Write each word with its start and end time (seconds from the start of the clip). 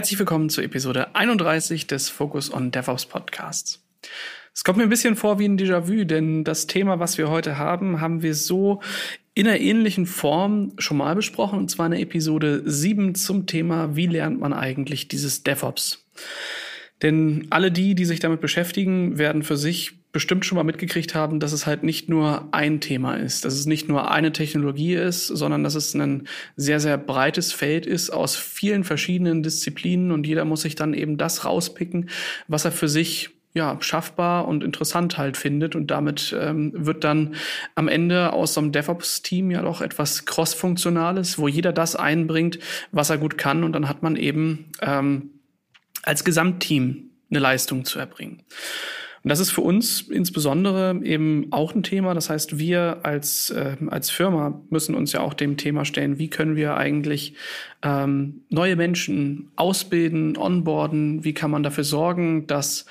Herzlich 0.00 0.18
willkommen 0.18 0.48
zur 0.48 0.64
Episode 0.64 1.14
31 1.14 1.86
des 1.86 2.08
Focus 2.08 2.50
on 2.50 2.70
DevOps 2.70 3.04
Podcasts. 3.04 3.84
Es 4.54 4.64
kommt 4.64 4.78
mir 4.78 4.84
ein 4.84 4.88
bisschen 4.88 5.14
vor 5.14 5.38
wie 5.38 5.44
ein 5.44 5.58
Déjà-vu, 5.58 6.04
denn 6.04 6.42
das 6.42 6.66
Thema, 6.66 6.98
was 7.00 7.18
wir 7.18 7.28
heute 7.28 7.58
haben, 7.58 8.00
haben 8.00 8.22
wir 8.22 8.34
so 8.34 8.80
in 9.34 9.46
einer 9.46 9.60
ähnlichen 9.60 10.06
Form 10.06 10.72
schon 10.78 10.96
mal 10.96 11.14
besprochen, 11.14 11.58
und 11.58 11.70
zwar 11.70 11.84
in 11.84 11.92
der 11.92 12.00
Episode 12.00 12.62
7 12.64 13.14
zum 13.14 13.46
Thema, 13.46 13.94
wie 13.94 14.06
lernt 14.06 14.40
man 14.40 14.54
eigentlich 14.54 15.08
dieses 15.08 15.42
DevOps? 15.42 16.06
Denn 17.02 17.48
alle 17.50 17.70
die, 17.70 17.94
die 17.94 18.06
sich 18.06 18.20
damit 18.20 18.40
beschäftigen, 18.40 19.18
werden 19.18 19.42
für 19.42 19.58
sich 19.58 19.99
bestimmt 20.12 20.44
schon 20.44 20.56
mal 20.56 20.64
mitgekriegt 20.64 21.14
haben, 21.14 21.38
dass 21.38 21.52
es 21.52 21.66
halt 21.66 21.82
nicht 21.82 22.08
nur 22.08 22.48
ein 22.52 22.80
Thema 22.80 23.14
ist, 23.14 23.44
dass 23.44 23.54
es 23.54 23.66
nicht 23.66 23.88
nur 23.88 24.10
eine 24.10 24.32
Technologie 24.32 24.94
ist, 24.94 25.28
sondern 25.28 25.62
dass 25.62 25.74
es 25.74 25.94
ein 25.94 26.26
sehr, 26.56 26.80
sehr 26.80 26.98
breites 26.98 27.52
Feld 27.52 27.86
ist 27.86 28.10
aus 28.10 28.36
vielen 28.36 28.84
verschiedenen 28.84 29.42
Disziplinen 29.42 30.10
und 30.10 30.26
jeder 30.26 30.44
muss 30.44 30.62
sich 30.62 30.74
dann 30.74 30.94
eben 30.94 31.16
das 31.16 31.44
rauspicken, 31.44 32.10
was 32.48 32.64
er 32.64 32.72
für 32.72 32.88
sich 32.88 33.30
ja, 33.52 33.76
schaffbar 33.80 34.46
und 34.46 34.62
interessant 34.62 35.18
halt 35.18 35.36
findet. 35.36 35.74
Und 35.74 35.90
damit 35.90 36.34
ähm, 36.38 36.72
wird 36.74 37.02
dann 37.02 37.34
am 37.74 37.88
Ende 37.88 38.32
aus 38.32 38.54
so 38.54 38.60
einem 38.60 38.72
DevOps-Team 38.72 39.50
ja 39.50 39.62
doch 39.62 39.80
etwas 39.80 40.24
Cross-Funktionales, 40.24 41.38
wo 41.38 41.48
jeder 41.48 41.72
das 41.72 41.96
einbringt, 41.96 42.60
was 42.92 43.10
er 43.10 43.18
gut 43.18 43.38
kann. 43.38 43.64
Und 43.64 43.72
dann 43.72 43.88
hat 43.88 44.02
man 44.02 44.14
eben 44.14 44.70
ähm, 44.82 45.30
als 46.02 46.24
Gesamtteam 46.24 47.10
eine 47.30 47.40
Leistung 47.40 47.84
zu 47.84 47.98
erbringen. 47.98 48.42
Und 49.22 49.28
das 49.28 49.38
ist 49.38 49.50
für 49.50 49.60
uns 49.60 50.00
insbesondere 50.00 50.98
eben 51.04 51.48
auch 51.50 51.74
ein 51.74 51.82
Thema. 51.82 52.14
Das 52.14 52.30
heißt, 52.30 52.58
wir 52.58 53.00
als, 53.02 53.50
äh, 53.50 53.76
als 53.88 54.10
Firma 54.10 54.62
müssen 54.70 54.94
uns 54.94 55.12
ja 55.12 55.20
auch 55.20 55.34
dem 55.34 55.58
Thema 55.58 55.84
stellen, 55.84 56.18
wie 56.18 56.28
können 56.28 56.56
wir 56.56 56.76
eigentlich 56.78 57.34
ähm, 57.82 58.40
neue 58.48 58.76
Menschen 58.76 59.50
ausbilden, 59.56 60.38
onboarden, 60.38 61.22
wie 61.22 61.34
kann 61.34 61.50
man 61.50 61.62
dafür 61.62 61.84
sorgen, 61.84 62.46
dass, 62.46 62.86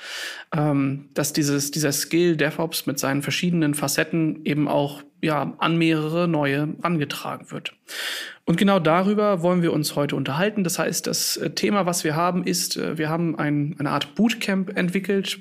ähm, 0.56 1.08
dass 1.14 1.32
dieses, 1.32 1.72
dieser 1.72 1.90
Skill 1.90 2.36
DevOps 2.36 2.86
mit 2.86 3.00
seinen 3.00 3.22
verschiedenen 3.22 3.74
Facetten 3.74 4.44
eben 4.44 4.68
auch 4.68 5.02
ja, 5.22 5.54
an 5.58 5.76
mehrere 5.76 6.28
neue 6.28 6.74
angetragen 6.80 7.50
wird. 7.50 7.74
Und 8.44 8.56
genau 8.56 8.78
darüber 8.78 9.42
wollen 9.42 9.62
wir 9.62 9.72
uns 9.72 9.96
heute 9.96 10.16
unterhalten. 10.16 10.64
Das 10.64 10.78
heißt, 10.78 11.08
das 11.08 11.36
äh, 11.36 11.50
Thema, 11.50 11.86
was 11.86 12.04
wir 12.04 12.14
haben, 12.14 12.44
ist, 12.44 12.76
äh, 12.76 12.98
wir 12.98 13.08
haben 13.08 13.36
ein, 13.36 13.74
eine 13.78 13.90
Art 13.90 14.14
Bootcamp 14.14 14.76
entwickelt, 14.76 15.40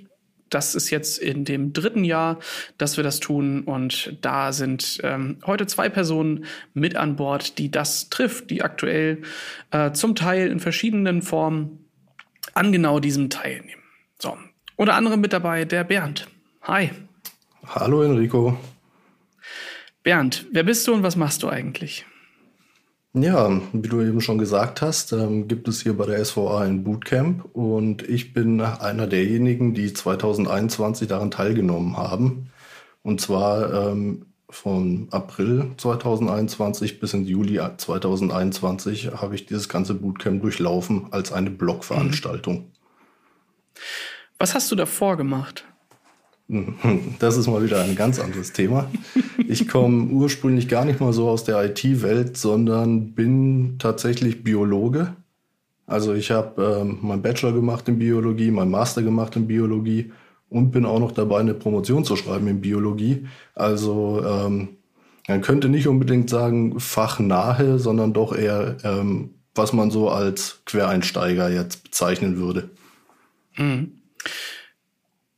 das 0.49 0.75
ist 0.75 0.89
jetzt 0.89 1.17
in 1.17 1.45
dem 1.45 1.73
dritten 1.73 2.03
Jahr, 2.03 2.39
dass 2.77 2.97
wir 2.97 3.03
das 3.03 3.19
tun. 3.19 3.63
Und 3.63 4.17
da 4.21 4.51
sind 4.51 4.99
ähm, 5.03 5.37
heute 5.45 5.67
zwei 5.67 5.89
Personen 5.89 6.45
mit 6.73 6.95
an 6.95 7.15
Bord, 7.15 7.57
die 7.57 7.71
das 7.71 8.09
trifft, 8.09 8.49
die 8.49 8.61
aktuell 8.61 9.21
äh, 9.71 9.91
zum 9.91 10.15
Teil 10.15 10.49
in 10.49 10.59
verschiedenen 10.59 11.21
Formen 11.21 11.85
an 12.53 12.71
genau 12.71 12.99
diesem 12.99 13.29
teilnehmen. 13.29 13.81
So, 14.17 14.37
unter 14.75 14.95
anderem 14.95 15.21
mit 15.21 15.33
dabei 15.33 15.65
der 15.65 15.83
Bernd. 15.83 16.27
Hi. 16.63 16.91
Hallo 17.65 18.03
Enrico. 18.03 18.57
Bernd, 20.03 20.47
wer 20.51 20.63
bist 20.63 20.87
du 20.87 20.93
und 20.93 21.03
was 21.03 21.15
machst 21.15 21.43
du 21.43 21.49
eigentlich? 21.49 22.05
Ja, 23.13 23.59
wie 23.73 23.87
du 23.87 24.01
eben 24.01 24.21
schon 24.21 24.37
gesagt 24.37 24.83
hast, 24.83 25.13
ähm, 25.13 25.47
gibt 25.47 25.67
es 25.67 25.81
hier 25.81 25.97
bei 25.97 26.05
der 26.05 26.23
SVA 26.23 26.61
ein 26.61 26.83
Bootcamp 26.83 27.43
und 27.53 28.07
ich 28.07 28.33
bin 28.33 28.61
einer 28.61 29.07
derjenigen, 29.07 29.73
die 29.73 29.91
2021 29.91 31.07
daran 31.07 31.31
teilgenommen 31.31 31.97
haben. 31.97 32.51
Und 33.01 33.19
zwar 33.19 33.73
ähm, 33.91 34.27
von 34.47 35.07
April 35.09 35.71
2021 35.77 36.99
bis 36.99 37.13
in 37.13 37.25
Juli 37.25 37.59
2021 37.77 39.11
habe 39.13 39.33
ich 39.33 39.47
dieses 39.47 39.69
ganze 39.69 39.95
Bootcamp 39.95 40.41
durchlaufen 40.43 41.07
als 41.11 41.31
eine 41.31 41.49
Blogveranstaltung. 41.49 42.71
Was 44.37 44.53
hast 44.53 44.71
du 44.71 44.75
davor 44.75 45.17
gemacht? 45.17 45.65
Das 47.19 47.37
ist 47.37 47.47
mal 47.47 47.63
wieder 47.63 47.81
ein 47.81 47.95
ganz 47.95 48.19
anderes 48.19 48.53
Thema. 48.53 48.89
Ich 49.47 49.67
komme 49.67 50.07
ursprünglich 50.07 50.67
gar 50.67 50.85
nicht 50.85 50.99
mal 50.99 51.13
so 51.13 51.29
aus 51.29 51.43
der 51.43 51.63
IT-Welt, 51.63 52.37
sondern 52.37 53.11
bin 53.13 53.75
tatsächlich 53.77 54.43
Biologe. 54.43 55.13
Also 55.85 56.13
ich 56.13 56.31
habe 56.31 56.81
ähm, 56.81 56.99
meinen 57.01 57.21
Bachelor 57.21 57.53
gemacht 57.53 57.87
in 57.87 57.99
Biologie, 57.99 58.51
meinen 58.51 58.71
Master 58.71 59.01
gemacht 59.01 59.35
in 59.35 59.47
Biologie 59.47 60.11
und 60.49 60.71
bin 60.71 60.85
auch 60.85 60.99
noch 60.99 61.11
dabei, 61.11 61.39
eine 61.39 61.53
Promotion 61.53 62.03
zu 62.03 62.15
schreiben 62.15 62.47
in 62.47 62.61
Biologie. 62.61 63.27
Also 63.55 64.23
ähm, 64.23 64.69
man 65.27 65.41
könnte 65.41 65.69
nicht 65.69 65.87
unbedingt 65.87 66.29
sagen 66.29 66.79
fachnahe, 66.79 67.79
sondern 67.79 68.13
doch 68.13 68.35
eher, 68.35 68.77
ähm, 68.83 69.31
was 69.55 69.73
man 69.73 69.91
so 69.91 70.09
als 70.09 70.61
Quereinsteiger 70.65 71.49
jetzt 71.49 71.83
bezeichnen 71.83 72.37
würde. 72.37 72.69
Mhm. 73.57 73.93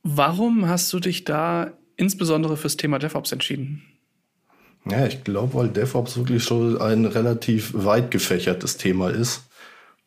Warum 0.02 0.68
hast 0.68 0.92
du 0.92 0.98
dich 0.98 1.24
da 1.24 1.72
insbesondere 1.96 2.56
fürs 2.56 2.76
Thema 2.76 2.98
DevOps 2.98 3.32
entschieden? 3.32 3.82
Ja, 4.90 5.06
ich 5.06 5.22
glaube, 5.22 5.54
weil 5.54 5.68
DevOps 5.68 6.16
wirklich 6.16 6.42
schon 6.42 6.80
ein 6.80 7.04
relativ 7.04 7.72
weit 7.72 8.10
gefächertes 8.10 8.78
Thema 8.78 9.10
ist 9.10 9.44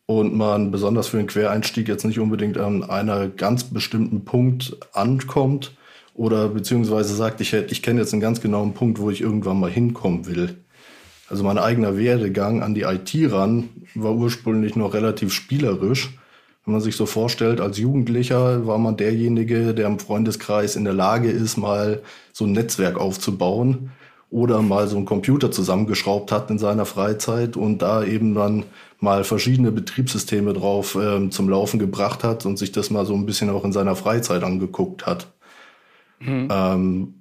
und 0.04 0.34
man 0.34 0.70
besonders 0.70 1.08
für 1.08 1.16
den 1.16 1.26
Quereinstieg 1.26 1.88
jetzt 1.88 2.04
nicht 2.04 2.18
unbedingt 2.18 2.58
an 2.58 2.82
einer 2.82 3.28
ganz 3.28 3.64
bestimmten 3.64 4.26
Punkt 4.26 4.76
ankommt 4.92 5.72
oder 6.12 6.48
beziehungsweise 6.48 7.14
sagt, 7.14 7.40
ich, 7.40 7.54
ich 7.54 7.82
kenne 7.82 8.00
jetzt 8.00 8.12
einen 8.12 8.20
ganz 8.20 8.42
genauen 8.42 8.74
Punkt, 8.74 8.98
wo 8.98 9.10
ich 9.10 9.22
irgendwann 9.22 9.58
mal 9.58 9.70
hinkommen 9.70 10.26
will. 10.26 10.56
Also 11.28 11.42
mein 11.42 11.58
eigener 11.58 11.96
Werdegang 11.96 12.62
an 12.62 12.74
die 12.74 12.82
IT 12.82 13.12
ran 13.32 13.70
war 13.94 14.14
ursprünglich 14.14 14.76
noch 14.76 14.92
relativ 14.92 15.32
spielerisch 15.32 16.10
wenn 16.66 16.72
man 16.72 16.82
sich 16.82 16.96
so 16.96 17.06
vorstellt, 17.06 17.60
als 17.60 17.78
Jugendlicher 17.78 18.66
war 18.66 18.78
man 18.78 18.96
derjenige, 18.96 19.72
der 19.72 19.86
im 19.86 20.00
Freundeskreis 20.00 20.74
in 20.74 20.82
der 20.84 20.94
Lage 20.94 21.30
ist, 21.30 21.56
mal 21.56 22.02
so 22.32 22.44
ein 22.44 22.52
Netzwerk 22.52 22.98
aufzubauen 22.98 23.92
oder 24.30 24.60
mal 24.62 24.88
so 24.88 24.96
einen 24.96 25.06
Computer 25.06 25.52
zusammengeschraubt 25.52 26.32
hat 26.32 26.50
in 26.50 26.58
seiner 26.58 26.84
Freizeit 26.84 27.56
und 27.56 27.82
da 27.82 28.02
eben 28.02 28.34
dann 28.34 28.64
mal 28.98 29.22
verschiedene 29.22 29.70
Betriebssysteme 29.70 30.54
drauf 30.54 30.98
ähm, 31.00 31.30
zum 31.30 31.48
Laufen 31.48 31.78
gebracht 31.78 32.24
hat 32.24 32.44
und 32.44 32.58
sich 32.58 32.72
das 32.72 32.90
mal 32.90 33.06
so 33.06 33.14
ein 33.14 33.26
bisschen 33.26 33.48
auch 33.50 33.64
in 33.64 33.72
seiner 33.72 33.94
Freizeit 33.94 34.42
angeguckt 34.42 35.06
hat. 35.06 35.28
Mhm. 36.18 36.48
Ähm, 36.50 37.14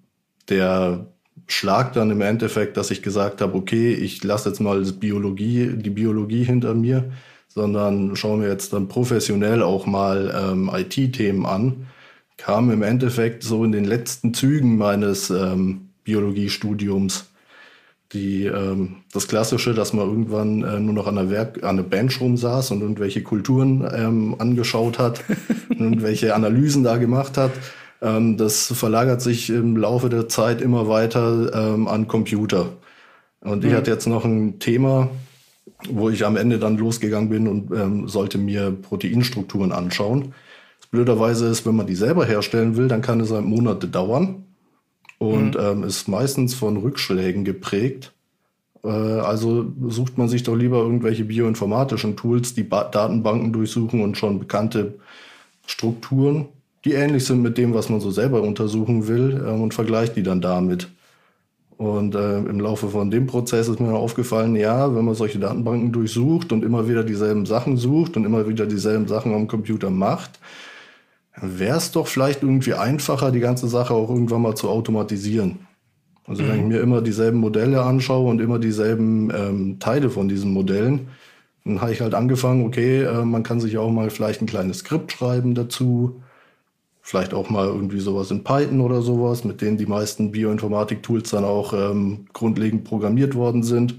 der 0.49 1.05
Schlag 1.45 1.93
dann 1.93 2.09
im 2.09 2.21
Endeffekt, 2.21 2.77
dass 2.77 2.89
ich 2.89 3.03
gesagt 3.03 3.41
habe, 3.41 3.55
okay, 3.55 3.93
ich 3.93 4.23
lasse 4.23 4.49
jetzt 4.49 4.59
mal 4.59 4.81
Biologie, 4.81 5.73
die 5.75 5.91
Biologie 5.91 6.43
hinter 6.43 6.73
mir 6.73 7.11
sondern 7.47 8.15
schauen 8.15 8.41
wir 8.41 8.49
jetzt 8.49 8.73
dann 8.73 8.87
professionell 8.87 9.63
auch 9.63 9.85
mal 9.85 10.33
ähm, 10.35 10.69
IT-Themen 10.73 11.45
an, 11.45 11.87
kam 12.37 12.69
im 12.71 12.83
Endeffekt 12.83 13.43
so 13.43 13.63
in 13.63 13.71
den 13.71 13.85
letzten 13.85 14.33
Zügen 14.33 14.77
meines 14.77 15.29
ähm, 15.29 15.89
Biologiestudiums. 16.03 17.31
Die, 18.13 18.45
ähm, 18.45 18.97
das 19.13 19.27
Klassische, 19.27 19.73
dass 19.73 19.93
man 19.93 20.07
irgendwann 20.07 20.63
äh, 20.63 20.79
nur 20.79 20.93
noch 20.93 21.07
an 21.07 21.15
der, 21.15 21.29
Werk 21.29 21.63
an 21.63 21.77
der 21.77 21.83
Bench 21.83 22.21
rumsaß 22.21 22.71
und 22.71 22.81
irgendwelche 22.81 23.23
Kulturen 23.23 23.87
ähm, 23.91 24.35
angeschaut 24.37 24.99
hat, 24.99 25.23
irgendwelche 25.69 26.35
Analysen 26.35 26.83
da 26.83 26.97
gemacht 26.97 27.37
hat. 27.37 27.51
Ähm, 28.01 28.37
das 28.37 28.71
verlagert 28.73 29.21
sich 29.21 29.49
im 29.49 29.75
Laufe 29.75 30.09
der 30.09 30.29
Zeit 30.29 30.61
immer 30.61 30.87
weiter 30.87 31.73
ähm, 31.73 31.87
an 31.87 32.07
Computer. 32.07 32.73
Und 33.41 33.63
ich 33.63 33.71
mhm. 33.71 33.75
hatte 33.75 33.91
jetzt 33.91 34.07
noch 34.07 34.23
ein 34.23 34.59
Thema, 34.59 35.09
wo 35.89 36.09
ich 36.09 36.25
am 36.25 36.37
Ende 36.37 36.59
dann 36.59 36.77
losgegangen 36.77 37.29
bin 37.29 37.47
und 37.47 37.71
ähm, 37.71 38.07
sollte 38.07 38.37
mir 38.37 38.71
Proteinstrukturen 38.71 39.71
anschauen. 39.71 40.33
Blöderweise 40.91 41.47
ist, 41.47 41.65
wenn 41.65 41.75
man 41.75 41.87
die 41.87 41.95
selber 41.95 42.25
herstellen 42.25 42.77
will, 42.77 42.87
dann 42.87 43.01
kann 43.01 43.19
es 43.19 43.31
halt 43.31 43.45
Monate 43.45 43.87
dauern 43.87 44.45
und 45.17 45.55
mhm. 45.55 45.61
ähm, 45.61 45.83
ist 45.83 46.07
meistens 46.07 46.53
von 46.53 46.77
Rückschlägen 46.77 47.43
geprägt. 47.43 48.13
Äh, 48.83 48.89
also 48.89 49.73
sucht 49.87 50.17
man 50.17 50.29
sich 50.29 50.43
doch 50.43 50.55
lieber 50.55 50.77
irgendwelche 50.77 51.25
bioinformatischen 51.25 52.15
Tools, 52.15 52.53
die 52.53 52.63
ba 52.63 52.85
Datenbanken 52.85 53.51
durchsuchen 53.51 54.01
und 54.01 54.17
schon 54.17 54.39
bekannte 54.39 54.95
Strukturen, 55.65 56.45
die 56.85 56.93
ähnlich 56.93 57.25
sind 57.25 57.41
mit 57.41 57.57
dem, 57.57 57.73
was 57.73 57.89
man 57.89 57.99
so 57.99 58.11
selber 58.11 58.41
untersuchen 58.43 59.07
will, 59.07 59.43
äh, 59.45 59.49
und 59.49 59.73
vergleicht 59.73 60.15
die 60.15 60.23
dann 60.23 60.41
damit. 60.41 60.89
Und 61.77 62.15
äh, 62.15 62.37
im 62.37 62.59
Laufe 62.61 62.87
von 62.89 63.11
dem 63.11 63.27
Prozess 63.27 63.67
ist 63.67 63.81
mir 63.81 63.93
aufgefallen, 63.93 64.55
ja, 64.55 64.95
wenn 64.95 65.03
man 65.03 65.15
solche 65.15 65.39
Datenbanken 65.39 65.91
durchsucht 65.91 66.53
und 66.53 66.63
immer 66.63 66.87
wieder 66.87 67.03
dieselben 67.03 67.45
Sachen 67.45 67.75
sucht 67.75 68.15
und 68.15 68.23
immer 68.25 68.47
wieder 68.47 68.65
dieselben 68.65 69.07
Sachen 69.07 69.33
am 69.33 69.47
Computer 69.47 69.89
macht, 69.89 70.39
wäre 71.41 71.77
es 71.77 71.91
doch 71.91 72.07
vielleicht 72.07 72.43
irgendwie 72.43 72.73
einfacher, 72.73 73.31
die 73.31 73.41
ganze 73.41 73.67
Sache 73.67 73.93
auch 73.93 74.09
irgendwann 74.09 74.41
mal 74.41 74.55
zu 74.55 74.69
automatisieren. 74.69 75.59
Also 76.25 76.43
mhm. 76.43 76.47
wenn 76.47 76.59
ich 76.59 76.65
mir 76.65 76.79
immer 76.79 77.01
dieselben 77.01 77.39
Modelle 77.39 77.83
anschaue 77.83 78.29
und 78.29 78.39
immer 78.39 78.57
dieselben 78.57 79.29
ähm, 79.35 79.79
Teile 79.79 80.09
von 80.09 80.29
diesen 80.29 80.53
Modellen, 80.53 81.09
dann 81.65 81.81
habe 81.81 81.91
ich 81.91 81.99
halt 81.99 82.13
angefangen, 82.13 82.65
okay, 82.65 83.03
äh, 83.03 83.25
man 83.25 83.43
kann 83.43 83.59
sich 83.59 83.77
auch 83.77 83.91
mal 83.91 84.09
vielleicht 84.09 84.41
ein 84.41 84.47
kleines 84.47 84.79
Skript 84.79 85.11
schreiben 85.11 85.55
dazu 85.55 86.21
Vielleicht 87.07 87.35
auch 87.35 87.51
mal 87.51 87.67
irgendwie 87.67 87.99
sowas 87.99 88.31
in 88.31 88.43
Python 88.43 88.81
oder 88.81 89.03
sowas, 89.03 89.43
mit 89.43 89.61
denen 89.61 89.77
die 89.77 89.85
meisten 89.85 90.31
Bioinformatik-Tools 90.31 91.29
dann 91.29 91.43
auch 91.43 91.71
ähm, 91.71 92.25
grundlegend 92.33 92.83
programmiert 92.83 93.35
worden 93.35 93.61
sind. 93.61 93.93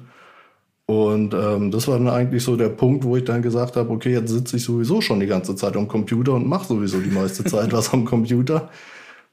Und 0.86 1.32
ähm, 1.32 1.70
das 1.70 1.86
war 1.86 1.98
dann 1.98 2.08
eigentlich 2.08 2.42
so 2.42 2.56
der 2.56 2.68
Punkt, 2.68 3.04
wo 3.04 3.16
ich 3.16 3.22
dann 3.22 3.42
gesagt 3.42 3.76
habe, 3.76 3.90
okay, 3.90 4.10
jetzt 4.10 4.32
sitze 4.32 4.56
ich 4.56 4.64
sowieso 4.64 5.00
schon 5.00 5.20
die 5.20 5.28
ganze 5.28 5.54
Zeit 5.54 5.76
am 5.76 5.86
Computer 5.86 6.32
und 6.32 6.48
mache 6.48 6.66
sowieso 6.66 6.98
die 6.98 7.10
meiste 7.10 7.44
Zeit 7.48 7.72
was 7.72 7.92
am 7.92 8.06
Computer. 8.06 8.70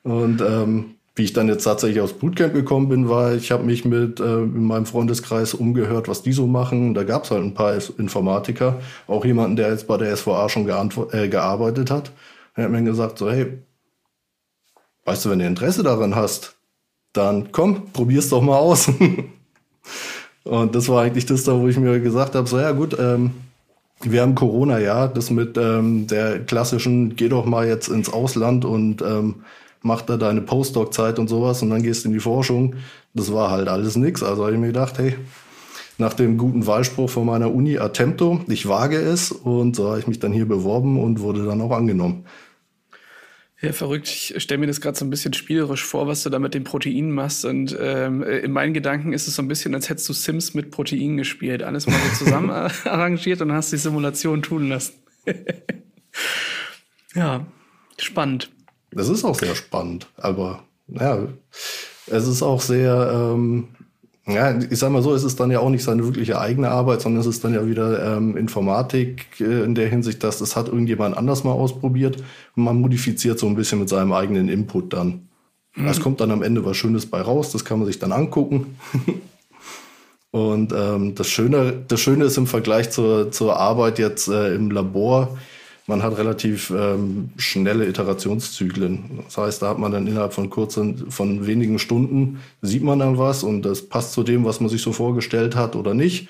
Und 0.04 0.40
ähm, 0.42 0.94
wie 1.16 1.24
ich 1.24 1.34
dann 1.34 1.48
jetzt 1.48 1.64
tatsächlich 1.64 2.00
aus 2.00 2.14
Bootcamp 2.14 2.54
gekommen 2.54 2.90
bin, 2.90 3.10
war, 3.10 3.34
ich 3.34 3.52
habe 3.52 3.64
mich 3.64 3.86
mit 3.86 4.20
äh, 4.20 4.44
in 4.44 4.66
meinem 4.66 4.86
Freundeskreis 4.86 5.56
umgehört, 5.56 6.08
was 6.08 6.22
die 6.22 6.34
so 6.34 6.46
machen. 6.46 6.94
Da 6.94 7.04
gab 7.06 7.24
es 7.24 7.32
halt 7.32 7.42
ein 7.42 7.56
paar 7.56 7.74
Informatiker, 7.98 8.80
auch 9.08 9.26
jemanden, 9.26 9.56
der 9.56 9.72
jetzt 9.72 9.88
bei 9.88 9.98
der 9.98 10.16
SVA 10.16 10.48
schon 10.48 10.70
äh, 10.70 11.28
gearbeitet 11.28 11.90
hat. 11.90 12.12
Er 12.56 12.66
hat 12.66 12.72
mir 12.72 12.84
gesagt, 12.84 13.18
so, 13.18 13.32
hey, 13.32 13.60
weißt 15.06 15.26
du, 15.26 15.30
wenn 15.30 15.40
du 15.40 15.46
Interesse 15.46 15.84
daran 15.84 16.16
hast, 16.16 16.56
dann 17.14 17.52
komm, 17.52 17.92
probier's 17.94 18.30
doch 18.30 18.42
mal 18.42 18.58
aus. 18.58 18.92
und 20.44 20.76
das 20.76 20.90
war 20.90 21.04
eigentlich 21.04 21.26
das 21.26 21.44
da, 21.44 21.60
wo 21.60 21.68
ich 21.68 21.78
mir 21.78 22.00
gesagt 22.00 22.36
habe, 22.36 22.48
so 22.48 22.60
ja 22.60 22.72
gut, 22.72 22.98
ähm, 23.00 23.32
wir 24.02 24.22
haben 24.22 24.36
Corona, 24.36 24.80
ja, 24.80 25.08
das 25.08 25.30
mit 25.30 25.58
ähm, 25.58 26.08
der 26.08 26.44
klassischen, 26.46 27.16
geh 27.16 27.30
doch 27.30 27.46
mal 27.46 27.68
jetzt 27.68 27.88
ins 27.88 28.12
Ausland 28.12 28.66
und 28.66 29.02
ähm, 29.02 29.44
mach 29.82 30.02
da 30.02 30.18
deine 30.18 30.42
Postdoc-Zeit 30.42 31.20
und 31.20 31.30
sowas 31.30 31.62
und 31.62 31.70
dann 31.70 31.84
gehst 31.84 32.04
du 32.04 32.10
in 32.10 32.14
die 32.14 32.20
Forschung. 32.20 32.76
Das 33.14 33.32
war 33.32 33.52
halt 33.52 33.68
alles 33.68 33.96
nix. 33.96 34.24
Also 34.24 34.44
habe 34.44 34.54
ich 34.54 34.60
mir 34.60 34.68
gedacht, 34.68 34.98
hey, 34.98 35.16
nach 35.98 36.14
dem 36.14 36.38
guten 36.38 36.66
Wahlspruch 36.66 37.10
von 37.10 37.26
meiner 37.26 37.54
Uni 37.54 37.78
Attempto, 37.78 38.42
ich 38.48 38.68
wage 38.68 38.98
es 38.98 39.32
und 39.32 39.76
so 39.76 39.90
habe 39.90 40.00
ich 40.00 40.08
mich 40.08 40.20
dann 40.20 40.34
hier 40.34 40.48
beworben 40.48 41.00
und 41.00 41.20
wurde 41.20 41.46
dann 41.46 41.62
auch 41.62 41.72
angenommen. 41.72 42.26
Ja, 43.64 43.72
verrückt. 43.72 44.10
Ich 44.10 44.36
stelle 44.44 44.60
mir 44.60 44.68
das 44.68 44.82
gerade 44.82 44.98
so 44.98 45.06
ein 45.06 45.10
bisschen 45.10 45.32
spielerisch 45.32 45.86
vor, 45.86 46.06
was 46.06 46.22
du 46.24 46.30
da 46.30 46.38
mit 46.38 46.54
den 46.54 46.66
Proteinen 46.66 47.12
machst. 47.12 47.46
Und 47.46 47.74
ähm, 47.80 48.22
in 48.22 48.52
meinen 48.52 48.74
Gedanken 48.74 49.14
ist 49.14 49.26
es 49.26 49.36
so 49.36 49.42
ein 49.42 49.48
bisschen, 49.48 49.74
als 49.74 49.88
hättest 49.88 50.10
du 50.10 50.14
Sims 50.14 50.54
mit 50.54 50.70
Proteinen 50.70 51.16
gespielt. 51.16 51.64
Alles 51.64 51.88
mal 51.88 51.98
so 51.98 52.26
zusammen 52.26 52.50
arrangiert 52.84 53.42
und 53.42 53.54
hast 53.54 53.72
die 53.72 53.78
Simulation 53.78 54.42
tun 54.42 54.68
lassen. 54.68 54.96
ja, 57.16 57.46
spannend. 57.98 58.52
Das 58.92 59.08
ist 59.08 59.24
auch 59.24 59.40
sehr 59.40 59.56
spannend, 59.56 60.08
aber 60.18 60.64
ja, 60.88 61.26
es 62.08 62.28
ist 62.28 62.44
auch 62.44 62.60
sehr, 62.60 63.34
ähm, 63.34 63.70
ja, 64.28 64.58
ich 64.58 64.78
sag 64.78 64.92
mal 64.92 65.02
so, 65.02 65.16
es 65.16 65.24
ist 65.24 65.40
dann 65.40 65.52
ja 65.52 65.60
auch 65.60 65.70
nicht 65.70 65.84
seine 65.84 66.04
wirkliche 66.04 66.40
eigene 66.40 66.70
Arbeit, 66.70 67.02
sondern 67.02 67.22
es 67.22 67.28
ist 67.28 67.44
dann 67.44 67.54
ja 67.54 67.66
wieder 67.66 68.18
ähm, 68.18 68.36
Informatik 68.36 69.40
äh, 69.40 69.64
in 69.64 69.74
der 69.74 69.88
Hinsicht, 69.88 70.22
dass 70.24 70.40
das 70.40 70.58
hat 70.58 70.68
irgendjemand 70.68 71.18
anders 71.18 71.46
mal 71.46 71.54
ausprobiert 71.54 72.22
man 72.56 72.80
modifiziert 72.80 73.40
so 73.40 73.48
ein 73.48 73.56
bisschen 73.56 73.80
mit 73.80 73.90
seinem 73.90 74.14
eigenen 74.14 74.50
Input 74.50 74.94
dann. 74.94 75.28
Mhm. 75.76 75.88
Es 75.88 76.00
kommt 76.00 76.22
dann 76.22 76.32
am 76.32 76.44
Ende 76.44 76.66
was 76.66 76.78
Schönes 76.78 77.06
bei 77.06 77.22
raus, 77.22 77.52
das 77.52 77.66
kann 77.66 77.80
man 77.80 77.88
sich 77.88 78.00
dann 78.00 78.12
angucken. 78.12 78.78
und 80.32 80.74
ähm, 80.76 81.16
das, 81.16 81.30
Schöne, 81.30 81.84
das 81.88 82.00
Schöne 82.00 82.26
ist 82.26 82.38
im 82.38 82.48
Vergleich 82.48 82.92
zur, 82.92 83.32
zur 83.32 83.58
Arbeit 83.58 84.00
jetzt 84.00 84.28
äh, 84.28 84.54
im 84.56 84.72
Labor, 84.72 85.38
man 85.86 86.02
hat 86.02 86.18
relativ 86.18 86.70
ähm, 86.70 87.32
schnelle 87.36 87.86
Iterationszyklen. 87.86 89.20
Das 89.26 89.38
heißt, 89.38 89.62
da 89.62 89.70
hat 89.70 89.80
man 89.80 89.92
dann 89.92 90.08
innerhalb 90.08 90.34
von 90.34 90.50
kurzen, 90.50 91.12
von 91.12 91.46
wenigen 91.46 91.78
Stunden 91.78 92.40
sieht 92.62 92.84
man 92.84 93.00
dann 93.00 93.18
was 93.18 93.44
und 93.44 93.64
das 93.64 93.82
passt 93.82 94.14
zu 94.14 94.24
dem, 94.24 94.46
was 94.46 94.62
man 94.62 94.70
sich 94.70 94.82
so 94.82 94.94
vorgestellt 94.94 95.58
hat 95.58 95.76
oder 95.76 95.94
nicht. 95.94 96.30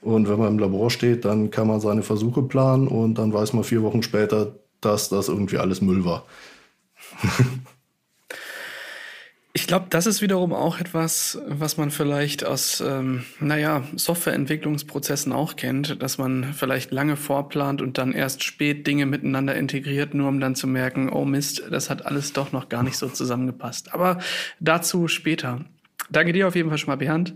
Und 0.00 0.28
wenn 0.28 0.38
man 0.38 0.48
im 0.48 0.58
Labor 0.58 0.90
steht, 0.90 1.24
dann 1.24 1.50
kann 1.50 1.66
man 1.66 1.80
seine 1.80 2.02
Versuche 2.02 2.42
planen 2.42 2.86
und 2.86 3.14
dann 3.14 3.32
weiß 3.32 3.52
man 3.54 3.64
vier 3.64 3.82
Wochen 3.82 4.02
später, 4.02 4.54
dass 4.84 5.08
das 5.08 5.28
irgendwie 5.28 5.58
alles 5.58 5.80
Müll 5.80 6.04
war. 6.04 6.24
Ich 9.56 9.68
glaube, 9.68 9.86
das 9.88 10.06
ist 10.06 10.20
wiederum 10.20 10.52
auch 10.52 10.80
etwas, 10.80 11.38
was 11.46 11.76
man 11.76 11.92
vielleicht 11.92 12.44
aus, 12.44 12.82
ähm, 12.84 13.24
naja, 13.38 13.84
Softwareentwicklungsprozessen 13.94 15.32
auch 15.32 15.54
kennt, 15.54 16.02
dass 16.02 16.18
man 16.18 16.54
vielleicht 16.54 16.90
lange 16.90 17.14
vorplant 17.14 17.80
und 17.80 17.96
dann 17.96 18.12
erst 18.12 18.42
spät 18.42 18.84
Dinge 18.84 19.06
miteinander 19.06 19.54
integriert, 19.54 20.12
nur 20.12 20.28
um 20.28 20.40
dann 20.40 20.56
zu 20.56 20.66
merken, 20.66 21.08
oh 21.08 21.24
Mist, 21.24 21.62
das 21.70 21.88
hat 21.88 22.04
alles 22.04 22.32
doch 22.32 22.50
noch 22.50 22.68
gar 22.68 22.82
nicht 22.82 22.96
so 22.96 23.08
zusammengepasst. 23.08 23.94
Aber 23.94 24.18
dazu 24.58 25.06
später. 25.06 25.64
Danke 26.10 26.32
dir 26.32 26.48
auf 26.48 26.56
jeden 26.56 26.68
Fall 26.68 26.78
schon 26.78 26.90
mal, 26.90 26.96
Bernd. 26.96 27.34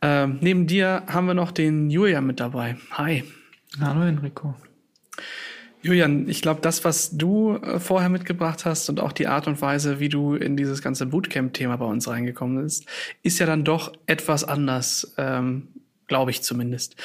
Ähm, 0.00 0.38
neben 0.40 0.66
dir 0.66 1.02
haben 1.06 1.26
wir 1.26 1.34
noch 1.34 1.52
den 1.52 1.90
Julian 1.90 2.26
mit 2.26 2.40
dabei. 2.40 2.78
Hi. 2.92 3.24
Hallo 3.78 4.06
Enrico. 4.06 4.54
Julian, 5.82 6.28
ich 6.28 6.42
glaube, 6.42 6.60
das, 6.60 6.84
was 6.84 7.16
du 7.16 7.56
äh, 7.56 7.78
vorher 7.78 8.08
mitgebracht 8.08 8.64
hast 8.64 8.88
und 8.88 9.00
auch 9.00 9.12
die 9.12 9.28
Art 9.28 9.46
und 9.46 9.60
Weise, 9.62 10.00
wie 10.00 10.08
du 10.08 10.34
in 10.34 10.56
dieses 10.56 10.82
ganze 10.82 11.06
Bootcamp-Thema 11.06 11.76
bei 11.76 11.84
uns 11.84 12.08
reingekommen 12.08 12.62
bist, 12.62 12.86
ist 13.22 13.38
ja 13.38 13.46
dann 13.46 13.64
doch 13.64 13.92
etwas 14.06 14.44
anders, 14.44 15.14
ähm, 15.18 15.68
glaube 16.06 16.30
ich 16.30 16.42
zumindest. 16.42 16.96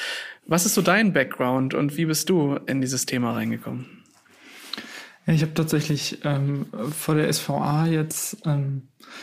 Was 0.46 0.66
ist 0.66 0.74
so 0.74 0.82
dein 0.82 1.12
Background 1.12 1.74
und 1.74 1.96
wie 1.96 2.06
bist 2.06 2.28
du 2.28 2.56
in 2.66 2.80
dieses 2.80 3.06
Thema 3.06 3.32
reingekommen? 3.32 4.03
Ich 5.26 5.40
habe 5.40 5.54
tatsächlich 5.54 6.18
ähm, 6.24 6.66
vor 6.90 7.14
der 7.14 7.32
SVA 7.32 7.86
jetzt 7.86 8.42
ähm, 8.44 8.82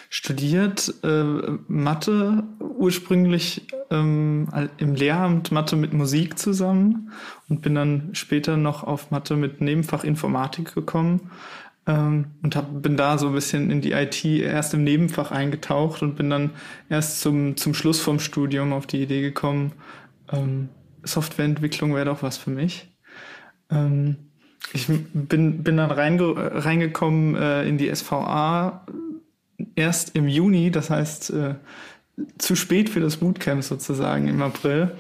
studiert, 0.09 0.93
äh, 1.03 1.23
Mathe, 1.67 2.43
ursprünglich 2.59 3.67
ähm, 3.91 4.47
im 4.77 4.95
Lehramt 4.95 5.51
Mathe 5.51 5.75
mit 5.75 5.93
Musik 5.93 6.39
zusammen 6.39 7.11
und 7.49 7.61
bin 7.61 7.75
dann 7.75 8.09
später 8.13 8.57
noch 8.57 8.83
auf 8.83 9.11
Mathe 9.11 9.35
mit 9.35 9.61
Nebenfach 9.61 10.03
Informatik 10.03 10.73
gekommen 10.73 11.29
ähm, 11.85 12.31
und 12.41 12.55
hab, 12.55 12.81
bin 12.81 12.97
da 12.97 13.19
so 13.19 13.27
ein 13.27 13.33
bisschen 13.33 13.69
in 13.69 13.81
die 13.81 13.91
IT 13.91 14.25
erst 14.25 14.73
im 14.73 14.83
Nebenfach 14.83 15.31
eingetaucht 15.31 16.01
und 16.01 16.15
bin 16.15 16.31
dann 16.31 16.51
erst 16.89 17.21
zum, 17.21 17.57
zum 17.57 17.75
Schluss 17.75 17.99
vom 17.99 18.19
Studium 18.19 18.73
auf 18.73 18.87
die 18.87 19.03
Idee 19.03 19.21
gekommen, 19.21 19.73
ähm, 20.31 20.69
Softwareentwicklung 21.03 21.93
wäre 21.93 22.05
doch 22.05 22.23
was 22.23 22.37
für 22.37 22.51
mich. 22.51 22.91
Ähm, 23.69 24.30
ich 24.73 24.87
bin, 24.87 25.63
bin 25.63 25.77
dann 25.77 25.91
reinge 25.91 26.35
reingekommen 26.65 27.35
äh, 27.35 27.63
in 27.67 27.77
die 27.77 27.93
SVA 27.93 28.85
erst 29.75 30.15
im 30.15 30.27
Juni, 30.27 30.71
das 30.71 30.89
heißt 30.89 31.31
äh, 31.31 31.55
zu 32.37 32.55
spät 32.55 32.89
für 32.89 32.99
das 32.99 33.17
Bootcamp 33.17 33.63
sozusagen 33.63 34.27
im 34.27 34.41
April. 34.41 34.91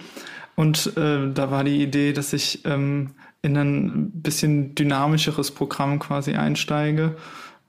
Und 0.55 0.95
äh, 0.97 1.31
da 1.33 1.51
war 1.51 1.63
die 1.63 1.81
Idee, 1.81 2.13
dass 2.13 2.33
ich 2.33 2.65
ähm, 2.65 3.11
in 3.41 3.57
ein 3.57 4.11
bisschen 4.11 4.75
dynamischeres 4.75 5.51
Programm 5.51 5.99
quasi 5.99 6.33
einsteige 6.33 7.15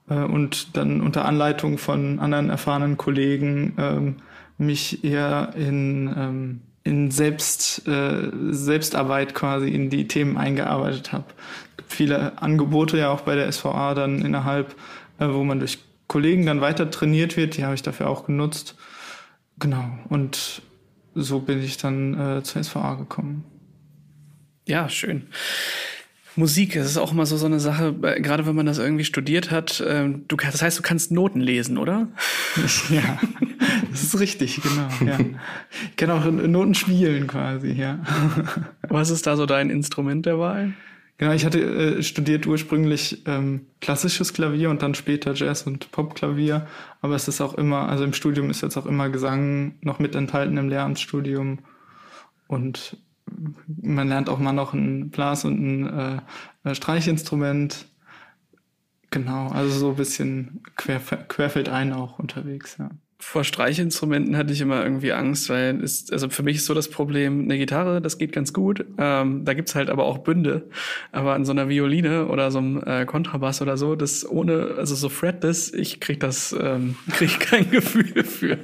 äh, 0.09 0.15
und 0.15 0.75
dann 0.75 1.01
unter 1.01 1.25
Anleitung 1.25 1.77
von 1.77 2.19
anderen 2.19 2.49
erfahrenen 2.49 2.97
Kollegen 2.97 3.73
ähm, 3.77 4.15
mich 4.57 5.03
eher 5.03 5.53
in 5.55 6.13
ähm, 6.15 6.61
in 6.83 7.11
Selbst, 7.11 7.87
äh, 7.87 8.29
Selbstarbeit 8.51 9.33
quasi 9.33 9.69
in 9.69 9.89
die 9.89 10.07
Themen 10.07 10.37
eingearbeitet 10.37 11.13
habe. 11.13 11.25
Viele 11.93 12.41
Angebote 12.41 12.97
ja 12.97 13.09
auch 13.09 13.21
bei 13.21 13.35
der 13.35 13.51
SVA 13.51 13.93
dann 13.93 14.21
innerhalb, 14.23 14.75
äh, 15.19 15.27
wo 15.27 15.43
man 15.43 15.59
durch 15.59 15.79
Kollegen 16.07 16.45
dann 16.45 16.61
weiter 16.61 16.89
trainiert 16.89 17.37
wird. 17.37 17.57
Die 17.57 17.63
habe 17.63 17.75
ich 17.75 17.83
dafür 17.83 18.09
auch 18.09 18.25
genutzt. 18.25 18.75
Genau. 19.59 19.85
Und 20.09 20.61
so 21.15 21.39
bin 21.39 21.61
ich 21.61 21.77
dann 21.77 22.19
äh, 22.19 22.43
zur 22.43 22.63
SVA 22.63 22.95
gekommen. 22.95 23.45
Ja, 24.67 24.89
schön. 24.89 25.27
Musik, 26.35 26.73
das 26.73 26.87
ist 26.87 26.97
auch 26.97 27.11
immer 27.11 27.27
so, 27.27 27.37
so 27.37 27.45
eine 27.45 27.59
Sache, 27.59 27.95
äh, 28.01 28.19
gerade 28.19 28.47
wenn 28.47 28.55
man 28.55 28.65
das 28.65 28.79
irgendwie 28.79 29.05
studiert 29.05 29.51
hat. 29.51 29.83
Ähm, 29.87 30.25
du, 30.27 30.35
das 30.35 30.63
heißt, 30.63 30.79
du 30.79 30.81
kannst 30.81 31.11
Noten 31.11 31.41
lesen, 31.41 31.77
oder? 31.77 32.07
Ja, 32.89 33.19
das 33.91 34.03
ist 34.03 34.19
richtig, 34.19 34.61
genau. 34.61 35.11
Ja. 35.11 35.19
Ich 35.89 35.95
kann 35.95 36.09
auch 36.09 36.25
Noten 36.25 36.73
spielen 36.73 37.27
quasi, 37.27 37.71
ja. 37.71 37.99
Was 38.89 39.09
ist 39.09 39.27
da 39.27 39.35
so 39.35 39.45
dein 39.45 39.69
Instrument 39.69 40.25
der 40.25 40.39
Wahl? 40.39 40.73
Genau, 41.23 41.35
ich 41.35 41.45
hatte 41.45 41.61
äh, 41.61 42.03
studiert 42.03 42.45
ursprünglich 42.47 43.25
ähm, 43.27 43.67
klassisches 43.79 44.33
Klavier 44.33 44.69
und 44.69 44.81
dann 44.81 44.93
später 44.93 45.33
Jazz- 45.33 45.61
und 45.63 45.89
Popklavier. 45.89 46.67
Aber 46.99 47.15
es 47.15 47.29
ist 47.29 47.39
auch 47.39 47.53
immer, 47.53 47.87
also 47.87 48.03
im 48.03 48.11
Studium 48.11 48.49
ist 48.49 48.59
jetzt 48.59 48.75
auch 48.75 48.85
immer 48.85 49.07
Gesang 49.07 49.75
noch 49.79 49.99
mit 49.99 50.15
enthalten 50.15 50.57
im 50.57 50.67
Lehramtsstudium. 50.67 51.59
Und 52.47 52.97
man 53.81 54.09
lernt 54.09 54.27
auch 54.27 54.37
mal 54.37 54.51
noch 54.51 54.73
ein 54.73 55.11
Blas- 55.11 55.45
und 55.45 55.61
ein 55.61 56.21
äh, 56.65 56.75
Streichinstrument. 56.75 57.85
Genau, 59.09 59.47
also 59.47 59.69
so 59.79 59.89
ein 59.91 59.95
bisschen 59.95 60.61
quer, 60.75 60.99
querfeldein 60.99 61.93
auch 61.93 62.19
unterwegs, 62.19 62.75
ja. 62.79 62.89
Vor 63.23 63.43
Streichinstrumenten 63.43 64.37
hatte 64.37 64.53
ich 64.53 64.61
immer 64.61 64.83
irgendwie 64.83 65.13
Angst, 65.13 65.49
weil 65.49 65.83
es, 65.83 66.11
also 66.11 66.29
für 66.29 66.43
mich 66.43 66.57
ist 66.57 66.65
so 66.65 66.73
das 66.73 66.89
Problem, 66.89 67.43
eine 67.43 67.57
Gitarre, 67.57 68.01
das 68.01 68.17
geht 68.17 68.31
ganz 68.31 68.53
gut. 68.53 68.85
Ähm, 68.97 69.45
da 69.45 69.53
gibt's 69.53 69.75
halt 69.75 69.89
aber 69.89 70.05
auch 70.05 70.19
Bünde. 70.19 70.69
Aber 71.11 71.33
an 71.33 71.45
so 71.45 71.51
einer 71.51 71.69
Violine 71.69 72.27
oder 72.27 72.51
so 72.51 72.59
einem 72.59 72.83
äh, 72.85 73.05
Kontrabass 73.05 73.61
oder 73.61 73.77
so, 73.77 73.95
das 73.95 74.29
ohne, 74.29 74.75
also 74.77 74.93
so 74.93 75.09
fretless, 75.09 75.73
ich 75.73 75.99
krieg 75.99 76.19
das, 76.19 76.55
ähm, 76.59 76.95
krieg 77.11 77.39
kein 77.39 77.71
Gefühl 77.71 78.23
für. 78.23 78.59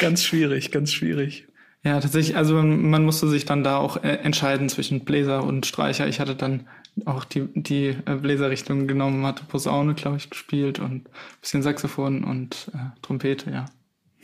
ganz 0.00 0.24
schwierig, 0.24 0.72
ganz 0.72 0.92
schwierig. 0.92 1.46
Ja, 1.84 2.00
tatsächlich, 2.00 2.36
also 2.36 2.62
man 2.62 3.04
musste 3.04 3.28
sich 3.28 3.44
dann 3.44 3.64
da 3.64 3.76
auch 3.76 4.02
äh, 4.02 4.18
entscheiden 4.22 4.68
zwischen 4.68 5.04
Bläser 5.04 5.42
und 5.44 5.66
Streicher. 5.66 6.06
Ich 6.06 6.20
hatte 6.20 6.36
dann 6.36 6.68
auch 7.04 7.24
die, 7.24 7.48
die 7.54 7.96
äh, 8.06 8.16
Bläserrichtung 8.16 8.86
genommen, 8.86 9.26
hatte 9.26 9.44
Posaune, 9.44 9.94
glaube 9.94 10.16
ich, 10.16 10.30
gespielt 10.30 10.78
und 10.78 11.08
bisschen 11.40 11.62
Saxophon 11.62 12.24
und 12.24 12.70
äh, 12.74 13.00
Trompete, 13.02 13.50
ja. 13.50 13.66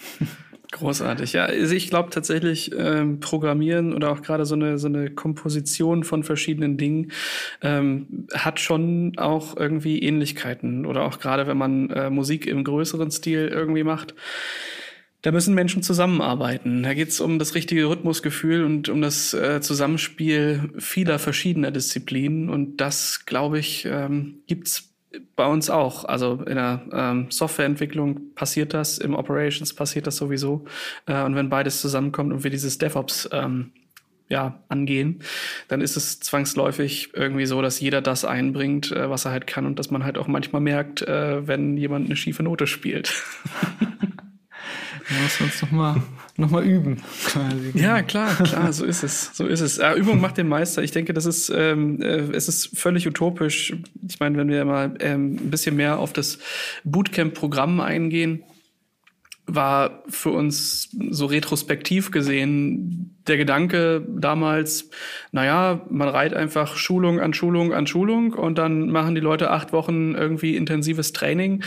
Großartig, 0.70 1.32
ja. 1.32 1.46
Also 1.46 1.74
ich 1.74 1.88
glaube 1.88 2.10
tatsächlich, 2.10 2.72
ähm, 2.76 3.20
Programmieren 3.20 3.94
oder 3.94 4.12
auch 4.12 4.20
gerade 4.20 4.44
so 4.44 4.54
eine, 4.54 4.78
so 4.78 4.86
eine 4.86 5.10
Komposition 5.10 6.04
von 6.04 6.24
verschiedenen 6.24 6.76
Dingen 6.76 7.12
ähm, 7.62 8.26
hat 8.34 8.60
schon 8.60 9.14
auch 9.16 9.56
irgendwie 9.56 10.02
Ähnlichkeiten. 10.02 10.84
Oder 10.84 11.04
auch 11.04 11.20
gerade, 11.20 11.46
wenn 11.46 11.56
man 11.56 11.88
äh, 11.90 12.10
Musik 12.10 12.46
im 12.46 12.64
größeren 12.64 13.10
Stil 13.10 13.48
irgendwie 13.48 13.82
macht. 13.82 14.14
Da 15.22 15.32
müssen 15.32 15.54
Menschen 15.54 15.82
zusammenarbeiten. 15.82 16.82
Da 16.82 16.94
geht 16.94 17.08
es 17.08 17.20
um 17.20 17.38
das 17.38 17.54
richtige 17.54 17.88
Rhythmusgefühl 17.88 18.62
und 18.64 18.88
um 18.90 19.00
das 19.00 19.32
äh, 19.34 19.60
Zusammenspiel 19.60 20.70
vieler 20.78 21.18
verschiedener 21.18 21.70
Disziplinen. 21.70 22.50
Und 22.50 22.76
das, 22.76 23.24
glaube 23.24 23.58
ich, 23.58 23.86
ähm, 23.90 24.42
gibt's 24.46 24.94
bei 25.36 25.46
uns 25.46 25.70
auch. 25.70 26.04
Also 26.04 26.42
in 26.46 26.56
der 26.56 26.82
ähm, 26.92 27.30
Softwareentwicklung 27.30 28.34
passiert 28.34 28.74
das, 28.74 28.98
im 28.98 29.14
Operations 29.14 29.74
passiert 29.74 30.06
das 30.06 30.16
sowieso. 30.16 30.64
Äh, 31.06 31.22
und 31.22 31.34
wenn 31.34 31.48
beides 31.48 31.80
zusammenkommt 31.80 32.32
und 32.32 32.44
wir 32.44 32.50
dieses 32.50 32.78
DevOps 32.78 33.28
ähm, 33.32 33.72
ja, 34.28 34.62
angehen, 34.68 35.22
dann 35.68 35.80
ist 35.80 35.96
es 35.96 36.20
zwangsläufig 36.20 37.10
irgendwie 37.14 37.46
so, 37.46 37.62
dass 37.62 37.80
jeder 37.80 38.02
das 38.02 38.24
einbringt, 38.24 38.92
äh, 38.92 39.08
was 39.08 39.24
er 39.24 39.30
halt 39.30 39.46
kann 39.46 39.64
und 39.64 39.78
dass 39.78 39.90
man 39.90 40.04
halt 40.04 40.18
auch 40.18 40.26
manchmal 40.26 40.60
merkt, 40.60 41.02
äh, 41.02 41.46
wenn 41.46 41.76
jemand 41.76 42.06
eine 42.06 42.16
schiefe 42.16 42.42
Note 42.42 42.66
spielt. 42.66 43.12
Da 45.08 45.14
müssen 45.22 45.38
wir 45.40 45.46
uns 45.46 45.62
nochmal 45.62 46.02
noch 46.36 46.50
mal 46.50 46.64
üben. 46.64 47.02
Ja, 47.74 48.02
klar, 48.02 48.34
klar, 48.36 48.72
so 48.72 48.84
ist 48.84 49.02
es. 49.02 49.30
So 49.32 49.46
ist 49.46 49.60
es. 49.60 49.78
Ja, 49.78 49.94
Übung 49.94 50.20
macht 50.20 50.36
den 50.36 50.48
Meister. 50.48 50.82
Ich 50.82 50.92
denke, 50.92 51.14
das 51.14 51.24
ist, 51.26 51.50
ähm, 51.54 52.00
äh, 52.02 52.30
es 52.34 52.48
ist 52.48 52.78
völlig 52.78 53.06
utopisch. 53.06 53.74
Ich 54.06 54.20
meine, 54.20 54.36
wenn 54.36 54.48
wir 54.48 54.64
mal 54.64 54.94
ähm, 55.00 55.34
ein 55.34 55.50
bisschen 55.50 55.76
mehr 55.76 55.98
auf 55.98 56.12
das 56.12 56.38
Bootcamp-Programm 56.84 57.80
eingehen, 57.80 58.44
war 59.48 60.02
für 60.08 60.30
uns 60.30 60.90
so 61.10 61.26
retrospektiv 61.26 62.10
gesehen 62.10 63.14
der 63.28 63.36
Gedanke 63.36 64.04
damals, 64.08 64.90
naja, 65.32 65.82
man 65.90 66.08
reiht 66.08 66.34
einfach 66.34 66.76
Schulung 66.76 67.20
an 67.20 67.34
Schulung 67.34 67.72
an 67.72 67.86
Schulung 67.86 68.32
und 68.32 68.58
dann 68.58 68.90
machen 68.90 69.14
die 69.14 69.20
Leute 69.20 69.50
acht 69.50 69.72
Wochen 69.72 70.14
irgendwie 70.14 70.56
intensives 70.56 71.12
Training 71.12 71.62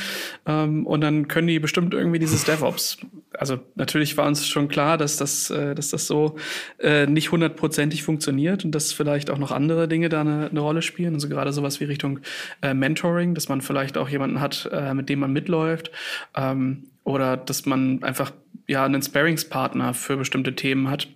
ähm, 0.45 0.85
und 0.85 1.01
dann 1.01 1.27
können 1.27 1.47
die 1.47 1.59
bestimmt 1.59 1.93
irgendwie 1.93 2.19
dieses 2.19 2.43
DevOps. 2.45 2.97
Also 3.37 3.59
natürlich 3.75 4.17
war 4.17 4.27
uns 4.27 4.47
schon 4.47 4.67
klar, 4.67 4.97
dass 4.97 5.17
das, 5.17 5.49
äh, 5.49 5.75
dass 5.75 5.89
das 5.89 6.07
so 6.07 6.35
äh, 6.79 7.05
nicht 7.05 7.31
hundertprozentig 7.31 8.03
funktioniert 8.03 8.65
und 8.65 8.73
dass 8.73 8.91
vielleicht 8.91 9.29
auch 9.29 9.37
noch 9.37 9.51
andere 9.51 9.87
Dinge 9.87 10.09
da 10.09 10.21
eine, 10.21 10.49
eine 10.49 10.59
Rolle 10.59 10.81
spielen. 10.81 11.13
Also 11.13 11.29
gerade 11.29 11.53
sowas 11.53 11.79
wie 11.79 11.85
Richtung 11.85 12.19
äh, 12.61 12.73
Mentoring, 12.73 13.33
dass 13.33 13.49
man 13.49 13.61
vielleicht 13.61 13.97
auch 13.97 14.09
jemanden 14.09 14.41
hat, 14.41 14.69
äh, 14.71 14.93
mit 14.93 15.09
dem 15.09 15.19
man 15.19 15.31
mitläuft. 15.31 15.91
Ähm, 16.35 16.90
oder 17.03 17.37
dass 17.37 17.65
man 17.65 18.03
einfach 18.03 18.31
ja 18.67 18.85
einen 18.85 19.01
Sparingspartner 19.01 19.93
für 19.93 20.17
bestimmte 20.17 20.55
Themen 20.55 20.89
hat, 20.89 21.07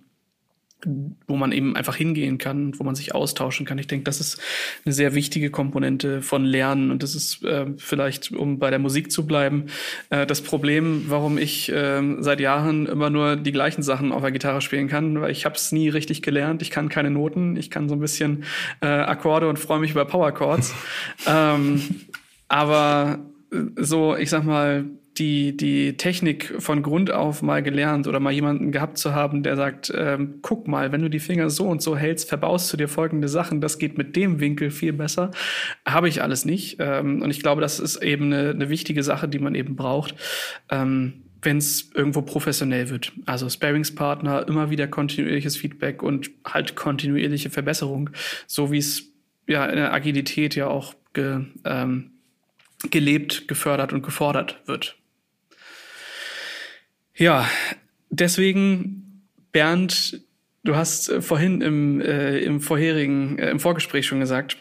wo 1.26 1.36
man 1.36 1.52
eben 1.52 1.74
einfach 1.74 1.96
hingehen 1.96 2.38
kann, 2.38 2.78
wo 2.78 2.84
man 2.84 2.94
sich 2.94 3.14
austauschen 3.14 3.64
kann. 3.64 3.78
Ich 3.78 3.86
denke, 3.86 4.04
das 4.04 4.20
ist 4.20 4.40
eine 4.84 4.92
sehr 4.92 5.14
wichtige 5.14 5.50
Komponente 5.50 6.22
von 6.22 6.44
Lernen 6.44 6.90
und 6.90 7.02
das 7.02 7.14
ist 7.14 7.42
äh, 7.44 7.66
vielleicht, 7.78 8.30
um 8.32 8.58
bei 8.58 8.70
der 8.70 8.78
Musik 8.78 9.10
zu 9.10 9.26
bleiben, 9.26 9.66
äh, 10.10 10.26
das 10.26 10.42
Problem, 10.42 11.06
warum 11.08 11.38
ich 11.38 11.72
äh, 11.72 12.02
seit 12.20 12.40
Jahren 12.40 12.86
immer 12.86 13.10
nur 13.10 13.36
die 13.36 13.52
gleichen 13.52 13.82
Sachen 13.82 14.12
auf 14.12 14.22
der 14.22 14.32
Gitarre 14.32 14.60
spielen 14.60 14.86
kann, 14.86 15.20
weil 15.20 15.30
ich 15.30 15.44
habe 15.44 15.56
es 15.56 15.72
nie 15.72 15.88
richtig 15.88 16.22
gelernt. 16.22 16.62
Ich 16.62 16.70
kann 16.70 16.88
keine 16.88 17.10
Noten, 17.10 17.56
ich 17.56 17.70
kann 17.70 17.88
so 17.88 17.94
ein 17.96 18.00
bisschen 18.00 18.44
äh, 18.80 18.86
Akkorde 18.86 19.48
und 19.48 19.58
freue 19.58 19.80
mich 19.80 19.92
über 19.92 20.04
Power 20.04 20.32
Chords. 20.32 20.74
ähm, 21.26 21.82
aber 22.48 23.18
so, 23.76 24.14
ich 24.14 24.30
sag 24.30 24.44
mal, 24.44 24.84
die, 25.18 25.56
die 25.56 25.96
Technik 25.96 26.54
von 26.58 26.82
Grund 26.82 27.10
auf 27.10 27.42
mal 27.42 27.62
gelernt 27.62 28.06
oder 28.06 28.20
mal 28.20 28.32
jemanden 28.32 28.72
gehabt 28.72 28.98
zu 28.98 29.14
haben, 29.14 29.42
der 29.42 29.56
sagt, 29.56 29.92
ähm, 29.96 30.40
guck 30.42 30.68
mal, 30.68 30.92
wenn 30.92 31.02
du 31.02 31.08
die 31.08 31.20
Finger 31.20 31.50
so 31.50 31.66
und 31.66 31.82
so 31.82 31.96
hältst, 31.96 32.28
verbaust 32.28 32.72
du 32.72 32.76
dir 32.76 32.88
folgende 32.88 33.28
Sachen, 33.28 33.60
das 33.60 33.78
geht 33.78 33.96
mit 33.98 34.16
dem 34.16 34.40
Winkel 34.40 34.70
viel 34.70 34.92
besser, 34.92 35.30
habe 35.86 36.08
ich 36.08 36.22
alles 36.22 36.44
nicht. 36.44 36.76
Ähm, 36.80 37.22
und 37.22 37.30
ich 37.30 37.40
glaube, 37.40 37.60
das 37.60 37.80
ist 37.80 38.02
eben 38.02 38.32
eine, 38.32 38.50
eine 38.50 38.68
wichtige 38.68 39.02
Sache, 39.02 39.28
die 39.28 39.38
man 39.38 39.54
eben 39.54 39.76
braucht. 39.76 40.14
Ähm, 40.70 41.22
wenn 41.42 41.58
es 41.58 41.90
irgendwo 41.94 42.22
professionell 42.22 42.90
wird. 42.90 43.12
Also 43.24 43.48
Sparingspartner, 43.48 44.48
immer 44.48 44.68
wieder 44.70 44.88
kontinuierliches 44.88 45.56
Feedback 45.56 46.02
und 46.02 46.30
halt 46.44 46.74
kontinuierliche 46.74 47.50
Verbesserung, 47.50 48.10
so 48.48 48.72
wie 48.72 48.78
es 48.78 49.12
ja 49.46 49.64
in 49.66 49.76
der 49.76 49.92
Agilität 49.92 50.56
ja 50.56 50.66
auch 50.66 50.94
ge, 51.12 51.44
ähm, 51.64 52.10
gelebt, 52.90 53.46
gefördert 53.48 53.92
und 53.92 54.02
gefordert 54.02 54.60
wird. 54.66 54.96
Ja, 57.16 57.48
deswegen, 58.10 59.22
Bernd, 59.52 60.20
du 60.64 60.76
hast 60.76 61.08
äh, 61.08 61.22
vorhin 61.22 61.62
im, 61.62 62.00
äh, 62.00 62.38
im 62.40 62.60
vorherigen, 62.60 63.38
äh, 63.38 63.50
im 63.50 63.58
Vorgespräch 63.58 64.06
schon 64.06 64.20
gesagt, 64.20 64.58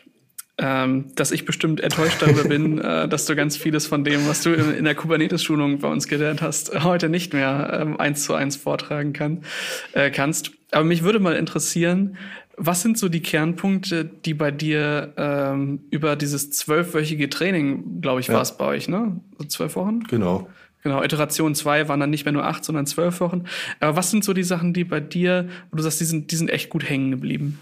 ähm, 0.57 1.11
dass 1.15 1.31
ich 1.31 1.43
bestimmt 1.43 1.81
enttäuscht 1.81 2.21
darüber 2.21 2.43
bin, 2.47 2.79
äh, 2.79 3.09
dass 3.09 3.25
du 3.25 3.35
ganz 3.35 3.57
vieles 3.57 3.87
von 3.87 4.05
dem, 4.05 4.25
was 4.27 4.41
du 4.41 4.53
in, 4.53 4.73
in 4.73 4.85
der 4.85 4.95
Kubernetes-Schulung 4.95 5.79
bei 5.79 5.89
uns 5.89 6.07
gelernt 6.07 6.41
hast, 6.41 6.83
heute 6.83 7.09
nicht 7.09 7.33
mehr 7.33 7.77
ähm, 7.81 7.99
eins 7.99 8.23
zu 8.23 8.33
eins 8.33 8.55
vortragen 8.55 9.11
kann, 9.11 9.43
äh, 9.91 10.09
kannst. 10.09 10.51
Aber 10.71 10.85
mich 10.85 11.03
würde 11.03 11.19
mal 11.19 11.35
interessieren, 11.35 12.17
was 12.57 12.81
sind 12.81 12.97
so 12.97 13.09
die 13.09 13.21
Kernpunkte, 13.21 14.05
die 14.05 14.33
bei 14.33 14.49
dir 14.49 15.13
ähm, 15.17 15.81
über 15.91 16.15
dieses 16.15 16.51
zwölfwöchige 16.51 17.29
Training, 17.29 17.99
glaube 17.99 18.21
ich, 18.21 18.27
ja. 18.27 18.35
war 18.35 18.41
es 18.41 18.57
bei 18.57 18.65
euch, 18.65 18.87
ne? 18.87 19.19
So 19.37 19.45
zwölf 19.45 19.75
Wochen? 19.75 20.03
Genau. 20.03 20.47
Genau, 20.85 21.01
Iteration 21.01 21.55
2 21.55 21.89
waren 21.89 21.99
dann 21.99 22.11
nicht 22.11 22.25
mehr 22.25 22.31
nur 22.31 22.45
acht, 22.45 22.63
sondern 22.63 22.85
zwölf 22.85 23.19
Wochen. 23.19 23.45
Aber 23.79 23.95
was 23.95 24.11
sind 24.11 24.23
so 24.23 24.33
die 24.33 24.43
Sachen, 24.43 24.71
die 24.71 24.83
bei 24.83 24.99
dir, 24.99 25.49
wo 25.71 25.77
du 25.77 25.81
sagst, 25.81 25.99
die 25.99 26.05
sind, 26.05 26.29
die 26.29 26.35
sind 26.35 26.51
echt 26.51 26.69
gut 26.69 26.87
hängen 26.87 27.09
geblieben? 27.09 27.57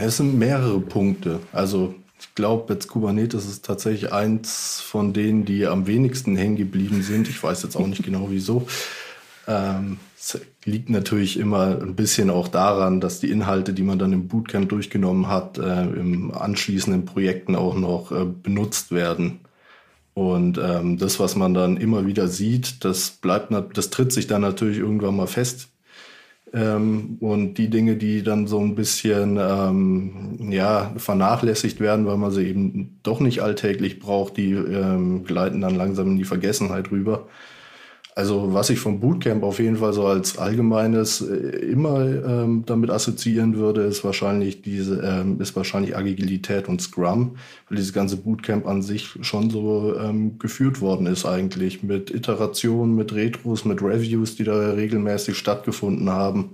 Es 0.00 0.16
sind 0.16 0.36
mehrere 0.36 0.80
Punkte. 0.80 1.38
Also 1.52 1.94
ich 2.18 2.34
glaube, 2.34 2.72
jetzt 2.72 2.88
Kubernetes 2.88 3.46
ist 3.46 3.64
tatsächlich 3.64 4.12
eins 4.12 4.80
von 4.80 5.12
denen, 5.12 5.44
die 5.44 5.68
am 5.68 5.86
wenigsten 5.86 6.34
hängen 6.34 6.56
geblieben 6.56 7.02
sind. 7.02 7.28
Ich 7.28 7.40
weiß 7.40 7.62
jetzt 7.62 7.76
auch 7.76 7.86
nicht 7.86 8.02
genau 8.02 8.26
wieso. 8.28 8.66
Ähm, 9.46 9.98
es 10.18 10.40
liegt 10.64 10.90
natürlich 10.90 11.38
immer 11.38 11.80
ein 11.80 11.94
bisschen 11.94 12.28
auch 12.28 12.48
daran, 12.48 13.00
dass 13.00 13.20
die 13.20 13.30
Inhalte, 13.30 13.72
die 13.72 13.84
man 13.84 14.00
dann 14.00 14.12
im 14.12 14.26
Bootcamp 14.26 14.68
durchgenommen 14.68 15.28
hat, 15.28 15.58
äh, 15.58 15.82
im 15.84 16.34
anschließenden 16.34 17.04
Projekten 17.04 17.54
auch 17.54 17.76
noch 17.76 18.10
äh, 18.10 18.24
benutzt 18.24 18.90
werden. 18.90 19.38
Und 20.14 20.58
ähm, 20.58 20.98
das, 20.98 21.18
was 21.20 21.36
man 21.36 21.54
dann 21.54 21.76
immer 21.78 22.06
wieder 22.06 22.28
sieht, 22.28 22.84
das 22.84 23.10
bleibt, 23.10 23.50
das 23.74 23.90
tritt 23.90 24.12
sich 24.12 24.26
dann 24.26 24.42
natürlich 24.42 24.78
irgendwann 24.78 25.16
mal 25.16 25.26
fest. 25.26 25.68
Ähm, 26.54 27.16
und 27.20 27.54
die 27.54 27.70
Dinge, 27.70 27.96
die 27.96 28.22
dann 28.22 28.46
so 28.46 28.60
ein 28.60 28.74
bisschen 28.74 29.38
ähm, 29.40 30.50
ja, 30.50 30.92
vernachlässigt 30.96 31.80
werden, 31.80 32.06
weil 32.06 32.18
man 32.18 32.30
sie 32.30 32.46
eben 32.46 32.98
doch 33.02 33.20
nicht 33.20 33.40
alltäglich 33.40 34.00
braucht, 34.00 34.36
die 34.36 34.52
ähm, 34.52 35.24
gleiten 35.24 35.62
dann 35.62 35.76
langsam 35.76 36.08
in 36.08 36.16
die 36.18 36.24
Vergessenheit 36.24 36.90
rüber. 36.90 37.26
Also 38.14 38.52
was 38.52 38.68
ich 38.68 38.78
vom 38.78 39.00
Bootcamp 39.00 39.42
auf 39.42 39.58
jeden 39.58 39.78
Fall 39.78 39.94
so 39.94 40.06
als 40.06 40.36
allgemeines 40.36 41.22
äh, 41.22 41.34
immer 41.34 42.04
ähm, 42.04 42.62
damit 42.66 42.90
assoziieren 42.90 43.56
würde, 43.56 43.82
ist 43.82 44.04
wahrscheinlich 44.04 44.60
diese, 44.60 45.00
ähm, 45.00 45.40
ist 45.40 45.56
wahrscheinlich 45.56 45.96
Agilität 45.96 46.68
und 46.68 46.82
Scrum, 46.82 47.36
weil 47.68 47.76
dieses 47.78 47.94
ganze 47.94 48.18
Bootcamp 48.18 48.66
an 48.66 48.82
sich 48.82 49.16
schon 49.22 49.48
so 49.48 49.96
ähm, 49.98 50.38
geführt 50.38 50.82
worden 50.82 51.06
ist 51.06 51.24
eigentlich 51.24 51.82
mit 51.82 52.10
Iterationen, 52.10 52.94
mit 52.96 53.14
Retros, 53.14 53.64
mit 53.64 53.80
Reviews, 53.80 54.36
die 54.36 54.44
da 54.44 54.72
regelmäßig 54.72 55.38
stattgefunden 55.38 56.10
haben. 56.10 56.50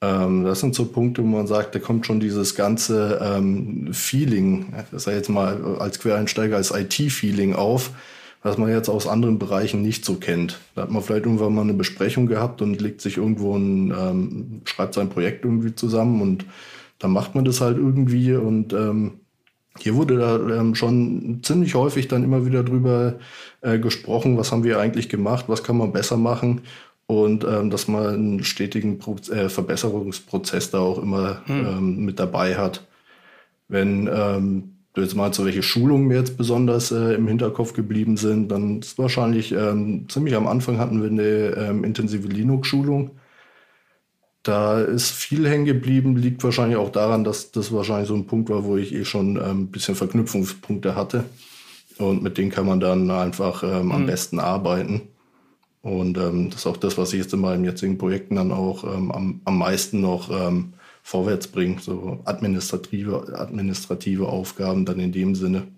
Ähm, 0.00 0.44
das 0.44 0.60
sind 0.60 0.76
so 0.76 0.84
Punkte, 0.84 1.22
wo 1.22 1.26
man 1.26 1.48
sagt, 1.48 1.74
da 1.74 1.80
kommt 1.80 2.06
schon 2.06 2.20
dieses 2.20 2.54
ganze 2.54 3.18
ähm, 3.20 3.92
Feeling, 3.92 4.72
das 4.92 5.04
sei 5.04 5.14
jetzt 5.14 5.28
mal 5.28 5.76
als 5.80 5.98
Quereinsteiger 5.98 6.56
als 6.56 6.70
IT-Feeling 6.70 7.54
auf 7.54 7.90
was 8.48 8.58
man 8.58 8.70
jetzt 8.70 8.88
aus 8.88 9.06
anderen 9.06 9.38
Bereichen 9.38 9.82
nicht 9.82 10.04
so 10.04 10.14
kennt. 10.14 10.58
Da 10.74 10.82
hat 10.82 10.90
man 10.90 11.02
vielleicht 11.02 11.26
irgendwann 11.26 11.54
mal 11.54 11.62
eine 11.62 11.74
Besprechung 11.74 12.26
gehabt 12.26 12.62
und 12.62 12.80
legt 12.80 13.00
sich 13.00 13.18
irgendwo 13.18 13.56
ein, 13.56 13.90
ähm, 13.90 14.62
schreibt 14.64 14.94
sein 14.94 15.10
Projekt 15.10 15.44
irgendwie 15.44 15.74
zusammen 15.74 16.22
und 16.22 16.46
dann 16.98 17.12
macht 17.12 17.34
man 17.34 17.44
das 17.44 17.60
halt 17.60 17.76
irgendwie 17.76 18.34
und 18.34 18.72
ähm, 18.72 19.20
hier 19.78 19.94
wurde 19.94 20.16
da 20.16 20.36
ähm, 20.36 20.74
schon 20.74 21.40
ziemlich 21.42 21.74
häufig 21.74 22.08
dann 22.08 22.24
immer 22.24 22.46
wieder 22.46 22.64
drüber 22.64 23.18
äh, 23.60 23.78
gesprochen, 23.78 24.36
was 24.36 24.50
haben 24.50 24.64
wir 24.64 24.80
eigentlich 24.80 25.08
gemacht, 25.08 25.44
was 25.48 25.62
kann 25.62 25.76
man 25.76 25.92
besser 25.92 26.16
machen 26.16 26.62
und 27.06 27.44
ähm, 27.44 27.70
dass 27.70 27.86
man 27.86 28.06
einen 28.06 28.44
stetigen 28.44 28.98
Pro 28.98 29.16
äh, 29.30 29.48
Verbesserungsprozess 29.48 30.70
da 30.70 30.78
auch 30.78 30.98
immer 31.00 31.42
hm. 31.46 31.66
ähm, 31.66 32.04
mit 32.04 32.18
dabei 32.18 32.56
hat. 32.56 32.86
Wenn 33.68 34.08
ähm, 34.12 34.77
du 34.98 35.04
jetzt 35.04 35.16
meinst, 35.16 35.36
so 35.38 35.44
welche 35.44 35.62
Schulungen 35.62 36.08
mir 36.08 36.18
jetzt 36.18 36.36
besonders 36.36 36.90
äh, 36.92 37.14
im 37.14 37.26
Hinterkopf 37.26 37.72
geblieben 37.72 38.16
sind, 38.16 38.48
dann 38.48 38.80
ist 38.80 38.98
wahrscheinlich 38.98 39.52
ähm, 39.52 40.06
ziemlich 40.08 40.34
am 40.34 40.46
Anfang 40.46 40.78
hatten 40.78 41.02
wir 41.02 41.10
eine 41.10 41.68
ähm, 41.68 41.84
intensive 41.84 42.28
Linux-Schulung. 42.28 43.12
Da 44.42 44.80
ist 44.80 45.10
viel 45.10 45.48
hängen 45.48 45.64
geblieben, 45.64 46.16
liegt 46.16 46.44
wahrscheinlich 46.44 46.76
auch 46.76 46.90
daran, 46.90 47.24
dass 47.24 47.50
das 47.50 47.72
wahrscheinlich 47.72 48.08
so 48.08 48.14
ein 48.14 48.26
Punkt 48.26 48.50
war, 48.50 48.64
wo 48.64 48.76
ich 48.76 48.94
eh 48.94 49.04
schon 49.04 49.36
ähm, 49.36 49.62
ein 49.62 49.66
bisschen 49.68 49.94
Verknüpfungspunkte 49.94 50.94
hatte. 50.94 51.24
Und 51.98 52.22
mit 52.22 52.38
denen 52.38 52.50
kann 52.50 52.66
man 52.66 52.80
dann 52.80 53.10
einfach 53.10 53.62
ähm, 53.62 53.90
am 53.90 54.02
mhm. 54.02 54.06
besten 54.06 54.38
arbeiten. 54.38 55.02
Und 55.82 56.18
ähm, 56.18 56.50
das 56.50 56.60
ist 56.60 56.66
auch 56.66 56.76
das, 56.76 56.98
was 56.98 57.12
ich 57.12 57.20
jetzt 57.20 57.32
in 57.34 57.40
meinen 57.40 57.64
jetzigen 57.64 57.98
Projekten 57.98 58.36
dann 58.36 58.52
auch 58.52 58.84
ähm, 58.84 59.10
am, 59.10 59.40
am 59.44 59.58
meisten 59.58 60.00
noch 60.00 60.30
ähm, 60.30 60.74
vorwärts 61.08 61.48
bringe. 61.48 61.80
So 61.80 62.20
administrative, 62.26 63.34
administrative 63.34 64.26
Aufgaben 64.28 64.84
dann 64.84 65.00
in 65.00 65.10
dem 65.10 65.34
Sinne. 65.34 65.68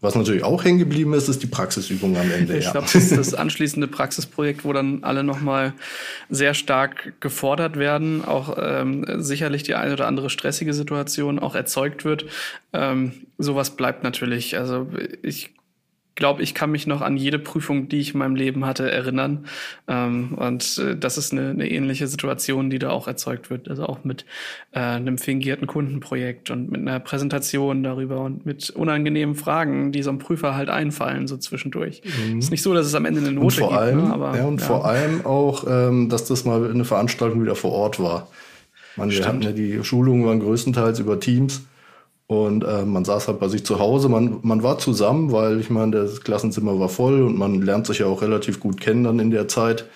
Was 0.00 0.14
natürlich 0.14 0.42
auch 0.42 0.64
hängen 0.64 0.78
geblieben 0.78 1.12
ist, 1.12 1.28
ist 1.28 1.42
die 1.42 1.46
Praxisübung 1.46 2.16
am 2.16 2.30
Ende. 2.30 2.56
Ich 2.56 2.66
ja. 2.66 2.72
glaube, 2.72 2.86
das 2.90 2.94
ist 2.94 3.16
das 3.16 3.34
anschließende 3.34 3.88
Praxisprojekt, 3.88 4.64
wo 4.64 4.72
dann 4.72 5.02
alle 5.02 5.22
nochmal 5.22 5.74
sehr 6.30 6.54
stark 6.54 7.20
gefordert 7.20 7.78
werden, 7.78 8.24
auch 8.24 8.56
ähm, 8.58 9.04
sicherlich 9.22 9.64
die 9.64 9.74
eine 9.74 9.92
oder 9.92 10.06
andere 10.06 10.30
stressige 10.30 10.72
Situation 10.72 11.38
auch 11.38 11.54
erzeugt 11.54 12.06
wird. 12.06 12.26
Ähm, 12.72 13.12
sowas 13.38 13.76
bleibt 13.76 14.02
natürlich. 14.02 14.56
Also 14.56 14.88
ich 15.22 15.54
glaube, 16.14 16.42
ich 16.42 16.54
kann 16.54 16.70
mich 16.70 16.86
noch 16.86 17.00
an 17.00 17.16
jede 17.16 17.38
Prüfung, 17.38 17.88
die 17.88 18.00
ich 18.00 18.12
in 18.12 18.18
meinem 18.18 18.36
Leben 18.36 18.64
hatte, 18.64 18.90
erinnern. 18.90 19.46
Ähm, 19.88 20.34
und 20.34 20.78
äh, 20.78 20.96
das 20.96 21.18
ist 21.18 21.32
eine, 21.32 21.50
eine, 21.50 21.68
ähnliche 21.68 22.06
Situation, 22.06 22.70
die 22.70 22.78
da 22.78 22.90
auch 22.90 23.08
erzeugt 23.08 23.50
wird. 23.50 23.68
Also 23.68 23.86
auch 23.86 24.04
mit 24.04 24.24
äh, 24.72 24.80
einem 24.80 25.18
fingierten 25.18 25.66
Kundenprojekt 25.66 26.50
und 26.50 26.70
mit 26.70 26.80
einer 26.80 27.00
Präsentation 27.00 27.82
darüber 27.82 28.20
und 28.20 28.46
mit 28.46 28.70
unangenehmen 28.70 29.34
Fragen, 29.34 29.92
die 29.92 30.02
so 30.02 30.10
einem 30.10 30.20
Prüfer 30.20 30.54
halt 30.54 30.68
einfallen, 30.68 31.26
so 31.26 31.36
zwischendurch. 31.36 32.02
Mhm. 32.04 32.38
Ist 32.38 32.50
nicht 32.50 32.62
so, 32.62 32.74
dass 32.74 32.86
es 32.86 32.94
am 32.94 33.06
Ende 33.06 33.20
eine 33.20 33.32
Note 33.32 33.60
gibt. 33.60 33.72
Allem, 33.72 34.04
ne? 34.04 34.12
Aber, 34.12 34.36
ja, 34.36 34.44
und 34.44 34.60
ja. 34.60 34.66
vor 34.66 34.84
allem 34.84 35.26
auch, 35.26 35.64
ähm, 35.68 36.08
dass 36.08 36.26
das 36.26 36.44
mal 36.44 36.70
eine 36.70 36.84
Veranstaltung 36.84 37.42
wieder 37.42 37.56
vor 37.56 37.72
Ort 37.72 37.98
war. 37.98 38.28
Man, 38.96 39.10
wir 39.10 39.26
hatten 39.26 39.42
ja 39.42 39.50
die 39.50 39.82
Schulungen 39.82 40.24
waren 40.24 40.38
größtenteils 40.38 41.00
über 41.00 41.18
Teams. 41.18 41.64
Und 42.26 42.64
äh, 42.64 42.84
man 42.84 43.04
saß 43.04 43.28
halt 43.28 43.38
bei 43.38 43.48
sich 43.48 43.64
zu 43.66 43.78
Hause, 43.78 44.08
man, 44.08 44.38
man 44.42 44.62
war 44.62 44.78
zusammen, 44.78 45.30
weil 45.32 45.60
ich 45.60 45.68
meine, 45.68 45.92
das 45.92 46.22
Klassenzimmer 46.22 46.78
war 46.80 46.88
voll 46.88 47.22
und 47.22 47.38
man 47.38 47.60
lernt 47.60 47.86
sich 47.86 47.98
ja 47.98 48.06
auch 48.06 48.22
relativ 48.22 48.60
gut 48.60 48.80
kennen 48.80 49.04
dann 49.04 49.18
in 49.18 49.30
der 49.30 49.46
Zeit. 49.48 49.86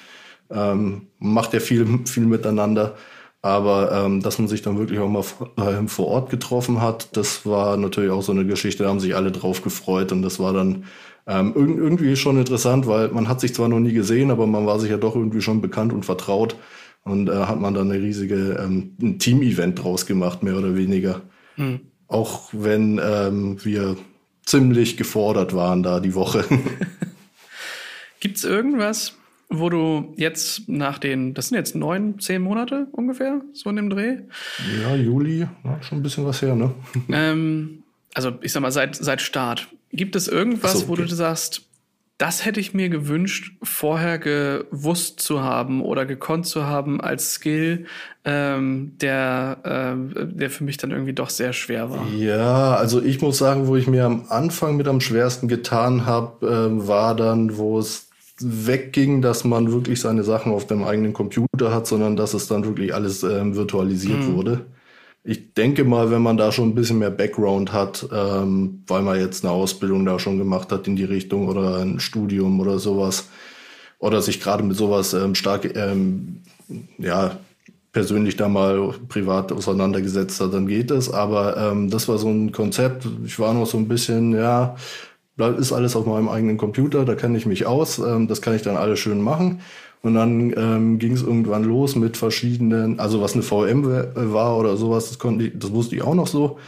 Ähm, 0.50 1.08
macht 1.18 1.54
ja 1.54 1.60
viel, 1.60 1.86
viel 2.06 2.26
miteinander. 2.26 2.96
Aber 3.40 3.92
ähm, 3.92 4.20
dass 4.20 4.38
man 4.38 4.48
sich 4.48 4.62
dann 4.62 4.78
wirklich 4.78 4.98
auch 4.98 5.08
mal 5.08 5.24
äh, 5.56 5.86
vor 5.86 6.08
Ort 6.08 6.30
getroffen 6.30 6.82
hat, 6.82 7.16
das 7.16 7.46
war 7.46 7.76
natürlich 7.76 8.10
auch 8.10 8.22
so 8.22 8.32
eine 8.32 8.44
Geschichte, 8.44 8.82
da 8.82 8.88
haben 8.88 8.98
sich 8.98 9.14
alle 9.14 9.30
drauf 9.30 9.62
gefreut 9.62 10.10
und 10.10 10.22
das 10.22 10.40
war 10.40 10.52
dann 10.52 10.84
ähm, 11.28 11.52
irgendwie 11.54 12.16
schon 12.16 12.36
interessant, 12.36 12.88
weil 12.88 13.08
man 13.10 13.28
hat 13.28 13.40
sich 13.40 13.54
zwar 13.54 13.68
noch 13.68 13.78
nie 13.78 13.92
gesehen, 13.92 14.32
aber 14.32 14.46
man 14.48 14.66
war 14.66 14.80
sich 14.80 14.90
ja 14.90 14.96
doch 14.96 15.14
irgendwie 15.14 15.40
schon 15.40 15.60
bekannt 15.60 15.92
und 15.92 16.04
vertraut 16.04 16.56
und 17.04 17.28
äh, 17.28 17.32
hat 17.32 17.60
man 17.60 17.74
dann 17.74 17.90
eine 17.90 18.02
riesige 18.02 18.58
ähm, 18.60 19.18
Team-Event 19.18 19.82
draus 19.82 20.06
gemacht, 20.06 20.42
mehr 20.42 20.56
oder 20.56 20.74
weniger. 20.74 21.20
Mhm. 21.56 21.80
Auch 22.08 22.48
wenn 22.52 23.00
ähm, 23.02 23.64
wir 23.64 23.96
ziemlich 24.44 24.96
gefordert 24.96 25.54
waren 25.54 25.82
da 25.82 26.00
die 26.00 26.14
Woche. 26.14 26.44
Gibt 28.20 28.38
es 28.38 28.44
irgendwas, 28.44 29.14
wo 29.50 29.68
du 29.68 30.14
jetzt 30.16 30.68
nach 30.68 30.98
den, 30.98 31.34
das 31.34 31.48
sind 31.48 31.56
jetzt 31.56 31.74
neun, 31.74 32.18
zehn 32.18 32.42
Monate 32.42 32.88
ungefähr, 32.92 33.42
so 33.52 33.70
in 33.70 33.76
dem 33.76 33.90
Dreh? 33.90 34.18
Ja, 34.82 34.96
Juli, 34.96 35.40
ja, 35.40 35.82
schon 35.82 35.98
ein 35.98 36.02
bisschen 36.02 36.26
was 36.26 36.42
her, 36.42 36.54
ne? 36.54 36.74
Ähm, 37.10 37.82
also 38.14 38.32
ich 38.40 38.52
sag 38.52 38.62
mal, 38.62 38.72
seit, 38.72 38.96
seit 38.96 39.20
Start. 39.20 39.68
Gibt 39.92 40.16
es 40.16 40.28
irgendwas, 40.28 40.72
so, 40.72 40.78
okay. 40.78 40.88
wo 40.88 40.96
du 40.96 41.06
sagst, 41.06 41.67
das 42.18 42.44
hätte 42.44 42.58
ich 42.58 42.74
mir 42.74 42.88
gewünscht, 42.88 43.52
vorher 43.62 44.18
gewusst 44.18 45.20
zu 45.20 45.40
haben 45.40 45.80
oder 45.80 46.04
gekonnt 46.04 46.46
zu 46.46 46.66
haben 46.66 47.00
als 47.00 47.34
Skill, 47.34 47.86
ähm, 48.24 48.94
der, 49.00 49.58
ähm, 49.64 50.12
der 50.16 50.50
für 50.50 50.64
mich 50.64 50.78
dann 50.78 50.90
irgendwie 50.90 51.12
doch 51.12 51.30
sehr 51.30 51.52
schwer 51.52 51.90
war. 51.90 52.04
Ja, 52.08 52.74
also 52.74 53.00
ich 53.00 53.22
muss 53.22 53.38
sagen, 53.38 53.68
wo 53.68 53.76
ich 53.76 53.86
mir 53.86 54.04
am 54.04 54.24
Anfang 54.30 54.76
mit 54.76 54.88
am 54.88 55.00
schwersten 55.00 55.46
getan 55.46 56.06
habe, 56.06 56.44
äh, 56.44 56.88
war 56.88 57.14
dann, 57.14 57.56
wo 57.56 57.78
es 57.78 58.08
wegging, 58.40 59.22
dass 59.22 59.44
man 59.44 59.70
wirklich 59.72 60.00
seine 60.00 60.24
Sachen 60.24 60.52
auf 60.52 60.66
dem 60.66 60.82
eigenen 60.82 61.12
Computer 61.12 61.72
hat, 61.72 61.86
sondern 61.86 62.16
dass 62.16 62.34
es 62.34 62.48
dann 62.48 62.64
wirklich 62.64 62.94
alles 62.94 63.22
ähm, 63.22 63.54
virtualisiert 63.54 64.20
mhm. 64.20 64.34
wurde 64.34 64.66
ich 65.28 65.52
denke 65.52 65.84
mal, 65.84 66.10
wenn 66.10 66.22
man 66.22 66.38
da 66.38 66.52
schon 66.52 66.70
ein 66.70 66.74
bisschen 66.74 67.00
mehr 67.00 67.10
Background 67.10 67.70
hat, 67.70 68.08
ähm, 68.10 68.82
weil 68.86 69.02
man 69.02 69.20
jetzt 69.20 69.44
eine 69.44 69.52
Ausbildung 69.52 70.06
da 70.06 70.18
schon 70.18 70.38
gemacht 70.38 70.72
hat 70.72 70.88
in 70.88 70.96
die 70.96 71.04
Richtung 71.04 71.48
oder 71.48 71.76
ein 71.80 72.00
Studium 72.00 72.60
oder 72.60 72.78
sowas, 72.78 73.28
oder 73.98 74.22
sich 74.22 74.40
gerade 74.40 74.62
mit 74.62 74.78
sowas 74.78 75.12
ähm, 75.12 75.34
stark, 75.34 75.76
ähm, 75.76 76.40
ja, 76.96 77.36
persönlich 77.92 78.36
da 78.36 78.48
mal 78.48 78.94
privat 79.08 79.52
auseinandergesetzt 79.52 80.40
hat, 80.40 80.54
dann 80.54 80.66
geht 80.66 80.90
es. 80.90 81.12
Aber 81.12 81.58
ähm, 81.58 81.90
das 81.90 82.08
war 82.08 82.16
so 82.16 82.28
ein 82.30 82.50
Konzept. 82.50 83.06
Ich 83.26 83.38
war 83.38 83.52
noch 83.52 83.66
so 83.66 83.76
ein 83.76 83.86
bisschen, 83.86 84.34
ja, 84.34 84.76
ist 85.58 85.72
alles 85.72 85.94
auf 85.94 86.06
meinem 86.06 86.30
eigenen 86.30 86.56
Computer, 86.56 87.04
da 87.04 87.14
kenne 87.14 87.36
ich 87.36 87.44
mich 87.44 87.66
aus, 87.66 87.98
ähm, 87.98 88.28
das 88.28 88.40
kann 88.40 88.54
ich 88.54 88.62
dann 88.62 88.78
alles 88.78 88.98
schön 88.98 89.20
machen. 89.20 89.60
Und 90.02 90.14
dann 90.14 90.54
ähm, 90.56 90.98
ging 90.98 91.12
es 91.12 91.22
irgendwann 91.22 91.64
los 91.64 91.96
mit 91.96 92.16
verschiedenen, 92.16 93.00
also 93.00 93.20
was 93.20 93.34
eine 93.34 93.42
VM 93.42 93.84
war 94.14 94.56
oder 94.56 94.76
sowas, 94.76 95.08
das, 95.08 95.18
konnte 95.18 95.46
ich, 95.46 95.52
das 95.58 95.72
wusste 95.72 95.96
ich 95.96 96.02
auch 96.02 96.14
noch 96.14 96.28
so. 96.28 96.58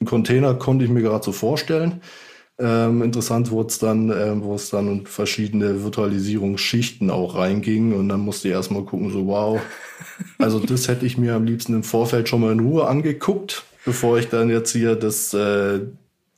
Ein 0.00 0.06
Container 0.06 0.54
konnte 0.54 0.84
ich 0.84 0.90
mir 0.90 1.02
gerade 1.02 1.24
so 1.24 1.32
vorstellen. 1.32 2.02
Ähm, 2.58 3.02
interessant 3.02 3.50
wurde 3.50 3.68
es 3.68 3.78
dann, 3.80 4.10
ähm, 4.10 4.44
wo 4.44 4.54
es 4.54 4.70
dann 4.70 4.86
in 4.86 5.06
verschiedene 5.06 5.82
Virtualisierungsschichten 5.82 7.10
auch 7.10 7.34
reinging 7.36 7.94
und 7.94 8.08
dann 8.08 8.20
musste 8.20 8.48
ich 8.48 8.54
erstmal 8.54 8.84
gucken, 8.84 9.10
so 9.10 9.26
wow. 9.26 9.60
Also 10.38 10.60
das 10.60 10.86
hätte 10.86 11.06
ich 11.06 11.18
mir 11.18 11.34
am 11.34 11.44
liebsten 11.44 11.74
im 11.74 11.82
Vorfeld 11.82 12.28
schon 12.28 12.40
mal 12.40 12.52
in 12.52 12.60
Ruhe 12.60 12.86
angeguckt, 12.86 13.64
bevor 13.84 14.18
ich 14.18 14.28
dann 14.28 14.50
jetzt 14.50 14.70
hier 14.70 14.94
das, 14.94 15.34
äh, 15.34 15.80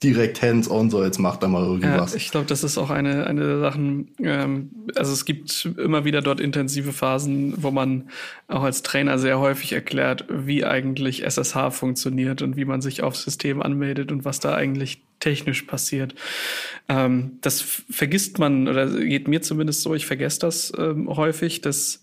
direkt 0.03 0.43
hands-on, 0.43 0.91
so 0.91 1.03
jetzt 1.03 1.19
macht 1.19 1.43
er 1.43 1.49
mal 1.49 1.65
irgendwas. 1.65 2.13
Ja, 2.13 2.17
ich 2.17 2.31
glaube, 2.31 2.47
das 2.47 2.63
ist 2.63 2.77
auch 2.77 2.91
eine, 2.91 3.27
eine 3.27 3.41
der 3.41 3.61
Sachen, 3.61 4.09
ähm, 4.23 4.71
also 4.95 5.13
es 5.13 5.25
gibt 5.25 5.71
immer 5.79 6.05
wieder 6.05 6.21
dort 6.21 6.39
intensive 6.39 6.93
Phasen, 6.93 7.55
wo 7.63 7.71
man 7.71 8.11
auch 8.47 8.63
als 8.63 8.83
Trainer 8.83 9.19
sehr 9.19 9.39
häufig 9.39 9.73
erklärt, 9.73 10.27
wie 10.29 10.67
eigentlich 10.67 11.25
SSH 11.25 11.71
funktioniert 11.71 12.43
und 12.43 12.57
wie 12.57 12.67
man 12.67 12.83
sich 12.83 13.03
aufs 13.03 13.23
System 13.23 13.63
anmeldet 13.63 14.13
und 14.13 14.27
was 14.27 14.39
da 14.39 14.55
eigentlich 14.55 15.03
technisch 15.19 15.63
passiert. 15.63 16.15
Ähm, 16.89 17.39
das 17.41 17.63
vergisst 17.63 18.39
man, 18.39 18.69
oder 18.69 18.87
geht 18.89 19.29
mir 19.29 19.41
zumindest 19.41 19.81
so, 19.81 19.95
ich 19.95 20.05
vergesse 20.05 20.41
das 20.41 20.73
ähm, 20.79 21.09
häufig, 21.09 21.63
dass 21.63 22.03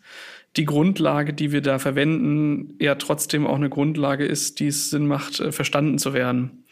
die 0.55 0.65
Grundlage, 0.65 1.33
die 1.33 1.51
wir 1.51 1.61
da 1.61 1.79
verwenden, 1.79 2.75
ja 2.79 2.93
trotzdem 2.95 3.47
auch 3.47 3.55
eine 3.55 3.69
Grundlage 3.69 4.23
ist, 4.23 4.59
die 4.59 4.67
es 4.67 4.91
Sinn 4.91 5.07
macht, 5.07 5.39
äh, 5.39 5.51
verstanden 5.51 5.97
zu 5.97 6.13
werden. 6.13 6.63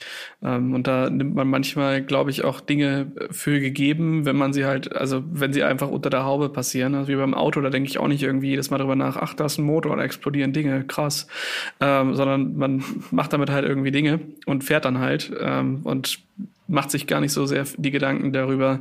Ähm, 0.43 0.75
und 0.75 0.85
da 0.85 1.09
nimmt 1.09 1.33
man 1.33 1.47
manchmal, 1.47 2.03
glaube 2.03 2.29
ich, 2.29 2.43
auch 2.43 2.61
Dinge 2.61 3.11
äh, 3.15 3.33
für 3.33 3.59
gegeben, 3.59 4.25
wenn 4.25 4.35
man 4.35 4.53
sie 4.53 4.65
halt, 4.65 4.95
also 4.95 5.23
wenn 5.31 5.51
sie 5.51 5.63
einfach 5.63 5.89
unter 5.89 6.11
der 6.11 6.25
Haube 6.25 6.49
passieren. 6.49 6.93
Also 6.93 7.07
wie 7.07 7.15
beim 7.15 7.33
Auto, 7.33 7.59
da 7.61 7.71
denke 7.71 7.89
ich 7.89 7.97
auch 7.97 8.07
nicht 8.07 8.21
irgendwie 8.21 8.49
jedes 8.49 8.69
Mal 8.69 8.77
drüber 8.77 8.95
nach, 8.95 9.17
ach, 9.17 9.33
da 9.33 9.45
ist 9.45 9.57
ein 9.57 9.65
Motor, 9.65 9.97
da 9.97 10.03
explodieren 10.03 10.53
Dinge, 10.53 10.83
krass. 10.83 11.25
Ähm, 11.79 12.15
sondern 12.15 12.55
man 12.57 12.83
macht 13.09 13.33
damit 13.33 13.49
halt 13.49 13.65
irgendwie 13.65 13.91
Dinge 13.91 14.19
und 14.45 14.63
fährt 14.63 14.85
dann 14.85 14.99
halt. 14.99 15.31
Ähm, 15.39 15.81
und 15.83 16.19
macht 16.71 16.89
sich 16.89 17.05
gar 17.05 17.19
nicht 17.19 17.33
so 17.33 17.45
sehr 17.45 17.65
die 17.77 17.91
Gedanken 17.91 18.33
darüber, 18.33 18.79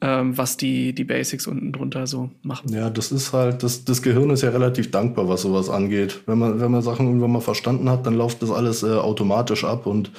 ähm, 0.00 0.36
was 0.36 0.56
die, 0.56 0.94
die 0.94 1.04
Basics 1.04 1.46
unten 1.46 1.72
drunter 1.72 2.06
so 2.06 2.30
machen. 2.42 2.72
Ja, 2.72 2.90
das 2.90 3.10
ist 3.10 3.32
halt, 3.32 3.62
das, 3.62 3.84
das 3.84 4.02
Gehirn 4.02 4.30
ist 4.30 4.42
ja 4.42 4.50
relativ 4.50 4.90
dankbar, 4.90 5.28
was 5.28 5.42
sowas 5.42 5.68
angeht. 5.68 6.22
Wenn 6.26 6.38
man, 6.38 6.60
wenn 6.60 6.70
man 6.70 6.82
Sachen 6.82 7.06
irgendwann 7.06 7.32
mal 7.32 7.40
verstanden 7.40 7.88
hat, 7.90 8.06
dann 8.06 8.14
läuft 8.14 8.42
das 8.42 8.50
alles 8.50 8.82
äh, 8.82 8.94
automatisch 8.94 9.64
ab 9.64 9.86
und 9.86 10.12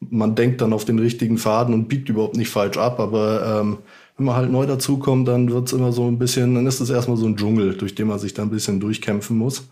man 0.00 0.34
denkt 0.34 0.60
dann 0.60 0.72
auf 0.72 0.84
den 0.84 0.98
richtigen 0.98 1.38
Faden 1.38 1.72
und 1.72 1.88
biegt 1.88 2.08
überhaupt 2.08 2.36
nicht 2.36 2.50
falsch 2.50 2.76
ab, 2.76 3.00
aber 3.00 3.60
ähm, 3.60 3.78
wenn 4.16 4.26
man 4.26 4.36
halt 4.36 4.50
neu 4.50 4.66
dazukommt, 4.66 5.28
dann 5.28 5.50
wird's 5.50 5.72
immer 5.72 5.92
so 5.92 6.06
ein 6.06 6.18
bisschen, 6.18 6.54
dann 6.54 6.66
ist 6.66 6.80
es 6.80 6.90
erstmal 6.90 7.16
so 7.16 7.26
ein 7.26 7.36
Dschungel, 7.36 7.74
durch 7.74 7.94
den 7.94 8.08
man 8.08 8.18
sich 8.18 8.34
dann 8.34 8.48
ein 8.48 8.50
bisschen 8.50 8.80
durchkämpfen 8.80 9.36
muss. 9.36 9.68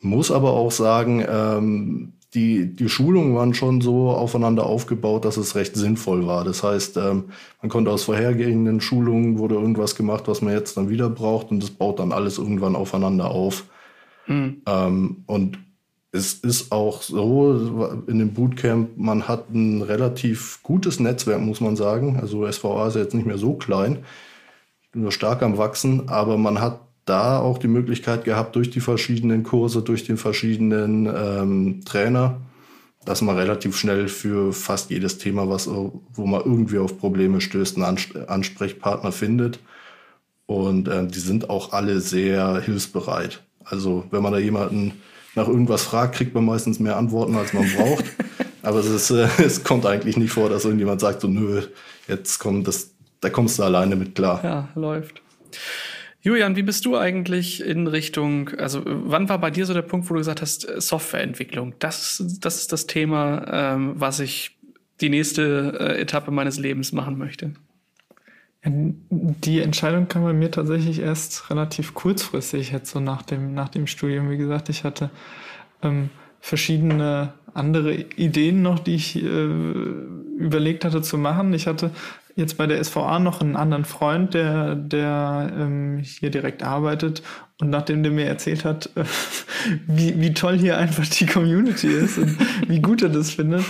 Muss 0.00 0.30
aber 0.30 0.52
auch 0.52 0.70
sagen, 0.70 1.24
ähm, 1.28 2.12
die, 2.34 2.74
die 2.74 2.88
Schulungen 2.88 3.34
waren 3.34 3.54
schon 3.54 3.80
so 3.80 4.10
aufeinander 4.10 4.64
aufgebaut, 4.64 5.24
dass 5.24 5.36
es 5.36 5.56
recht 5.56 5.74
sinnvoll 5.74 6.26
war. 6.26 6.44
Das 6.44 6.62
heißt, 6.62 6.96
ähm, 6.96 7.24
man 7.60 7.70
konnte 7.70 7.90
aus 7.90 8.04
vorhergehenden 8.04 8.80
Schulungen 8.80 9.38
wurde 9.38 9.56
irgendwas 9.56 9.96
gemacht, 9.96 10.24
was 10.26 10.40
man 10.40 10.54
jetzt 10.54 10.76
dann 10.76 10.88
wieder 10.88 11.10
braucht 11.10 11.50
und 11.50 11.62
das 11.62 11.70
baut 11.70 11.98
dann 11.98 12.12
alles 12.12 12.38
irgendwann 12.38 12.76
aufeinander 12.76 13.30
auf. 13.30 13.64
Mhm. 14.28 14.62
Ähm, 14.66 15.24
und 15.26 15.58
es 16.12 16.34
ist 16.34 16.72
auch 16.72 17.02
so, 17.02 17.88
in 18.06 18.18
dem 18.18 18.32
Bootcamp, 18.32 18.96
man 18.96 19.28
hat 19.28 19.50
ein 19.50 19.82
relativ 19.82 20.60
gutes 20.62 21.00
Netzwerk, 21.00 21.40
muss 21.40 21.60
man 21.60 21.76
sagen. 21.76 22.18
Also 22.20 22.50
SVA 22.50 22.88
ist 22.88 22.96
jetzt 22.96 23.14
nicht 23.14 23.26
mehr 23.26 23.38
so 23.38 23.54
klein, 23.54 24.00
nur 24.92 25.12
stark 25.12 25.42
am 25.42 25.58
Wachsen, 25.58 26.08
aber 26.08 26.36
man 26.36 26.60
hat 26.60 26.80
da 27.04 27.38
auch 27.38 27.58
die 27.58 27.68
Möglichkeit 27.68 28.24
gehabt, 28.24 28.56
durch 28.56 28.70
die 28.70 28.80
verschiedenen 28.80 29.42
Kurse, 29.42 29.82
durch 29.82 30.04
den 30.04 30.16
verschiedenen 30.16 31.06
ähm, 31.06 31.80
Trainer, 31.84 32.40
dass 33.04 33.22
man 33.22 33.36
relativ 33.36 33.76
schnell 33.76 34.08
für 34.08 34.52
fast 34.52 34.90
jedes 34.90 35.18
Thema, 35.18 35.48
was, 35.48 35.68
wo 35.68 36.26
man 36.26 36.42
irgendwie 36.44 36.78
auf 36.78 36.98
Probleme 36.98 37.40
stößt, 37.40 37.78
einen 37.78 37.98
Ansprechpartner 38.28 39.12
findet. 39.12 39.58
Und 40.46 40.88
äh, 40.88 41.06
die 41.06 41.20
sind 41.20 41.48
auch 41.48 41.72
alle 41.72 42.00
sehr 42.00 42.60
hilfsbereit. 42.60 43.42
Also 43.64 44.04
wenn 44.10 44.22
man 44.22 44.32
da 44.32 44.38
jemanden 44.38 44.92
nach 45.34 45.48
irgendwas 45.48 45.82
fragt, 45.82 46.16
kriegt 46.16 46.34
man 46.34 46.44
meistens 46.44 46.80
mehr 46.80 46.96
Antworten, 46.96 47.36
als 47.36 47.52
man 47.52 47.70
braucht. 47.76 48.04
Aber 48.62 48.80
es, 48.80 48.86
ist, 48.86 49.10
äh, 49.10 49.28
es 49.38 49.64
kommt 49.64 49.86
eigentlich 49.86 50.16
nicht 50.16 50.32
vor, 50.32 50.50
dass 50.50 50.64
irgendjemand 50.64 51.00
sagt, 51.00 51.22
so 51.22 51.28
nö, 51.28 51.62
jetzt 52.08 52.38
kommt 52.38 52.68
das, 52.68 52.90
da 53.20 53.30
kommst 53.30 53.58
du 53.58 53.62
alleine 53.62 53.96
mit 53.96 54.14
klar. 54.14 54.40
Ja, 54.42 54.68
läuft. 54.74 55.22
Julian, 56.22 56.54
wie 56.54 56.62
bist 56.62 56.84
du 56.84 56.96
eigentlich 56.98 57.64
in 57.64 57.86
Richtung, 57.86 58.50
also 58.58 58.82
wann 58.84 59.28
war 59.30 59.38
bei 59.38 59.50
dir 59.50 59.64
so 59.64 59.72
der 59.72 59.82
Punkt, 59.82 60.10
wo 60.10 60.14
du 60.14 60.20
gesagt 60.20 60.42
hast, 60.42 60.60
Softwareentwicklung, 60.80 61.74
das, 61.78 62.22
das 62.40 62.56
ist 62.56 62.72
das 62.72 62.86
Thema, 62.86 63.46
ähm, 63.50 63.94
was 63.96 64.20
ich 64.20 64.58
die 65.00 65.08
nächste 65.08 65.78
äh, 65.80 66.00
Etappe 66.00 66.30
meines 66.30 66.58
Lebens 66.58 66.92
machen 66.92 67.16
möchte? 67.16 67.54
Die 68.62 69.60
Entscheidung 69.60 70.08
kam 70.08 70.22
bei 70.22 70.34
mir 70.34 70.50
tatsächlich 70.50 70.98
erst 70.98 71.48
relativ 71.48 71.94
kurzfristig, 71.94 72.72
jetzt 72.72 72.90
so 72.90 73.00
nach 73.00 73.22
dem, 73.22 73.54
nach 73.54 73.70
dem 73.70 73.86
Studium. 73.86 74.28
Wie 74.28 74.36
gesagt, 74.36 74.68
ich 74.68 74.84
hatte 74.84 75.08
ähm, 75.82 76.10
verschiedene 76.40 77.32
andere 77.54 77.94
Ideen 77.94 78.60
noch, 78.60 78.78
die 78.78 78.96
ich 78.96 79.16
äh, 79.16 79.44
überlegt 80.36 80.84
hatte 80.84 81.00
zu 81.00 81.16
machen. 81.16 81.54
Ich 81.54 81.66
hatte 81.66 81.90
jetzt 82.36 82.56
bei 82.56 82.66
der 82.66 82.82
SVA 82.82 83.18
noch 83.18 83.40
einen 83.40 83.56
anderen 83.56 83.84
Freund, 83.84 84.34
der, 84.34 84.74
der 84.74 85.52
ähm, 85.56 85.98
hier 85.98 86.30
direkt 86.30 86.62
arbeitet. 86.62 87.22
Und 87.60 87.70
nachdem 87.70 88.02
der 88.02 88.12
mir 88.12 88.26
erzählt 88.26 88.64
hat, 88.64 88.90
äh, 88.96 89.04
wie, 89.86 90.20
wie 90.20 90.34
toll 90.34 90.58
hier 90.58 90.78
einfach 90.78 91.06
die 91.06 91.26
Community 91.26 91.88
ist 91.88 92.18
und 92.18 92.38
wie 92.68 92.80
gut 92.80 93.02
er 93.02 93.10
das 93.10 93.30
findet, 93.32 93.64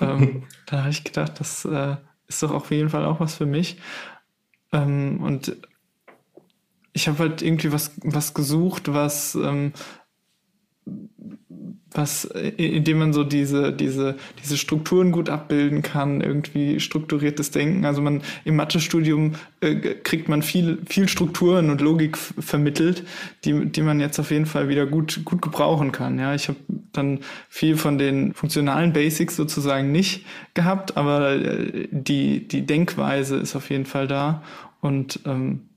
ähm, 0.00 0.44
da 0.66 0.80
habe 0.80 0.90
ich 0.90 1.04
gedacht, 1.04 1.32
das 1.38 1.64
äh, 1.64 1.96
ist 2.26 2.42
doch 2.42 2.50
auf 2.50 2.70
jeden 2.70 2.90
Fall 2.90 3.04
auch 3.04 3.20
was 3.20 3.36
für 3.36 3.46
mich. 3.46 3.78
Ähm, 4.72 5.20
und 5.22 5.56
ich 6.92 7.08
habe 7.08 7.18
halt 7.20 7.42
irgendwie 7.42 7.72
was, 7.72 7.92
was 8.02 8.34
gesucht, 8.34 8.92
was 8.92 9.34
ähm, 9.34 9.72
was, 11.92 12.24
indem 12.24 12.98
man 12.98 13.12
so 13.12 13.24
diese, 13.24 13.72
diese, 13.72 14.16
diese 14.42 14.58
Strukturen 14.58 15.10
gut 15.10 15.30
abbilden 15.30 15.82
kann, 15.82 16.20
irgendwie 16.20 16.80
strukturiertes 16.80 17.50
Denken. 17.50 17.84
Also 17.86 18.02
man 18.02 18.22
im 18.44 18.56
Mathestudium 18.56 19.34
äh, 19.60 19.74
kriegt 19.74 20.28
man 20.28 20.42
viel, 20.42 20.78
viel 20.86 21.08
Strukturen 21.08 21.70
und 21.70 21.80
Logik 21.80 22.18
vermittelt, 22.18 23.04
die, 23.44 23.66
die 23.66 23.82
man 23.82 24.00
jetzt 24.00 24.18
auf 24.18 24.30
jeden 24.30 24.46
Fall 24.46 24.68
wieder 24.68 24.86
gut, 24.86 25.22
gut 25.24 25.40
gebrauchen 25.40 25.90
kann. 25.90 26.18
Ja, 26.18 26.34
ich 26.34 26.48
habe 26.48 26.58
dann 26.92 27.20
viel 27.48 27.76
von 27.76 27.96
den 27.96 28.34
funktionalen 28.34 28.92
Basics 28.92 29.36
sozusagen 29.36 29.90
nicht 29.90 30.26
gehabt, 30.52 30.96
aber 30.96 31.36
äh, 31.36 31.88
die, 31.90 32.46
die 32.46 32.66
Denkweise 32.66 33.36
ist 33.36 33.56
auf 33.56 33.70
jeden 33.70 33.86
Fall 33.86 34.06
da 34.06 34.42
und 34.80 35.20
ähm, 35.24 35.68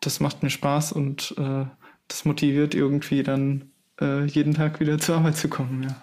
das 0.00 0.20
macht 0.20 0.42
mir 0.42 0.50
Spaß 0.50 0.92
und 0.92 1.34
äh, 1.38 1.64
das 2.08 2.24
motiviert 2.26 2.74
irgendwie 2.74 3.22
dann 3.22 3.70
äh, 4.00 4.24
jeden 4.24 4.54
Tag 4.54 4.80
wieder 4.80 4.98
zur 4.98 5.16
Arbeit 5.16 5.36
zu 5.36 5.48
kommen. 5.48 5.84
Ja. 5.84 5.96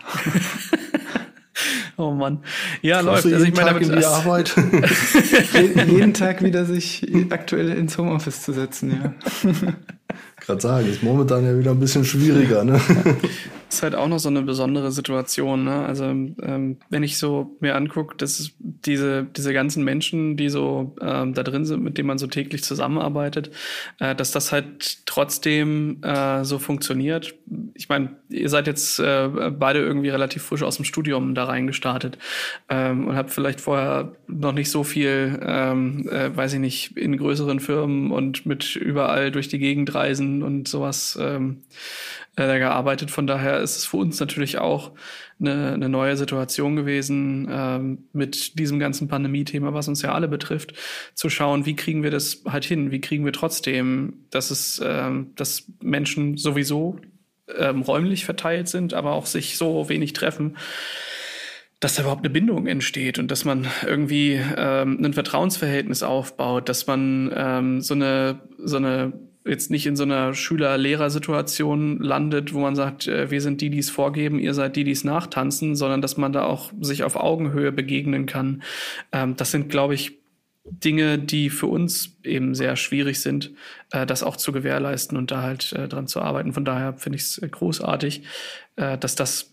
oh 1.97 2.11
Mann. 2.11 2.43
Ja, 2.81 3.01
läuft. 3.01 3.25
Also 3.25 3.45
ich 3.45 3.55
meine, 3.55 3.71
Tag 3.71 3.81
in 3.81 3.91
die 3.91 4.05
Arbeit. 4.05 4.55
jeden 5.87 6.13
Tag 6.13 6.43
wieder 6.43 6.65
sich 6.65 7.05
aktuell 7.29 7.69
ins 7.69 7.97
Homeoffice 7.97 8.41
zu 8.41 8.53
setzen, 8.53 8.91
ja. 8.91 9.13
Gerade 10.39 10.61
sagen, 10.61 10.87
ist 10.87 11.03
momentan 11.03 11.45
ja 11.45 11.57
wieder 11.57 11.71
ein 11.71 11.79
bisschen 11.79 12.03
schwieriger, 12.03 12.63
ne? 12.63 12.81
Ist 13.73 13.83
halt 13.83 13.95
auch 13.95 14.07
noch 14.07 14.19
so 14.19 14.29
eine 14.29 14.41
besondere 14.41 14.91
Situation. 14.91 15.63
Ne? 15.63 15.85
Also 15.85 16.05
ähm, 16.05 16.77
wenn 16.89 17.03
ich 17.03 17.17
so 17.17 17.55
mir 17.59 17.75
angucke, 17.75 18.15
dass 18.17 18.51
diese 18.59 19.23
diese 19.23 19.53
ganzen 19.53 19.83
Menschen, 19.83 20.37
die 20.37 20.49
so 20.49 20.95
ähm, 21.01 21.33
da 21.33 21.43
drin 21.43 21.65
sind, 21.65 21.83
mit 21.83 21.97
denen 21.97 22.07
man 22.07 22.17
so 22.17 22.27
täglich 22.27 22.63
zusammenarbeitet, 22.63 23.51
äh, 23.99 24.15
dass 24.15 24.31
das 24.31 24.51
halt 24.51 25.05
trotzdem 25.05 26.03
äh, 26.03 26.43
so 26.43 26.59
funktioniert. 26.59 27.33
Ich 27.73 27.87
meine, 27.89 28.15
ihr 28.29 28.49
seid 28.49 28.67
jetzt 28.67 28.99
äh, 28.99 29.29
beide 29.51 29.79
irgendwie 29.79 30.09
relativ 30.09 30.43
frisch 30.43 30.63
aus 30.63 30.75
dem 30.75 30.85
Studium 30.85 31.33
da 31.33 31.45
reingestartet 31.45 32.17
ähm, 32.69 33.07
und 33.07 33.15
habt 33.15 33.31
vielleicht 33.31 33.61
vorher 33.61 34.13
noch 34.27 34.53
nicht 34.53 34.69
so 34.69 34.83
viel, 34.83 35.39
ähm, 35.45 36.09
äh, 36.09 36.35
weiß 36.35 36.53
ich 36.53 36.59
nicht, 36.59 36.97
in 36.97 37.17
größeren 37.17 37.59
Firmen 37.59 38.11
und 38.11 38.45
mit 38.45 38.75
überall 38.75 39.31
durch 39.31 39.47
die 39.47 39.59
Gegend 39.59 39.93
reisen 39.93 40.43
und 40.43 40.67
sowas. 40.67 41.17
Ähm, 41.21 41.61
äh, 42.37 42.59
gearbeitet. 42.59 43.11
Von 43.11 43.27
daher 43.27 43.60
ist 43.61 43.77
es 43.77 43.85
für 43.85 43.97
uns 43.97 44.19
natürlich 44.19 44.57
auch 44.57 44.91
eine, 45.39 45.73
eine 45.73 45.89
neue 45.89 46.17
Situation 46.17 46.75
gewesen, 46.75 47.47
ähm, 47.51 48.03
mit 48.13 48.59
diesem 48.59 48.79
ganzen 48.79 49.07
Pandemie-Thema, 49.07 49.73
was 49.73 49.87
uns 49.87 50.01
ja 50.01 50.13
alle 50.13 50.27
betrifft, 50.27 50.73
zu 51.13 51.29
schauen, 51.29 51.65
wie 51.65 51.75
kriegen 51.75 52.03
wir 52.03 52.11
das 52.11 52.43
halt 52.47 52.65
hin? 52.65 52.91
Wie 52.91 53.01
kriegen 53.01 53.25
wir 53.25 53.33
trotzdem, 53.33 54.25
dass 54.29 54.51
es, 54.51 54.81
ähm, 54.83 55.31
dass 55.35 55.65
Menschen 55.81 56.37
sowieso 56.37 56.99
ähm, 57.57 57.81
räumlich 57.81 58.25
verteilt 58.25 58.67
sind, 58.67 58.93
aber 58.93 59.13
auch 59.13 59.25
sich 59.25 59.57
so 59.57 59.89
wenig 59.89 60.13
treffen, 60.13 60.57
dass 61.79 61.95
da 61.95 62.03
überhaupt 62.03 62.23
eine 62.23 62.29
Bindung 62.29 62.67
entsteht 62.67 63.17
und 63.17 63.31
dass 63.31 63.43
man 63.43 63.67
irgendwie 63.85 64.39
ähm, 64.55 65.03
ein 65.03 65.13
Vertrauensverhältnis 65.13 66.03
aufbaut, 66.03 66.69
dass 66.69 66.85
man 66.85 67.31
ähm, 67.35 67.81
so 67.81 67.95
eine 67.95 68.39
so 68.59 68.77
eine 68.77 69.13
jetzt 69.45 69.71
nicht 69.71 69.85
in 69.87 69.95
so 69.95 70.03
einer 70.03 70.33
Schüler-Lehrer-Situation 70.33 71.99
landet, 71.99 72.53
wo 72.53 72.59
man 72.59 72.75
sagt, 72.75 73.07
äh, 73.07 73.31
wir 73.31 73.41
sind 73.41 73.61
die, 73.61 73.69
die 73.69 73.79
es 73.79 73.89
vorgeben, 73.89 74.39
ihr 74.39 74.53
seid 74.53 74.75
die, 74.75 74.83
die 74.83 74.91
es 74.91 75.03
nachtanzen, 75.03 75.75
sondern 75.75 76.01
dass 76.01 76.17
man 76.17 76.33
da 76.33 76.43
auch 76.43 76.71
sich 76.79 77.03
auf 77.03 77.15
Augenhöhe 77.15 77.71
begegnen 77.71 78.25
kann. 78.25 78.63
Ähm, 79.11 79.35
das 79.35 79.51
sind, 79.51 79.69
glaube 79.69 79.95
ich, 79.95 80.19
Dinge, 80.63 81.17
die 81.17 81.49
für 81.49 81.65
uns 81.65 82.17
eben 82.23 82.53
sehr 82.53 82.75
schwierig 82.75 83.19
sind, 83.19 83.51
äh, 83.91 84.05
das 84.05 84.21
auch 84.21 84.37
zu 84.37 84.51
gewährleisten 84.51 85.17
und 85.17 85.31
da 85.31 85.41
halt 85.41 85.73
äh, 85.73 85.87
dran 85.87 86.07
zu 86.07 86.21
arbeiten. 86.21 86.53
Von 86.53 86.65
daher 86.65 86.93
finde 86.93 87.17
ich 87.17 87.23
es 87.23 87.41
großartig, 87.49 88.23
dass 88.75 89.15
das 89.15 89.51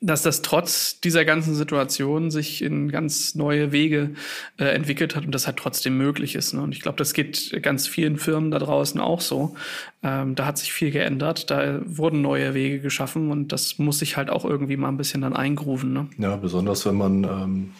dass 0.00 0.22
das 0.22 0.42
trotz 0.42 1.00
dieser 1.00 1.24
ganzen 1.24 1.54
Situation 1.54 2.30
sich 2.30 2.62
in 2.62 2.90
ganz 2.90 3.34
neue 3.34 3.72
Wege 3.72 4.10
äh, 4.58 4.64
entwickelt 4.66 5.16
hat 5.16 5.24
und 5.24 5.32
das 5.32 5.46
halt 5.46 5.56
trotzdem 5.56 5.96
möglich 5.96 6.34
ist. 6.34 6.52
Ne? 6.52 6.62
Und 6.62 6.72
ich 6.72 6.80
glaube, 6.80 6.98
das 6.98 7.14
geht 7.14 7.62
ganz 7.62 7.86
vielen 7.86 8.18
Firmen 8.18 8.50
da 8.50 8.58
draußen 8.58 9.00
auch 9.00 9.20
so. 9.20 9.54
Ähm, 10.02 10.34
da 10.34 10.46
hat 10.46 10.58
sich 10.58 10.72
viel 10.72 10.90
geändert, 10.90 11.50
da 11.50 11.80
wurden 11.86 12.20
neue 12.20 12.54
Wege 12.54 12.80
geschaffen 12.80 13.30
und 13.30 13.52
das 13.52 13.78
muss 13.78 13.98
sich 13.98 14.16
halt 14.16 14.30
auch 14.30 14.44
irgendwie 14.44 14.76
mal 14.76 14.88
ein 14.88 14.96
bisschen 14.96 15.22
dann 15.22 15.34
eingrufen. 15.34 15.92
Ne? 15.92 16.08
Ja, 16.18 16.36
besonders 16.36 16.84
wenn 16.84 16.96
man 16.96 17.24
ähm, 17.24 17.70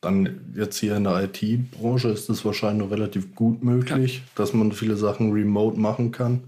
dann 0.00 0.52
jetzt 0.54 0.78
hier 0.78 0.96
in 0.96 1.04
der 1.04 1.24
IT-Branche 1.24 2.08
ist 2.08 2.28
es 2.28 2.44
wahrscheinlich 2.44 2.84
noch 2.84 2.92
relativ 2.92 3.34
gut 3.34 3.64
möglich, 3.64 4.16
ja. 4.18 4.22
dass 4.34 4.52
man 4.52 4.72
viele 4.72 4.96
Sachen 4.96 5.32
remote 5.32 5.78
machen 5.80 6.12
kann. 6.12 6.42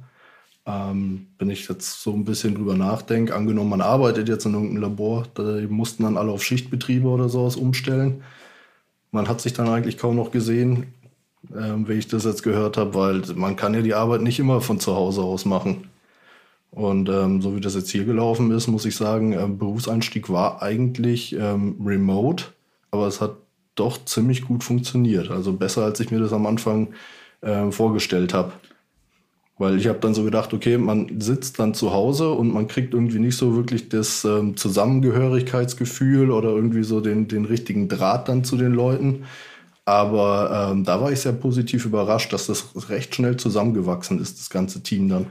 Ähm, 0.69 1.29
wenn 1.39 1.49
ich 1.49 1.67
jetzt 1.67 2.03
so 2.03 2.13
ein 2.13 2.27
bisschen 2.27 2.55
drüber 2.55 2.75
nachdenke, 2.77 3.35
angenommen, 3.35 3.71
man 3.71 3.81
arbeitet 3.81 4.29
jetzt 4.29 4.45
in 4.45 4.53
irgendeinem 4.53 4.83
Labor, 4.83 5.25
da 5.33 5.43
mussten 5.69 6.03
dann 6.03 6.19
alle 6.19 6.31
auf 6.31 6.45
Schichtbetriebe 6.45 7.09
oder 7.09 7.31
sowas 7.31 7.57
umstellen. 7.57 8.23
Man 9.11 9.29
hat 9.29 9.41
sich 9.41 9.55
dann 9.55 9.69
eigentlich 9.69 9.97
kaum 9.97 10.17
noch 10.17 10.31
gesehen, 10.31 10.93
ähm, 11.57 11.89
wie 11.89 11.95
ich 11.95 12.09
das 12.09 12.25
jetzt 12.25 12.43
gehört 12.43 12.77
habe, 12.77 12.95
weil 12.95 13.23
man 13.35 13.57
kann 13.57 13.73
ja 13.73 13.81
die 13.81 13.95
Arbeit 13.95 14.21
nicht 14.21 14.39
immer 14.39 14.61
von 14.61 14.79
zu 14.79 14.95
Hause 14.95 15.23
aus 15.23 15.47
machen. 15.47 15.89
Und 16.71 17.09
ähm, 17.09 17.41
so 17.41 17.57
wie 17.57 17.61
das 17.63 17.75
jetzt 17.75 17.91
hier 17.91 18.05
gelaufen 18.05 18.51
ist, 18.51 18.67
muss 18.67 18.85
ich 18.85 18.95
sagen, 18.95 19.33
äh, 19.33 19.47
Berufseinstieg 19.49 20.29
war 20.29 20.61
eigentlich 20.61 21.35
ähm, 21.35 21.77
remote, 21.83 22.45
aber 22.91 23.07
es 23.07 23.23
hat 23.23 23.37
doch 23.75 24.05
ziemlich 24.05 24.45
gut 24.45 24.63
funktioniert. 24.65 25.31
Also 25.31 25.55
besser, 25.55 25.85
als 25.85 26.01
ich 26.01 26.11
mir 26.11 26.21
das 26.21 26.35
am 26.35 26.47
Anfang 26.47 26.89
äh, 27.41 27.71
vorgestellt 27.71 28.35
habe. 28.35 28.53
Weil 29.59 29.77
ich 29.77 29.88
habe 29.88 29.99
dann 29.99 30.14
so 30.14 30.23
gedacht, 30.23 30.55
okay, 30.55 30.79
man 30.79 31.21
sitzt 31.21 31.59
dann 31.59 31.75
zu 31.75 31.92
Hause 31.92 32.31
und 32.31 32.55
man 32.55 32.68
kriegt 32.68 32.94
irgendwie 32.94 33.18
nicht 33.18 33.37
so 33.37 33.57
wirklich 33.57 33.88
das 33.88 34.25
ähm, 34.25 34.57
Zusammengehörigkeitsgefühl 34.57 36.31
oder 36.31 36.51
irgendwie 36.51 36.85
so 36.85 37.01
den, 37.01 37.27
den 37.27 37.44
richtigen 37.44 37.88
Draht 37.88 38.29
dann 38.29 38.44
zu 38.44 38.57
den 38.57 38.73
Leuten. 38.73 39.25
Aber 39.85 40.71
ähm, 40.71 40.85
da 40.85 41.01
war 41.01 41.11
ich 41.11 41.21
sehr 41.21 41.33
positiv 41.33 41.87
überrascht, 41.87 42.33
dass 42.33 42.47
das 42.47 42.90
recht 42.90 43.14
schnell 43.14 43.37
zusammengewachsen 43.37 44.21
ist, 44.21 44.38
das 44.38 44.51
ganze 44.51 44.83
Team 44.83 45.09
dann. 45.09 45.27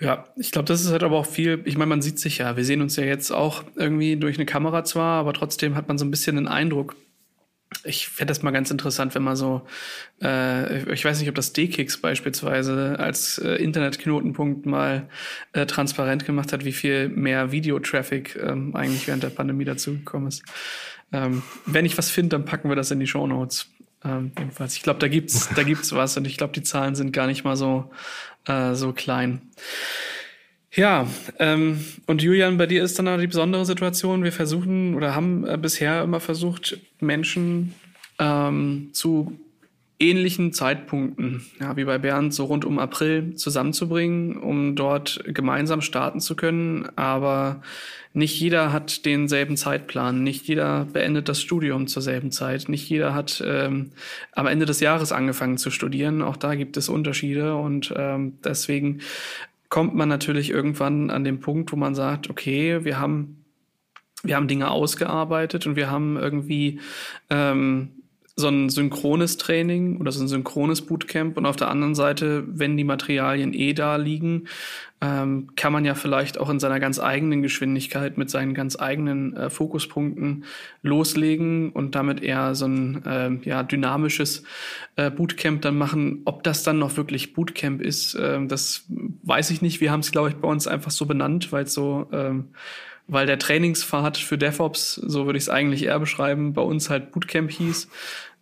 Ja, 0.00 0.24
ich 0.36 0.50
glaube, 0.50 0.66
das 0.66 0.80
ist 0.80 0.90
halt 0.90 1.04
aber 1.04 1.18
auch 1.18 1.26
viel, 1.26 1.62
ich 1.66 1.76
meine, 1.76 1.90
man 1.90 2.02
sieht 2.02 2.18
sich 2.18 2.38
ja, 2.38 2.56
wir 2.56 2.64
sehen 2.64 2.82
uns 2.82 2.96
ja 2.96 3.04
jetzt 3.04 3.30
auch 3.30 3.62
irgendwie 3.76 4.16
durch 4.16 4.38
eine 4.38 4.46
Kamera 4.46 4.82
zwar, 4.82 5.20
aber 5.20 5.34
trotzdem 5.34 5.76
hat 5.76 5.86
man 5.86 5.98
so 5.98 6.04
ein 6.04 6.10
bisschen 6.10 6.36
den 6.36 6.48
Eindruck, 6.48 6.96
ich 7.84 8.08
fände 8.08 8.30
das 8.30 8.42
mal 8.42 8.50
ganz 8.50 8.70
interessant, 8.70 9.14
wenn 9.14 9.22
man 9.22 9.36
so, 9.36 9.62
äh, 10.22 10.92
ich 10.92 11.04
weiß 11.04 11.18
nicht, 11.20 11.28
ob 11.28 11.34
das 11.34 11.52
D-Kicks 11.52 11.98
beispielsweise 11.98 12.98
als 12.98 13.38
äh, 13.38 13.54
Internetknotenpunkt 13.56 14.66
mal 14.66 15.08
äh, 15.52 15.66
transparent 15.66 16.24
gemacht 16.24 16.52
hat, 16.52 16.64
wie 16.64 16.72
viel 16.72 17.08
mehr 17.08 17.52
Videotraffic 17.52 18.36
ähm, 18.36 18.74
eigentlich 18.74 19.06
während 19.06 19.22
der 19.22 19.30
Pandemie 19.30 19.64
dazugekommen 19.64 20.28
ist. 20.28 20.42
Ähm, 21.12 21.42
wenn 21.66 21.84
ich 21.84 21.96
was 21.98 22.10
finde, 22.10 22.30
dann 22.30 22.44
packen 22.44 22.68
wir 22.68 22.76
das 22.76 22.90
in 22.90 23.00
die 23.00 23.06
Show 23.06 23.26
Notes. 23.26 23.66
Ähm, 24.04 24.32
jedenfalls, 24.38 24.76
ich 24.76 24.82
glaube, 24.82 25.00
da 25.00 25.08
gibt's, 25.08 25.48
da 25.54 25.62
gibt's 25.62 25.92
was 25.92 26.16
und 26.16 26.26
ich 26.26 26.36
glaube, 26.36 26.52
die 26.52 26.62
Zahlen 26.62 26.94
sind 26.94 27.12
gar 27.12 27.26
nicht 27.26 27.44
mal 27.44 27.56
so 27.56 27.90
äh, 28.46 28.74
so 28.74 28.92
klein. 28.92 29.42
Ja, 30.76 31.06
ähm, 31.38 31.84
und 32.06 32.22
Julian, 32.22 32.56
bei 32.56 32.66
dir 32.66 32.82
ist 32.82 32.98
dann 32.98 33.06
auch 33.06 33.18
die 33.18 33.28
besondere 33.28 33.64
Situation. 33.64 34.24
Wir 34.24 34.32
versuchen 34.32 34.96
oder 34.96 35.14
haben 35.14 35.46
äh, 35.46 35.56
bisher 35.56 36.02
immer 36.02 36.18
versucht, 36.18 36.78
Menschen 37.00 37.74
ähm, 38.18 38.90
zu 38.92 39.38
ähnlichen 40.00 40.52
Zeitpunkten, 40.52 41.46
ja, 41.60 41.76
wie 41.76 41.84
bei 41.84 41.98
Bernd, 41.98 42.34
so 42.34 42.46
rund 42.46 42.64
um 42.64 42.80
April 42.80 43.36
zusammenzubringen, 43.36 44.36
um 44.36 44.74
dort 44.74 45.22
gemeinsam 45.26 45.80
starten 45.80 46.20
zu 46.20 46.34
können. 46.34 46.88
Aber 46.96 47.62
nicht 48.12 48.38
jeder 48.40 48.72
hat 48.72 49.06
denselben 49.06 49.56
Zeitplan, 49.56 50.24
nicht 50.24 50.46
jeder 50.48 50.86
beendet 50.86 51.28
das 51.28 51.40
Studium 51.40 51.86
zur 51.86 52.02
selben 52.02 52.32
Zeit, 52.32 52.68
nicht 52.68 52.88
jeder 52.88 53.14
hat 53.14 53.42
ähm, 53.46 53.92
am 54.32 54.48
Ende 54.48 54.66
des 54.66 54.80
Jahres 54.80 55.12
angefangen 55.12 55.56
zu 55.56 55.70
studieren. 55.70 56.20
Auch 56.20 56.36
da 56.36 56.56
gibt 56.56 56.76
es 56.76 56.88
Unterschiede 56.88 57.54
und 57.54 57.94
ähm, 57.96 58.38
deswegen 58.42 59.00
kommt 59.68 59.94
man 59.94 60.08
natürlich 60.08 60.50
irgendwann 60.50 61.10
an 61.10 61.24
den 61.24 61.40
Punkt, 61.40 61.72
wo 61.72 61.76
man 61.76 61.94
sagt, 61.94 62.30
okay, 62.30 62.84
wir 62.84 62.98
haben 62.98 63.44
wir 64.24 64.36
haben 64.36 64.48
Dinge 64.48 64.70
ausgearbeitet 64.70 65.66
und 65.66 65.76
wir 65.76 65.90
haben 65.90 66.16
irgendwie 66.16 66.80
ähm, 67.30 68.03
so 68.36 68.48
ein 68.48 68.68
synchrones 68.68 69.36
Training 69.36 69.98
oder 69.98 70.10
so 70.10 70.22
ein 70.22 70.28
synchrones 70.28 70.82
Bootcamp 70.82 71.36
und 71.36 71.46
auf 71.46 71.54
der 71.54 71.68
anderen 71.68 71.94
Seite, 71.94 72.44
wenn 72.48 72.76
die 72.76 72.82
Materialien 72.82 73.54
eh 73.54 73.74
da 73.74 73.94
liegen, 73.94 74.48
ähm, 75.00 75.50
kann 75.54 75.72
man 75.72 75.84
ja 75.84 75.94
vielleicht 75.94 76.38
auch 76.38 76.50
in 76.50 76.58
seiner 76.58 76.80
ganz 76.80 76.98
eigenen 76.98 77.42
Geschwindigkeit 77.42 78.18
mit 78.18 78.30
seinen 78.30 78.52
ganz 78.52 78.76
eigenen 78.76 79.36
äh, 79.36 79.50
Fokuspunkten 79.50 80.44
loslegen 80.82 81.70
und 81.70 81.94
damit 81.94 82.22
eher 82.22 82.56
so 82.56 82.66
ein 82.66 83.04
äh, 83.04 83.48
ja, 83.48 83.62
dynamisches 83.62 84.42
äh, 84.96 85.12
Bootcamp 85.12 85.62
dann 85.62 85.78
machen. 85.78 86.22
Ob 86.24 86.42
das 86.42 86.64
dann 86.64 86.80
noch 86.80 86.96
wirklich 86.96 87.34
Bootcamp 87.34 87.80
ist, 87.80 88.14
äh, 88.14 88.44
das 88.46 88.84
weiß 89.22 89.50
ich 89.50 89.62
nicht. 89.62 89.80
Wir 89.80 89.92
haben 89.92 90.00
es, 90.00 90.10
glaube 90.10 90.30
ich, 90.30 90.36
bei 90.36 90.48
uns 90.48 90.66
einfach 90.66 90.90
so 90.90 91.06
benannt, 91.06 91.52
weil 91.52 91.64
es 91.64 91.74
so 91.74 92.08
ähm, 92.10 92.48
weil 93.06 93.26
der 93.26 93.38
Trainingspfad 93.38 94.16
für 94.16 94.38
DevOps, 94.38 94.94
so 94.94 95.26
würde 95.26 95.36
ich 95.36 95.44
es 95.44 95.48
eigentlich 95.50 95.84
eher 95.84 95.98
beschreiben, 95.98 96.54
bei 96.54 96.62
uns 96.62 96.88
halt 96.88 97.12
Bootcamp 97.12 97.50
hieß. 97.50 97.88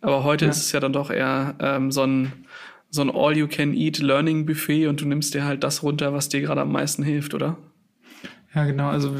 Aber 0.03 0.23
heute 0.23 0.45
ja. 0.45 0.51
ist 0.51 0.57
es 0.57 0.71
ja 0.71 0.79
dann 0.79 0.93
doch 0.93 1.09
eher 1.09 1.55
ähm, 1.59 1.91
so 1.91 2.03
ein, 2.03 2.31
so 2.89 3.01
ein 3.01 3.09
All-You-Can-Eat-Learning-Buffet 3.09 4.87
und 4.87 5.01
du 5.01 5.07
nimmst 5.07 5.33
dir 5.33 5.45
halt 5.45 5.63
das 5.63 5.81
runter, 5.81 6.13
was 6.13 6.29
dir 6.29 6.41
gerade 6.41 6.61
am 6.61 6.71
meisten 6.71 7.03
hilft, 7.03 7.33
oder? 7.33 7.57
Ja, 8.53 8.65
genau. 8.65 8.89
Also 8.89 9.15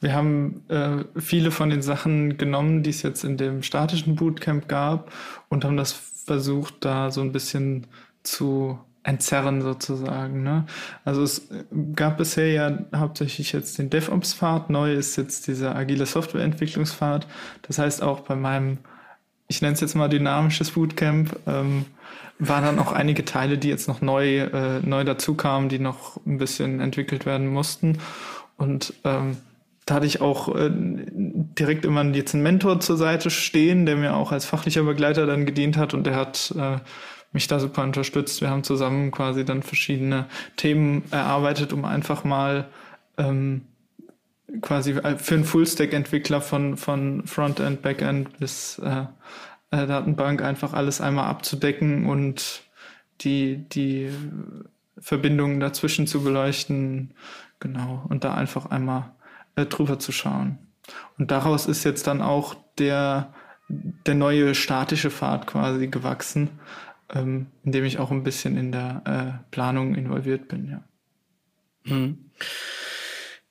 wir 0.00 0.14
haben 0.14 0.62
äh, 0.68 1.04
viele 1.20 1.50
von 1.50 1.68
den 1.68 1.82
Sachen 1.82 2.38
genommen, 2.38 2.82
die 2.82 2.90
es 2.90 3.02
jetzt 3.02 3.24
in 3.24 3.36
dem 3.36 3.62
statischen 3.62 4.16
Bootcamp 4.16 4.68
gab 4.68 5.12
und 5.48 5.64
haben 5.64 5.76
das 5.76 5.92
versucht, 5.92 6.76
da 6.80 7.10
so 7.10 7.20
ein 7.20 7.32
bisschen 7.32 7.86
zu 8.22 8.78
entzerren 9.02 9.60
sozusagen. 9.62 10.42
Ne? 10.42 10.66
Also 11.04 11.22
es 11.22 11.48
gab 11.96 12.18
bisher 12.18 12.52
ja 12.52 12.78
hauptsächlich 12.94 13.52
jetzt 13.52 13.78
den 13.78 13.90
DevOps-Pfad, 13.90 14.70
neu 14.70 14.92
ist 14.92 15.16
jetzt 15.16 15.48
dieser 15.48 15.74
agile 15.74 16.06
Softwareentwicklungspfad. 16.06 17.26
Das 17.62 17.78
heißt 17.78 18.02
auch 18.02 18.20
bei 18.20 18.36
meinem, 18.36 18.78
ich 19.48 19.62
nenne 19.62 19.74
es 19.74 19.80
jetzt 19.80 19.96
mal 19.96 20.08
dynamisches 20.08 20.72
Bootcamp, 20.72 21.36
ähm, 21.46 21.86
waren 22.38 22.64
dann 22.64 22.78
auch 22.78 22.92
einige 22.92 23.24
Teile, 23.24 23.58
die 23.58 23.68
jetzt 23.68 23.88
noch 23.88 24.00
neu, 24.00 24.40
äh, 24.40 24.80
neu 24.80 25.04
dazu 25.04 25.34
kamen, 25.34 25.68
die 25.68 25.78
noch 25.78 26.24
ein 26.24 26.38
bisschen 26.38 26.80
entwickelt 26.80 27.26
werden 27.26 27.48
mussten. 27.48 27.98
Und 28.56 28.94
ähm, 29.04 29.38
da 29.86 29.96
hatte 29.96 30.06
ich 30.06 30.20
auch 30.20 30.54
äh, 30.54 30.70
direkt 30.70 31.84
immer 31.84 32.04
jetzt 32.04 32.34
einen 32.34 32.42
Mentor 32.42 32.78
zur 32.80 32.96
Seite 32.96 33.30
stehen, 33.30 33.86
der 33.86 33.96
mir 33.96 34.14
auch 34.14 34.32
als 34.32 34.44
fachlicher 34.44 34.82
Begleiter 34.82 35.26
dann 35.26 35.46
gedient 35.46 35.76
hat 35.76 35.94
und 35.94 36.06
der 36.06 36.14
hat 36.14 36.54
äh, 36.56 36.76
mich 37.32 37.46
da 37.48 37.58
super 37.58 37.82
unterstützt. 37.82 38.40
Wir 38.40 38.50
haben 38.50 38.64
zusammen 38.64 39.10
quasi 39.10 39.44
dann 39.44 39.62
verschiedene 39.62 40.26
Themen 40.56 41.02
erarbeitet, 41.10 41.72
um 41.72 41.84
einfach 41.84 42.22
mal 42.22 42.68
ähm, 43.16 43.62
quasi 44.62 44.94
für 44.94 45.34
einen 45.34 45.44
Full-Stack-Entwickler 45.44 46.40
von, 46.40 46.76
von 46.76 47.26
Frontend, 47.26 47.82
Backend 47.82 48.38
bis 48.38 48.78
äh, 48.78 49.04
äh, 49.70 49.86
Datenbank 49.86 50.42
einfach 50.42 50.72
alles 50.72 51.00
einmal 51.00 51.26
abzudecken 51.26 52.06
und 52.06 52.62
die, 53.20 53.68
die 53.68 54.10
Verbindungen 54.98 55.60
dazwischen 55.60 56.06
zu 56.06 56.22
beleuchten. 56.22 57.14
Genau. 57.60 58.04
Und 58.08 58.24
da 58.24 58.34
einfach 58.34 58.66
einmal 58.66 59.12
äh, 59.56 59.66
drüber 59.66 59.98
zu 59.98 60.12
schauen. 60.12 60.58
Und 61.18 61.30
daraus 61.30 61.66
ist 61.66 61.84
jetzt 61.84 62.06
dann 62.06 62.22
auch 62.22 62.56
der, 62.78 63.34
der 63.68 64.14
neue 64.14 64.54
statische 64.54 65.10
Pfad 65.10 65.46
quasi 65.46 65.88
gewachsen, 65.88 66.50
ähm, 67.12 67.46
in 67.64 67.84
ich 67.84 67.98
auch 67.98 68.10
ein 68.10 68.22
bisschen 68.22 68.56
in 68.56 68.72
der 68.72 69.02
äh, 69.04 69.44
Planung 69.50 69.94
involviert 69.94 70.48
bin, 70.48 70.70
ja. 70.70 70.82
Hm. 71.84 72.30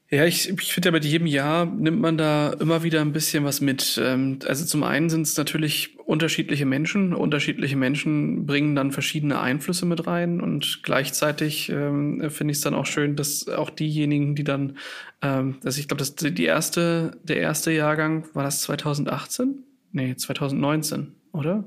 Ja, 0.10 0.24
ich, 0.24 0.50
ich 0.50 0.74
finde 0.74 0.88
ja 0.88 0.92
mit 0.94 1.04
jedem 1.04 1.28
Jahr 1.28 1.66
nimmt 1.66 2.00
man 2.00 2.18
da 2.18 2.54
immer 2.54 2.82
wieder 2.82 3.02
ein 3.02 3.12
bisschen 3.12 3.44
was 3.44 3.60
mit. 3.60 4.00
Ähm, 4.02 4.40
also 4.46 4.64
zum 4.66 4.84
einen 4.84 5.10
sind 5.10 5.24
es 5.24 5.36
natürlich 5.36 6.00
unterschiedliche 6.00 6.66
Menschen. 6.66 7.14
Unterschiedliche 7.14 7.76
Menschen 7.76 8.46
bringen 8.46 8.74
dann 8.74 8.94
verschiedene 8.94 9.42
Einflüsse 9.42 9.86
mit 9.86 10.08
rein 10.08 10.40
und 10.40 10.80
gleichzeitig 10.84 11.70
ähm, 11.70 12.30
finde 12.30 12.52
ich 12.52 12.60
es 12.60 12.62
dann 12.62 12.74
auch 12.74 12.86
schön, 12.86 13.18
dass 13.18 13.50
auch 13.50 13.70
diejenigen, 13.70 14.36
die 14.36 14.46
dann, 14.46 14.78
ähm, 15.22 15.58
also 15.66 15.78
ich 15.82 15.90
glaube, 15.90 16.00
das 16.00 16.16
die 16.16 16.46
erste, 16.46 17.20
der 17.24 17.38
erste 17.38 17.72
Jahrgang 17.72 18.26
war 18.34 18.44
das 18.44 18.62
2018? 18.62 19.64
Nee, 19.92 20.16
2019, 20.16 21.16
oder? 21.34 21.66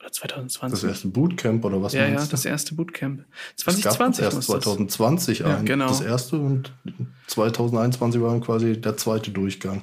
Oder 0.00 0.12
2020. 0.12 0.80
Das 0.80 0.88
erste 0.88 1.08
Bootcamp 1.08 1.64
oder 1.64 1.82
was 1.82 1.92
ja, 1.92 2.06
Ja, 2.06 2.20
ja, 2.20 2.26
das 2.26 2.44
erste 2.44 2.74
Bootcamp. 2.74 3.24
2020 3.56 4.24
es 4.24 4.30
gab 4.30 4.34
erst 4.34 4.48
2020 4.48 5.44
ein, 5.44 5.50
ja, 5.50 5.62
genau. 5.62 5.88
das 5.88 6.00
erste 6.00 6.38
und 6.38 6.72
2021 7.26 8.20
war 8.20 8.30
dann 8.30 8.40
quasi 8.40 8.80
der 8.80 8.96
zweite 8.96 9.30
Durchgang. 9.32 9.82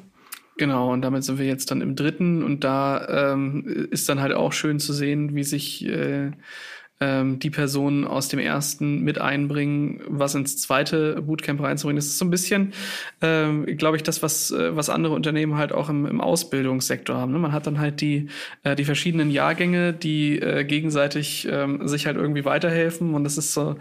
Genau, 0.57 0.93
und 0.93 1.01
damit 1.01 1.25
sind 1.25 1.37
wir 1.37 1.45
jetzt 1.45 1.69
dann 1.69 1.81
im 1.81 1.97
dritten 1.97 2.41
und 2.41 2.63
da 2.63 3.33
ähm, 3.33 3.87
ist 3.91 4.07
dann 4.07 4.21
halt 4.21 4.33
auch 4.33 4.53
schön 4.53 4.79
zu 4.79 4.93
sehen, 4.93 5.35
wie 5.35 5.43
sich 5.43 5.85
äh, 5.85 6.31
ähm, 7.01 7.39
die 7.39 7.49
Personen 7.49 8.05
aus 8.05 8.29
dem 8.29 8.39
ersten 8.39 9.01
mit 9.01 9.19
einbringen, 9.19 9.99
was 10.07 10.33
ins 10.33 10.57
zweite 10.57 11.21
Bootcamp 11.21 11.61
reinzubringen. 11.61 11.97
Das 11.97 12.05
ist 12.05 12.17
so 12.17 12.23
ein 12.23 12.29
bisschen, 12.29 12.73
ähm, 13.21 13.65
glaube 13.77 13.97
ich, 13.97 14.03
das, 14.03 14.23
was, 14.23 14.51
äh, 14.51 14.75
was 14.75 14.89
andere 14.89 15.13
Unternehmen 15.13 15.57
halt 15.57 15.73
auch 15.73 15.89
im, 15.89 16.05
im 16.05 16.21
Ausbildungssektor 16.21 17.17
haben. 17.17 17.33
Ne? 17.33 17.39
Man 17.39 17.51
hat 17.51 17.67
dann 17.67 17.79
halt 17.79 17.99
die, 17.99 18.27
äh, 18.63 18.77
die 18.77 18.85
verschiedenen 18.85 19.29
Jahrgänge, 19.29 19.91
die 19.91 20.39
äh, 20.39 20.63
gegenseitig 20.63 21.47
ähm, 21.51 21.85
sich 21.85 22.05
halt 22.05 22.15
irgendwie 22.15 22.45
weiterhelfen. 22.45 23.13
Und 23.13 23.25
das 23.25 23.37
ist 23.37 23.53
so, 23.53 23.75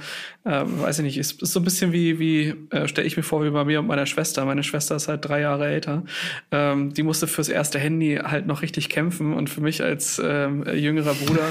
äh, 0.45 0.63
weiß 0.65 0.99
ich 0.99 1.05
nicht, 1.05 1.19
ist, 1.19 1.41
ist 1.41 1.53
so 1.53 1.61
ein 1.61 1.65
bisschen 1.65 1.93
wie, 1.93 2.19
wie 2.19 2.55
äh, 2.71 2.89
stelle 2.89 3.07
ich 3.07 3.17
mir 3.17 3.23
vor, 3.23 3.45
wie 3.45 3.51
bei 3.51 3.65
mir 3.65 3.79
und 3.79 3.87
meiner 3.87 4.07
Schwester. 4.07 4.45
Meine 4.45 4.65
Schwester 4.65 4.97
ist 4.97 5.07
halt 5.07 5.25
drei 5.25 5.41
Jahre 5.41 5.69
älter. 5.69 6.03
Ähm, 6.51 6.93
die 6.93 7.05
musste 7.05 7.29
fürs 7.29 7.49
erste 7.49 7.79
Handy 7.79 8.17
halt 8.17 8.49
noch 8.49 8.63
richtig 8.63 8.89
kämpfen. 8.89 9.35
Und 9.35 9.51
für 9.51 9.61
mich 9.61 9.85
als 9.85 10.21
ähm, 10.25 10.65
jüngerer 10.75 11.15
Bruder 11.15 11.47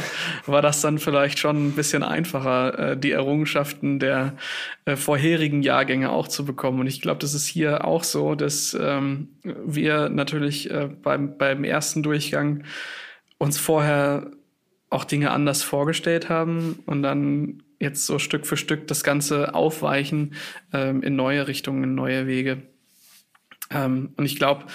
war 0.45 0.61
das 0.61 0.81
dann 0.81 0.99
vielleicht 0.99 1.39
schon 1.39 1.52
schon 1.53 1.67
ein 1.67 1.71
bisschen 1.73 2.03
einfacher, 2.03 2.91
äh, 2.91 2.97
die 2.97 3.11
Errungenschaften 3.11 3.99
der 3.99 4.35
äh, 4.85 4.95
vorherigen 4.95 5.61
Jahrgänge 5.61 6.11
auch 6.11 6.27
zu 6.27 6.45
bekommen. 6.45 6.79
Und 6.79 6.87
ich 6.87 7.01
glaube, 7.01 7.19
das 7.19 7.33
ist 7.33 7.45
hier 7.45 7.85
auch 7.85 8.03
so, 8.03 8.35
dass 8.35 8.77
ähm, 8.79 9.29
wir 9.43 10.09
natürlich 10.09 10.71
äh, 10.71 10.89
beim, 11.01 11.37
beim 11.37 11.63
ersten 11.63 12.03
Durchgang 12.03 12.63
uns 13.37 13.59
vorher 13.59 14.31
auch 14.89 15.05
Dinge 15.05 15.31
anders 15.31 15.63
vorgestellt 15.63 16.29
haben 16.29 16.79
und 16.85 17.03
dann 17.03 17.63
jetzt 17.79 18.05
so 18.05 18.19
Stück 18.19 18.45
für 18.45 18.57
Stück 18.57 18.87
das 18.87 19.03
Ganze 19.03 19.53
aufweichen 19.55 20.35
ähm, 20.71 21.01
in 21.03 21.15
neue 21.15 21.47
Richtungen, 21.47 21.83
in 21.83 21.95
neue 21.95 22.27
Wege. 22.27 22.61
Ähm, 23.69 24.13
und 24.17 24.25
ich 24.25 24.35
glaube, 24.35 24.65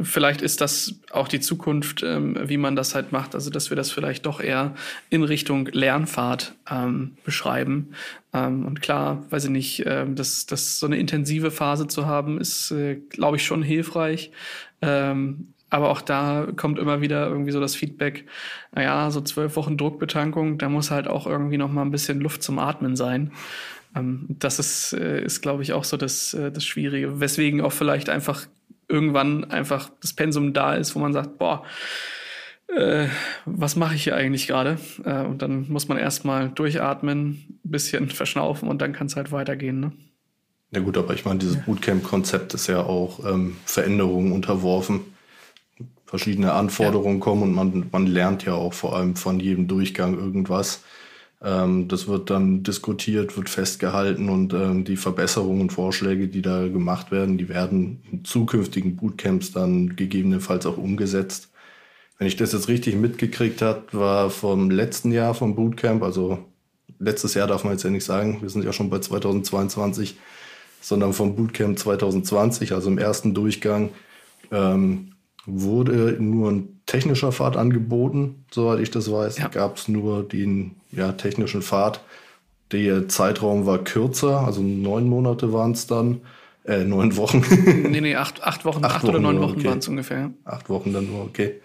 vielleicht 0.00 0.42
ist 0.42 0.60
das 0.60 1.00
auch 1.10 1.28
die 1.28 1.40
Zukunft, 1.40 2.02
ähm, 2.02 2.36
wie 2.44 2.56
man 2.56 2.76
das 2.76 2.94
halt 2.94 3.12
macht. 3.12 3.34
Also, 3.34 3.50
dass 3.50 3.70
wir 3.70 3.76
das 3.76 3.90
vielleicht 3.90 4.26
doch 4.26 4.40
eher 4.40 4.74
in 5.10 5.22
Richtung 5.22 5.66
Lernfahrt 5.72 6.54
ähm, 6.70 7.16
beschreiben. 7.24 7.94
Ähm, 8.32 8.66
und 8.66 8.80
klar, 8.80 9.24
weiß 9.30 9.44
ich 9.44 9.50
nicht, 9.50 9.86
äh, 9.86 10.06
das, 10.08 10.46
das 10.46 10.78
so 10.78 10.86
eine 10.86 10.96
intensive 10.96 11.50
Phase 11.50 11.88
zu 11.88 12.06
haben, 12.06 12.40
ist, 12.40 12.70
äh, 12.70 12.96
glaube 12.96 13.36
ich, 13.36 13.44
schon 13.44 13.62
hilfreich. 13.62 14.30
Ähm, 14.82 15.54
aber 15.70 15.90
auch 15.90 16.02
da 16.02 16.46
kommt 16.54 16.78
immer 16.78 17.00
wieder 17.00 17.26
irgendwie 17.26 17.50
so 17.50 17.58
das 17.58 17.74
Feedback, 17.74 18.26
naja, 18.72 19.10
so 19.10 19.20
zwölf 19.22 19.56
Wochen 19.56 19.76
Druckbetankung, 19.76 20.56
da 20.56 20.68
muss 20.68 20.92
halt 20.92 21.08
auch 21.08 21.26
irgendwie 21.26 21.56
noch 21.56 21.72
mal 21.72 21.82
ein 21.82 21.90
bisschen 21.90 22.20
Luft 22.20 22.44
zum 22.44 22.60
Atmen 22.60 22.94
sein. 22.94 23.32
Ähm, 23.94 24.26
das 24.28 24.58
ist, 24.58 24.92
äh, 24.92 25.22
ist 25.24 25.40
glaube 25.40 25.62
ich, 25.62 25.72
auch 25.72 25.84
so 25.84 25.96
das, 25.96 26.34
äh, 26.34 26.50
das 26.50 26.64
Schwierige, 26.64 27.20
weswegen 27.20 27.60
auch 27.60 27.72
vielleicht 27.72 28.08
einfach 28.08 28.46
irgendwann 28.88 29.44
einfach 29.44 29.90
das 30.00 30.12
Pensum 30.12 30.52
da 30.52 30.74
ist, 30.74 30.94
wo 30.94 30.98
man 30.98 31.12
sagt, 31.12 31.38
boah, 31.38 31.64
äh, 32.68 33.06
was 33.44 33.76
mache 33.76 33.94
ich 33.94 34.04
hier 34.04 34.16
eigentlich 34.16 34.46
gerade? 34.46 34.78
Äh, 35.04 35.22
und 35.22 35.42
dann 35.42 35.68
muss 35.68 35.88
man 35.88 35.98
erstmal 35.98 36.50
durchatmen, 36.50 37.58
ein 37.64 37.70
bisschen 37.70 38.08
verschnaufen 38.10 38.68
und 38.68 38.80
dann 38.82 38.92
kann 38.92 39.06
es 39.06 39.16
halt 39.16 39.32
weitergehen. 39.32 39.80
Ne? 39.80 39.92
Ja 40.70 40.80
gut, 40.80 40.98
aber 40.98 41.14
ich 41.14 41.24
meine, 41.24 41.38
dieses 41.38 41.56
Bootcamp-Konzept 41.56 42.54
ist 42.54 42.66
ja 42.66 42.82
auch 42.82 43.24
ähm, 43.24 43.56
Veränderungen 43.64 44.32
unterworfen. 44.32 45.00
Verschiedene 46.04 46.52
Anforderungen 46.52 47.18
ja. 47.18 47.24
kommen 47.24 47.42
und 47.42 47.52
man, 47.52 47.86
man 47.90 48.06
lernt 48.06 48.44
ja 48.44 48.54
auch 48.54 48.72
vor 48.72 48.96
allem 48.96 49.16
von 49.16 49.40
jedem 49.40 49.66
Durchgang 49.68 50.14
irgendwas. 50.16 50.82
Ähm, 51.44 51.88
das 51.88 52.08
wird 52.08 52.30
dann 52.30 52.62
diskutiert, 52.62 53.36
wird 53.36 53.50
festgehalten 53.50 54.30
und 54.30 54.54
ähm, 54.54 54.84
die 54.84 54.96
Verbesserungen 54.96 55.60
und 55.60 55.72
Vorschläge, 55.72 56.26
die 56.28 56.40
da 56.40 56.66
gemacht 56.68 57.10
werden, 57.12 57.36
die 57.36 57.50
werden 57.50 58.02
in 58.10 58.24
zukünftigen 58.24 58.96
Bootcamps 58.96 59.52
dann 59.52 59.94
gegebenenfalls 59.94 60.64
auch 60.66 60.78
umgesetzt. 60.78 61.50
wenn 62.18 62.28
ich 62.28 62.36
das 62.36 62.52
jetzt 62.52 62.68
richtig 62.68 62.96
mitgekriegt 62.96 63.60
habe, 63.62 63.82
war 63.92 64.30
vom 64.30 64.70
letzten 64.70 65.12
Jahr 65.12 65.34
vom 65.34 65.54
Bootcamp, 65.54 66.02
also 66.02 66.38
letztes 66.98 67.34
Jahr 67.34 67.46
darf 67.46 67.64
man 67.64 67.74
jetzt 67.74 67.82
ja 67.82 67.90
nicht 67.90 68.04
sagen, 68.04 68.38
wir 68.40 68.48
sind 68.48 68.64
ja 68.64 68.72
schon 68.72 68.90
bei 68.90 69.00
2022, 69.00 70.16
sondern 70.80 71.12
vom 71.12 71.36
Bootcamp 71.36 71.78
2020, 71.78 72.72
also 72.72 72.88
im 72.90 72.98
ersten 72.98 73.34
Durchgang, 73.34 73.90
ähm, 74.50 75.12
wurde 75.46 76.16
nur 76.20 76.50
ein 76.52 76.80
technischer 76.86 77.32
Pfad 77.32 77.56
angeboten, 77.56 78.44
soweit 78.50 78.80
ich 78.80 78.90
das 78.90 79.10
weiß. 79.10 79.38
Ja. 79.38 79.48
Gab 79.48 79.76
es 79.76 79.88
nur 79.88 80.22
den 80.22 80.76
ja, 80.96 81.12
technischen 81.12 81.62
Pfad. 81.62 82.00
Der 82.72 83.08
Zeitraum 83.08 83.66
war 83.66 83.78
kürzer, 83.78 84.40
also 84.40 84.62
neun 84.62 85.08
Monate 85.08 85.52
waren 85.52 85.72
es 85.72 85.86
dann. 85.86 86.20
Äh, 86.64 86.84
neun 86.84 87.16
Wochen. 87.16 87.44
nee, 87.90 88.00
nee, 88.00 88.16
acht, 88.16 88.42
acht 88.42 88.64
Wochen, 88.64 88.84
acht, 88.84 88.96
acht 88.96 89.04
oder 89.04 89.20
neun 89.20 89.38
Wochen 89.40 89.58
okay. 89.58 89.68
waren 89.68 89.78
es 89.78 89.88
ungefähr. 89.88 90.30
Acht 90.44 90.70
Wochen 90.70 90.94
dann 90.94 91.06
nur, 91.06 91.22
okay. 91.22 91.60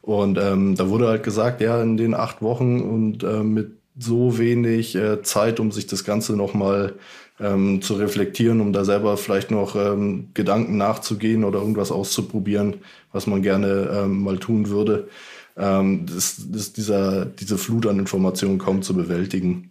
Und 0.00 0.36
ähm, 0.36 0.74
da 0.74 0.88
wurde 0.88 1.06
halt 1.06 1.22
gesagt, 1.22 1.60
ja, 1.60 1.80
in 1.80 1.96
den 1.96 2.12
acht 2.12 2.42
Wochen 2.42 2.80
und 2.80 3.22
äh, 3.22 3.44
mit 3.44 3.76
so 3.96 4.38
wenig 4.38 4.96
äh, 4.96 5.22
Zeit, 5.22 5.60
um 5.60 5.70
sich 5.70 5.86
das 5.86 6.02
Ganze 6.02 6.36
nochmal 6.36 6.94
ähm, 7.40 7.82
zu 7.82 7.94
reflektieren, 7.94 8.60
um 8.60 8.72
da 8.72 8.84
selber 8.84 9.16
vielleicht 9.16 9.50
noch 9.50 9.76
ähm, 9.76 10.28
Gedanken 10.34 10.76
nachzugehen 10.76 11.44
oder 11.44 11.60
irgendwas 11.60 11.92
auszuprobieren, 11.92 12.76
was 13.12 13.26
man 13.26 13.42
gerne 13.42 13.90
ähm, 13.92 14.22
mal 14.22 14.38
tun 14.38 14.68
würde, 14.68 15.08
ähm, 15.56 16.06
das, 16.06 16.46
das 16.48 16.72
dieser, 16.72 17.26
diese 17.26 17.58
Flut 17.58 17.86
an 17.86 17.98
Informationen 17.98 18.58
kaum 18.58 18.82
zu 18.82 18.94
bewältigen. 18.94 19.70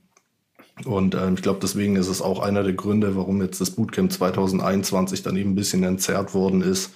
Und 0.86 1.16
ähm, 1.16 1.36
ich 1.36 1.42
glaube, 1.42 1.60
deswegen 1.62 1.96
ist 1.96 2.08
es 2.08 2.22
auch 2.22 2.40
einer 2.40 2.64
der 2.64 2.74
Gründe, 2.74 3.16
warum 3.16 3.42
jetzt 3.42 3.62
das 3.62 3.72
Bootcamp 3.72 4.12
2021 4.12 5.24
dann 5.24 5.38
eben 5.38 5.52
ein 5.52 5.56
bisschen 5.56 5.84
entzerrt 5.84 6.34
worden 6.34 6.62
ist, 6.62 6.94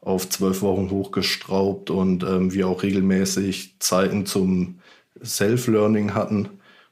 auf 0.00 0.28
zwölf 0.28 0.62
Wochen 0.62 0.90
hochgestraubt 0.90 1.90
und 1.90 2.24
ähm, 2.24 2.52
wir 2.52 2.68
auch 2.68 2.82
regelmäßig 2.82 3.76
Zeiten 3.78 4.26
zum 4.26 4.80
Self-Learning 5.22 6.14
hatten, 6.14 6.48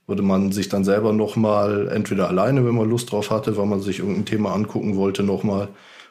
würde 0.06 0.22
man 0.22 0.52
sich 0.52 0.68
dann 0.68 0.84
selber 0.84 1.12
nochmal, 1.12 1.88
entweder 1.88 2.28
alleine, 2.28 2.64
wenn 2.64 2.74
man 2.74 2.88
Lust 2.88 3.12
drauf 3.12 3.30
hatte, 3.30 3.56
weil 3.56 3.66
man 3.66 3.80
sich 3.80 3.98
irgendein 3.98 4.26
Thema 4.26 4.52
angucken 4.54 4.96
wollte, 4.96 5.22
nochmal, 5.22 5.68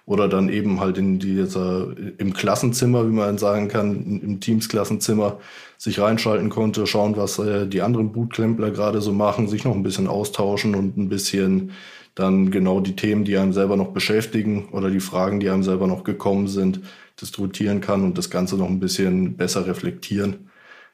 oder 0.10 0.28
dann 0.28 0.50
eben 0.50 0.80
halt 0.80 0.98
in 0.98 1.20
dieser, 1.20 1.94
im 2.18 2.34
Klassenzimmer, 2.34 3.06
wie 3.06 3.14
man 3.14 3.38
sagen 3.38 3.68
kann, 3.68 4.20
im 4.24 4.40
Teams-Klassenzimmer 4.40 5.38
sich 5.78 6.00
reinschalten 6.00 6.50
konnte, 6.50 6.88
schauen, 6.88 7.16
was 7.16 7.38
äh, 7.38 7.68
die 7.68 7.84
anderen 7.84 8.12
Bootclampler 8.12 8.72
gerade 8.72 9.02
so 9.02 9.14
machen, 9.14 9.48
sich 9.48 9.66
noch 9.66 9.76
ein 9.76 9.84
bisschen 9.84 10.08
austauschen 10.08 10.74
und 10.74 10.98
ein 10.98 11.10
bisschen 11.10 11.74
dann 12.16 12.50
genau 12.50 12.80
die 12.80 12.96
Themen, 12.96 13.24
die 13.24 13.38
einem 13.38 13.54
selber 13.54 13.78
noch 13.78 13.90
beschäftigen 13.90 14.70
oder 14.72 14.90
die 14.90 15.00
Fragen, 15.00 15.40
die 15.40 15.50
einem 15.52 15.62
selber 15.62 15.86
noch 15.86 16.04
gekommen 16.04 16.48
sind, 16.48 16.82
diskutieren 17.22 17.80
kann 17.80 18.04
und 18.04 18.18
das 18.18 18.32
Ganze 18.32 18.58
noch 18.58 18.68
ein 18.68 18.80
bisschen 18.80 19.38
besser 19.38 19.68
reflektieren. 19.68 20.50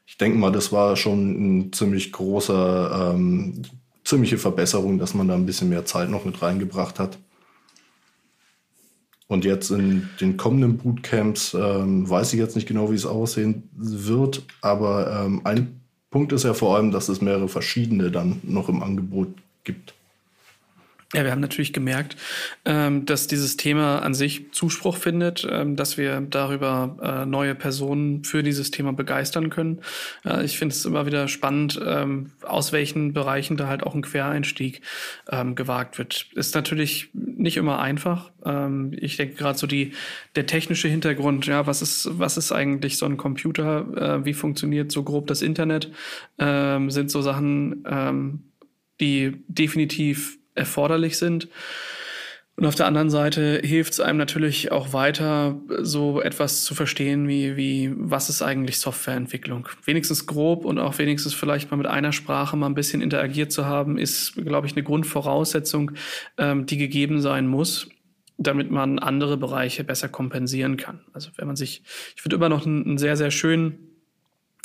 Ich 0.06 0.18
denke 0.18 0.38
mal, 0.38 0.52
das 0.52 0.74
war 0.74 0.98
schon 0.98 1.62
ein 1.62 1.72
ziemlich 1.72 2.12
großer, 2.12 3.14
ähm, 3.16 3.62
ziemliche 4.04 4.38
Verbesserung, 4.38 5.00
dass 5.00 5.14
man 5.14 5.30
da 5.30 5.36
ein 5.36 5.46
bisschen 5.46 5.70
mehr 5.70 5.86
Zeit 5.86 6.10
noch 6.10 6.26
mit 6.26 6.42
reingebracht 6.42 7.00
hat. 7.00 7.18
Und 9.28 9.44
jetzt 9.44 9.72
in 9.72 10.08
den 10.22 10.38
kommenden 10.38 10.78
Bootcamps 10.78 11.56
ähm, 11.56 12.08
weiß 12.08 12.34
ich 12.34 12.40
jetzt 12.40 12.56
nicht 12.56 12.68
genau, 12.68 12.92
wie 12.92 12.96
es 12.96 13.08
aussehen 13.08 13.70
wird, 13.74 14.44
aber 14.62 15.26
ähm, 15.26 15.42
ein 15.44 15.82
Punkt 16.12 16.32
ist 16.32 16.44
ja 16.44 16.54
vor 16.54 16.76
allem, 16.76 16.92
dass 16.92 17.10
es 17.10 17.22
mehrere 17.22 17.48
verschiedene 17.48 18.12
dann 18.12 18.40
noch 18.44 18.70
im 18.70 18.84
Angebot 18.84 19.30
gibt. 19.64 19.95
Ja, 21.14 21.24
wir 21.24 21.32
haben 21.32 21.40
natürlich 21.40 21.72
gemerkt, 21.72 22.18
ähm, 22.66 23.06
dass 23.06 23.28
dieses 23.28 23.58
Thema 23.58 24.00
an 24.00 24.16
sich 24.16 24.52
Zuspruch 24.54 24.98
findet, 24.98 25.48
ähm, 25.50 25.76
dass 25.76 25.98
wir 25.98 26.20
darüber 26.20 26.98
äh, 27.02 27.26
neue 27.28 27.54
Personen 27.54 28.24
für 28.24 28.42
dieses 28.42 28.72
Thema 28.72 28.92
begeistern 28.92 29.52
können. 29.52 29.82
Äh, 30.26 30.44
ich 30.44 30.58
finde 30.58 30.74
es 30.74 30.84
immer 30.84 31.06
wieder 31.06 31.28
spannend, 31.28 31.80
ähm, 31.86 32.32
aus 32.42 32.74
welchen 32.74 33.14
Bereichen 33.14 33.56
da 33.56 33.68
halt 33.68 33.84
auch 33.84 33.94
ein 33.94 34.02
Quereinstieg 34.02 34.82
gewagt 35.56 35.98
wird. 35.98 36.28
Ist 36.34 36.56
natürlich 36.56 37.10
nicht 37.14 37.58
immer 37.58 37.80
einfach. 37.80 38.32
Ich 38.92 39.18
denke 39.18 39.36
gerade 39.36 39.58
so 39.58 39.68
die 39.68 39.94
der 40.36 40.46
technische 40.46 40.88
Hintergrund, 40.88 41.46
ja, 41.48 41.68
was 41.68 41.82
ist 41.82 42.10
was 42.12 42.38
ist 42.38 42.52
eigentlich 42.52 42.98
so 42.98 43.06
ein 43.06 43.18
Computer? 43.18 44.20
Äh, 44.20 44.26
wie 44.26 44.34
funktioniert 44.34 44.92
so 44.92 45.04
grob 45.04 45.28
das 45.28 45.42
Internet? 45.42 45.92
Sind 46.38 47.12
so 47.12 47.22
Sachen, 47.22 48.44
die 49.00 49.44
definitiv 49.48 50.38
erforderlich 50.56 51.18
sind. 51.18 51.48
Und 52.58 52.66
auf 52.66 52.76
der 52.76 52.86
anderen 52.86 53.10
Seite 53.10 53.60
hilft 53.64 53.94
es 53.94 54.00
einem 54.00 54.18
natürlich 54.18 54.72
auch 54.72 54.94
weiter, 54.94 55.60
so 55.82 56.22
etwas 56.22 56.64
zu 56.64 56.74
verstehen, 56.74 57.28
wie, 57.28 57.58
wie, 57.58 57.92
was 57.98 58.30
ist 58.30 58.42
eigentlich 58.42 58.80
Softwareentwicklung? 58.80 59.68
Wenigstens 59.84 60.26
grob 60.26 60.64
und 60.64 60.80
auch 60.80 60.98
wenigstens 60.98 61.34
vielleicht 61.34 61.70
mal 61.70 61.78
mit 61.78 61.88
einer 61.88 62.14
Sprache 62.14 62.56
mal 62.56 62.68
ein 62.68 62.74
bisschen 62.74 63.02
interagiert 63.02 63.52
zu 63.52 63.66
haben, 63.66 63.98
ist, 63.98 64.36
glaube 64.36 64.68
ich, 64.68 64.74
eine 64.74 64.84
Grundvoraussetzung, 64.84 65.92
ähm, 66.38 66.66
die 66.66 66.78
gegeben 66.78 67.20
sein 67.20 67.46
muss, 67.46 67.90
damit 68.38 68.72
man 68.72 69.00
andere 69.00 69.36
Bereiche 69.36 69.84
besser 69.84 70.08
kompensieren 70.08 70.78
kann. 70.78 71.02
Also 71.12 71.32
wenn 71.36 71.48
man 71.48 71.58
sich, 71.58 71.84
ich 72.16 72.24
würde 72.24 72.38
immer 72.38 72.50
noch 72.50 72.66
einen, 72.66 72.86
einen 72.86 72.98
sehr, 72.98 73.18
sehr 73.18 73.32
schönen 73.32 73.85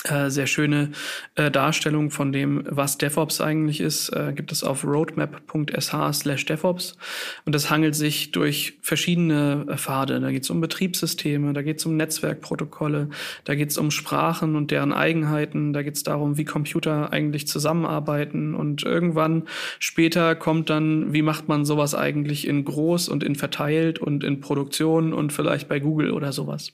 äh, 0.04 0.30
sehr 0.30 0.46
schöne 0.46 0.92
äh, 1.34 1.50
Darstellung 1.50 2.10
von 2.10 2.32
dem, 2.32 2.64
was 2.66 2.96
DevOps 2.96 3.40
eigentlich 3.40 3.80
ist, 3.80 4.08
äh, 4.10 4.32
gibt 4.34 4.50
es 4.50 4.64
auf 4.64 4.84
roadmap.sh 4.84 6.12
slash 6.12 6.46
DevOps. 6.46 6.96
Und 7.44 7.54
das 7.54 7.70
hangelt 7.70 7.94
sich 7.94 8.32
durch 8.32 8.78
verschiedene 8.80 9.66
äh, 9.68 9.76
Pfade. 9.76 10.20
Da 10.20 10.30
geht 10.30 10.44
es 10.44 10.50
um 10.50 10.62
Betriebssysteme, 10.62 11.52
da 11.52 11.60
geht 11.60 11.80
es 11.80 11.86
um 11.86 11.96
Netzwerkprotokolle, 11.96 13.10
da 13.44 13.54
geht 13.54 13.70
es 13.70 13.78
um 13.78 13.90
Sprachen 13.90 14.56
und 14.56 14.70
deren 14.70 14.94
Eigenheiten, 14.94 15.74
da 15.74 15.82
geht 15.82 15.96
es 15.96 16.02
darum, 16.02 16.38
wie 16.38 16.46
Computer 16.46 17.12
eigentlich 17.12 17.46
zusammenarbeiten. 17.46 18.54
Und 18.54 18.82
irgendwann 18.84 19.44
später 19.78 20.34
kommt 20.34 20.70
dann, 20.70 21.12
wie 21.12 21.22
macht 21.22 21.48
man 21.48 21.66
sowas 21.66 21.94
eigentlich 21.94 22.46
in 22.46 22.64
groß 22.64 23.10
und 23.10 23.22
in 23.22 23.34
verteilt 23.34 23.98
und 23.98 24.24
in 24.24 24.40
Produktion 24.40 25.12
und 25.12 25.30
vielleicht 25.32 25.68
bei 25.68 25.78
Google 25.78 26.12
oder 26.12 26.32
sowas. 26.32 26.72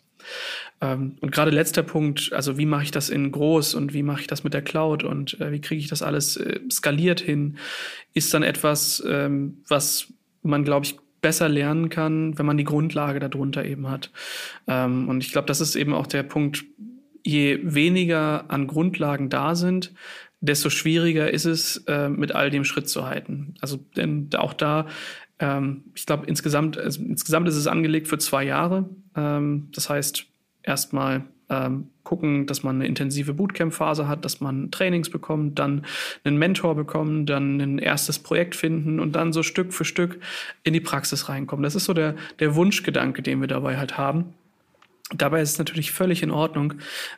Ähm, 0.80 1.16
und 1.20 1.32
gerade 1.32 1.50
letzter 1.50 1.82
Punkt, 1.82 2.32
also 2.32 2.58
wie 2.58 2.66
mache 2.66 2.84
ich 2.84 2.90
das 2.90 3.08
in 3.08 3.32
groß 3.32 3.74
und 3.74 3.94
wie 3.94 4.02
mache 4.02 4.20
ich 4.20 4.26
das 4.26 4.44
mit 4.44 4.54
der 4.54 4.62
Cloud 4.62 5.04
und 5.04 5.40
äh, 5.40 5.52
wie 5.52 5.60
kriege 5.60 5.80
ich 5.80 5.88
das 5.88 6.02
alles 6.02 6.36
äh, 6.36 6.60
skaliert 6.70 7.20
hin, 7.20 7.58
ist 8.14 8.32
dann 8.34 8.42
etwas, 8.42 9.02
ähm, 9.06 9.62
was 9.68 10.12
man, 10.42 10.64
glaube 10.64 10.86
ich, 10.86 10.96
besser 11.22 11.48
lernen 11.48 11.88
kann, 11.88 12.38
wenn 12.38 12.46
man 12.46 12.56
die 12.56 12.64
Grundlage 12.64 13.18
darunter 13.18 13.64
eben 13.64 13.88
hat. 13.88 14.10
Ähm, 14.66 15.08
und 15.08 15.24
ich 15.24 15.32
glaube, 15.32 15.46
das 15.48 15.60
ist 15.60 15.74
eben 15.74 15.94
auch 15.94 16.06
der 16.06 16.22
Punkt, 16.22 16.64
je 17.24 17.58
weniger 17.62 18.44
an 18.48 18.66
Grundlagen 18.68 19.28
da 19.28 19.54
sind, 19.56 19.92
desto 20.40 20.70
schwieriger 20.70 21.32
ist 21.32 21.44
es, 21.44 21.78
äh, 21.88 22.08
mit 22.08 22.32
all 22.32 22.50
dem 22.50 22.64
Schritt 22.64 22.88
zu 22.88 23.06
halten. 23.06 23.54
Also 23.60 23.78
denn 23.96 24.30
auch 24.36 24.52
da, 24.52 24.86
ähm, 25.38 25.84
ich 25.94 26.06
glaube, 26.06 26.26
insgesamt, 26.26 26.78
also 26.78 27.02
insgesamt 27.02 27.48
ist 27.48 27.56
es 27.56 27.66
angelegt 27.66 28.08
für 28.08 28.18
zwei 28.18 28.44
Jahre. 28.44 28.88
Ähm, 29.14 29.68
das 29.72 29.90
heißt, 29.90 30.26
erstmal 30.62 31.24
ähm, 31.48 31.88
gucken, 32.02 32.46
dass 32.46 32.62
man 32.62 32.76
eine 32.76 32.86
intensive 32.86 33.34
Bootcamp-Phase 33.34 34.08
hat, 34.08 34.24
dass 34.24 34.40
man 34.40 34.70
Trainings 34.70 35.10
bekommt, 35.10 35.58
dann 35.58 35.84
einen 36.24 36.38
Mentor 36.38 36.74
bekommen, 36.74 37.26
dann 37.26 37.60
ein 37.60 37.78
erstes 37.78 38.18
Projekt 38.18 38.54
finden 38.54 39.00
und 39.00 39.12
dann 39.12 39.32
so 39.32 39.42
Stück 39.42 39.72
für 39.72 39.84
Stück 39.84 40.18
in 40.62 40.72
die 40.72 40.80
Praxis 40.80 41.28
reinkommen. 41.28 41.62
Das 41.62 41.74
ist 41.74 41.84
so 41.84 41.94
der, 41.94 42.14
der 42.38 42.54
Wunschgedanke, 42.54 43.22
den 43.22 43.40
wir 43.40 43.48
dabei 43.48 43.76
halt 43.76 43.98
haben. 43.98 44.34
Dabei 45.14 45.40
ist 45.40 45.52
es 45.52 45.58
natürlich 45.58 45.92
völlig 45.92 46.24
in 46.24 46.32
Ordnung, 46.32 46.74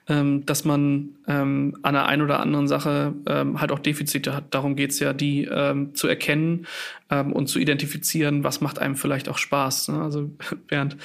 ähm, 0.08 0.44
dass 0.44 0.66
man 0.66 1.16
ähm, 1.26 1.78
an 1.80 1.94
der 1.94 2.04
einen 2.04 2.20
oder 2.20 2.40
anderen 2.40 2.68
Sache 2.68 3.14
ähm, 3.26 3.62
halt 3.62 3.72
auch 3.72 3.78
Defizite 3.78 4.34
hat. 4.34 4.44
Darum 4.50 4.76
geht's 4.76 4.98
ja, 4.98 5.14
die 5.14 5.44
ähm, 5.50 5.94
zu 5.94 6.06
erkennen 6.06 6.66
ähm, 7.08 7.32
und 7.32 7.46
zu 7.46 7.58
identifizieren, 7.58 8.44
was 8.44 8.60
macht 8.60 8.78
einem 8.78 8.94
vielleicht 8.94 9.30
auch 9.30 9.38
Spaß. 9.38 9.88
Ne? 9.88 10.02
Also 10.02 10.30
Bernd, 10.66 10.98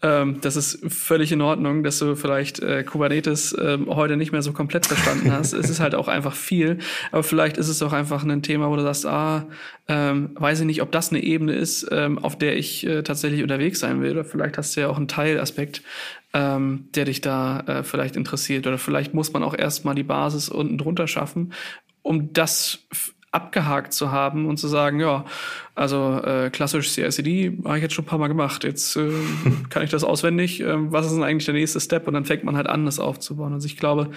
ähm, 0.00 0.38
das 0.40 0.56
ist 0.56 0.80
völlig 0.90 1.30
in 1.30 1.42
Ordnung, 1.42 1.84
dass 1.84 1.98
du 1.98 2.16
vielleicht 2.16 2.60
äh, 2.60 2.84
Kubernetes 2.84 3.54
ähm, 3.60 3.94
heute 3.94 4.16
nicht 4.16 4.32
mehr 4.32 4.40
so 4.40 4.54
komplett 4.54 4.86
verstanden 4.86 5.30
hast. 5.30 5.52
es 5.52 5.68
ist 5.68 5.80
halt 5.80 5.94
auch 5.94 6.08
einfach 6.08 6.34
viel, 6.34 6.78
aber 7.12 7.22
vielleicht 7.22 7.58
ist 7.58 7.68
es 7.68 7.82
auch 7.82 7.92
einfach 7.92 8.24
ein 8.24 8.42
Thema, 8.42 8.70
wo 8.70 8.76
du 8.76 8.82
sagst, 8.82 9.04
ah, 9.04 9.46
ähm, 9.88 10.30
weiß 10.34 10.60
ich 10.60 10.66
nicht, 10.66 10.82
ob 10.82 10.92
das 10.92 11.10
eine 11.10 11.22
Ebene 11.22 11.52
ist, 11.52 11.86
ähm, 11.90 12.18
auf 12.18 12.38
der 12.38 12.56
ich 12.56 12.86
äh, 12.86 13.02
tatsächlich 13.02 13.42
unterwegs 13.42 13.80
sein 13.80 14.00
will. 14.00 14.12
Oder 14.12 14.24
vielleicht 14.24 14.56
hast 14.56 14.76
du 14.76 14.82
ja 14.82 14.88
auch 14.88 14.96
einen 14.96 15.08
Teilaspekt, 15.08 15.82
ähm, 16.32 16.88
der 16.94 17.06
dich 17.06 17.20
da 17.20 17.60
äh, 17.60 17.82
vielleicht 17.82 18.16
interessiert. 18.16 18.66
Oder 18.66 18.78
vielleicht 18.78 19.14
muss 19.14 19.32
man 19.32 19.42
auch 19.42 19.54
erstmal 19.54 19.94
die 19.94 20.02
Basis 20.02 20.48
unten 20.48 20.78
drunter 20.78 21.06
schaffen, 21.06 21.52
um 22.02 22.32
das 22.32 22.86
abgehakt 23.32 23.92
zu 23.92 24.10
haben 24.10 24.46
und 24.46 24.56
zu 24.56 24.66
sagen, 24.66 24.98
ja, 24.98 25.24
also 25.76 26.20
äh, 26.24 26.50
klassisch 26.50 26.90
CICD 26.90 27.58
habe 27.64 27.76
ich 27.76 27.82
jetzt 27.82 27.94
schon 27.94 28.04
ein 28.04 28.08
paar 28.08 28.18
Mal 28.18 28.28
gemacht. 28.28 28.64
Jetzt 28.64 28.96
äh, 28.96 29.10
kann 29.70 29.84
ich 29.84 29.90
das 29.90 30.02
auswendig. 30.02 30.60
Äh, 30.60 30.92
was 30.92 31.06
ist 31.06 31.14
denn 31.14 31.22
eigentlich 31.22 31.44
der 31.44 31.54
nächste 31.54 31.80
Step? 31.80 32.08
Und 32.08 32.14
dann 32.14 32.24
fängt 32.24 32.42
man 32.42 32.56
halt 32.56 32.68
an, 32.68 32.86
das 32.86 32.98
aufzubauen. 32.98 33.52
Also 33.52 33.66
ich 33.66 33.76
glaube, 33.76 34.10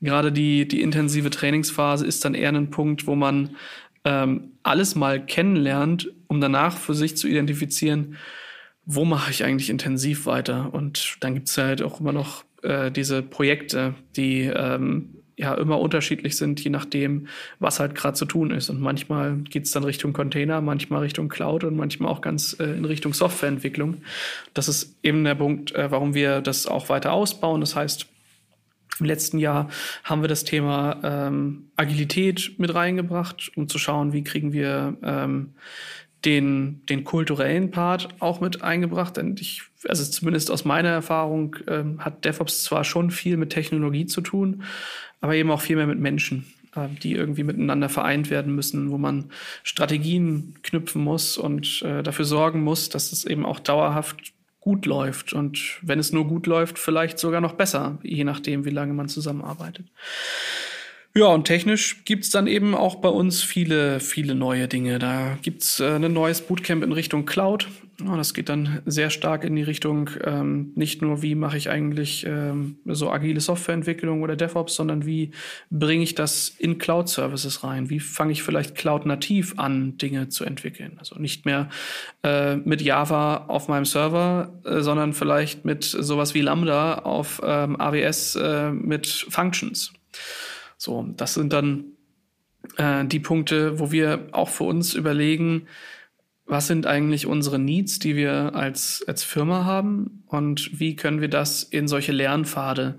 gerade 0.00 0.30
die, 0.30 0.68
die 0.68 0.82
intensive 0.82 1.30
Trainingsphase 1.30 2.06
ist 2.06 2.24
dann 2.24 2.34
eher 2.34 2.50
ein 2.50 2.70
Punkt, 2.70 3.06
wo 3.06 3.14
man 3.14 3.56
ähm, 4.04 4.52
alles 4.62 4.94
mal 4.94 5.24
kennenlernt, 5.24 6.12
um 6.26 6.40
danach 6.40 6.76
für 6.76 6.94
sich 6.94 7.16
zu 7.16 7.28
identifizieren, 7.28 8.16
wo 8.92 9.04
mache 9.04 9.30
ich 9.30 9.44
eigentlich 9.44 9.70
intensiv 9.70 10.26
weiter? 10.26 10.74
Und 10.74 11.16
dann 11.20 11.34
gibt 11.34 11.48
es 11.48 11.56
halt 11.56 11.80
auch 11.80 12.00
immer 12.00 12.12
noch 12.12 12.44
äh, 12.62 12.90
diese 12.90 13.22
Projekte, 13.22 13.94
die 14.16 14.42
ähm, 14.42 15.14
ja 15.36 15.54
immer 15.54 15.78
unterschiedlich 15.78 16.36
sind, 16.36 16.58
je 16.62 16.70
nachdem, 16.70 17.28
was 17.60 17.78
halt 17.78 17.94
gerade 17.94 18.14
zu 18.16 18.24
tun 18.24 18.50
ist. 18.50 18.68
Und 18.68 18.80
manchmal 18.80 19.36
geht's 19.36 19.70
dann 19.70 19.84
Richtung 19.84 20.12
Container, 20.12 20.60
manchmal 20.60 21.02
Richtung 21.02 21.28
Cloud 21.28 21.62
und 21.62 21.76
manchmal 21.76 22.10
auch 22.10 22.20
ganz 22.20 22.56
äh, 22.58 22.64
in 22.64 22.84
Richtung 22.84 23.14
Softwareentwicklung. 23.14 23.98
Das 24.54 24.68
ist 24.68 24.98
eben 25.04 25.22
der 25.22 25.36
Punkt, 25.36 25.72
äh, 25.72 25.88
warum 25.92 26.14
wir 26.14 26.40
das 26.40 26.66
auch 26.66 26.88
weiter 26.88 27.12
ausbauen. 27.12 27.60
Das 27.60 27.76
heißt, 27.76 28.08
im 28.98 29.06
letzten 29.06 29.38
Jahr 29.38 29.70
haben 30.02 30.20
wir 30.20 30.28
das 30.28 30.42
Thema 30.42 31.00
ähm, 31.04 31.70
Agilität 31.76 32.58
mit 32.58 32.74
reingebracht, 32.74 33.52
um 33.54 33.68
zu 33.68 33.78
schauen, 33.78 34.12
wie 34.12 34.24
kriegen 34.24 34.52
wir 34.52 34.96
ähm, 35.04 35.54
den, 36.24 36.84
den 36.86 37.04
kulturellen 37.04 37.70
Part 37.70 38.08
auch 38.18 38.40
mit 38.40 38.62
eingebracht. 38.62 39.16
Denn 39.16 39.36
ich, 39.38 39.62
also 39.88 40.04
zumindest 40.04 40.50
aus 40.50 40.64
meiner 40.64 40.90
Erfahrung, 40.90 41.56
ähm, 41.66 42.04
hat 42.04 42.24
DevOps 42.24 42.64
zwar 42.64 42.84
schon 42.84 43.10
viel 43.10 43.36
mit 43.36 43.50
Technologie 43.50 44.06
zu 44.06 44.20
tun, 44.20 44.62
aber 45.20 45.34
eben 45.34 45.50
auch 45.50 45.60
viel 45.60 45.76
mehr 45.76 45.86
mit 45.86 45.98
Menschen, 45.98 46.46
äh, 46.76 46.88
die 47.02 47.12
irgendwie 47.12 47.44
miteinander 47.44 47.88
vereint 47.88 48.30
werden 48.30 48.54
müssen, 48.54 48.90
wo 48.90 48.98
man 48.98 49.30
Strategien 49.62 50.54
knüpfen 50.62 51.02
muss 51.02 51.38
und 51.38 51.82
äh, 51.82 52.02
dafür 52.02 52.24
sorgen 52.24 52.62
muss, 52.62 52.88
dass 52.88 53.12
es 53.12 53.24
eben 53.24 53.46
auch 53.46 53.60
dauerhaft 53.60 54.32
gut 54.60 54.84
läuft 54.84 55.32
und 55.32 55.78
wenn 55.80 55.98
es 55.98 56.12
nur 56.12 56.28
gut 56.28 56.46
läuft, 56.46 56.78
vielleicht 56.78 57.18
sogar 57.18 57.40
noch 57.40 57.54
besser, 57.54 57.98
je 58.02 58.24
nachdem, 58.24 58.66
wie 58.66 58.70
lange 58.70 58.92
man 58.92 59.08
zusammenarbeitet. 59.08 59.86
Ja, 61.12 61.26
und 61.26 61.44
technisch 61.44 62.04
gibt's 62.04 62.30
dann 62.30 62.46
eben 62.46 62.76
auch 62.76 62.96
bei 62.96 63.08
uns 63.08 63.42
viele, 63.42 63.98
viele 63.98 64.36
neue 64.36 64.68
Dinge. 64.68 65.00
Da 65.00 65.38
gibt's 65.42 65.80
äh, 65.80 65.96
ein 65.96 66.12
neues 66.12 66.40
Bootcamp 66.40 66.84
in 66.84 66.92
Richtung 66.92 67.26
Cloud. 67.26 67.66
Ja, 68.06 68.16
das 68.16 68.32
geht 68.32 68.48
dann 68.48 68.80
sehr 68.86 69.10
stark 69.10 69.44
in 69.44 69.56
die 69.56 69.62
Richtung, 69.62 70.08
ähm, 70.24 70.72
nicht 70.76 71.02
nur, 71.02 71.20
wie 71.20 71.34
mache 71.34 71.56
ich 71.56 71.68
eigentlich 71.68 72.24
ähm, 72.26 72.76
so 72.86 73.10
agile 73.10 73.40
Softwareentwicklung 73.40 74.22
oder 74.22 74.36
DevOps, 74.36 74.76
sondern 74.76 75.04
wie 75.04 75.32
bringe 75.70 76.04
ich 76.04 76.14
das 76.14 76.48
in 76.48 76.78
Cloud-Services 76.78 77.64
rein? 77.64 77.90
Wie 77.90 78.00
fange 78.00 78.32
ich 78.32 78.44
vielleicht 78.44 78.76
Cloud-nativ 78.76 79.58
an, 79.58 79.98
Dinge 79.98 80.28
zu 80.28 80.44
entwickeln? 80.44 80.96
Also 80.98 81.16
nicht 81.18 81.44
mehr 81.44 81.68
äh, 82.22 82.56
mit 82.56 82.80
Java 82.82 83.46
auf 83.48 83.66
meinem 83.68 83.84
Server, 83.84 84.60
äh, 84.64 84.80
sondern 84.80 85.12
vielleicht 85.12 85.64
mit 85.64 85.84
sowas 85.84 86.34
wie 86.34 86.40
Lambda 86.40 87.00
auf 87.00 87.42
ähm, 87.44 87.78
AWS 87.78 88.36
äh, 88.36 88.70
mit 88.70 89.26
Functions. 89.28 89.92
So, 90.80 91.06
das 91.14 91.34
sind 91.34 91.52
dann 91.52 91.84
äh, 92.78 93.04
die 93.04 93.20
Punkte, 93.20 93.78
wo 93.78 93.92
wir 93.92 94.28
auch 94.32 94.48
für 94.48 94.64
uns 94.64 94.94
überlegen, 94.94 95.66
was 96.46 96.68
sind 96.68 96.86
eigentlich 96.86 97.26
unsere 97.26 97.58
Needs, 97.58 97.98
die 97.98 98.16
wir 98.16 98.54
als, 98.54 99.04
als 99.06 99.22
Firma 99.22 99.66
haben 99.66 100.24
und 100.26 100.80
wie 100.80 100.96
können 100.96 101.20
wir 101.20 101.28
das 101.28 101.62
in 101.64 101.86
solche 101.86 102.12
Lernpfade 102.12 102.96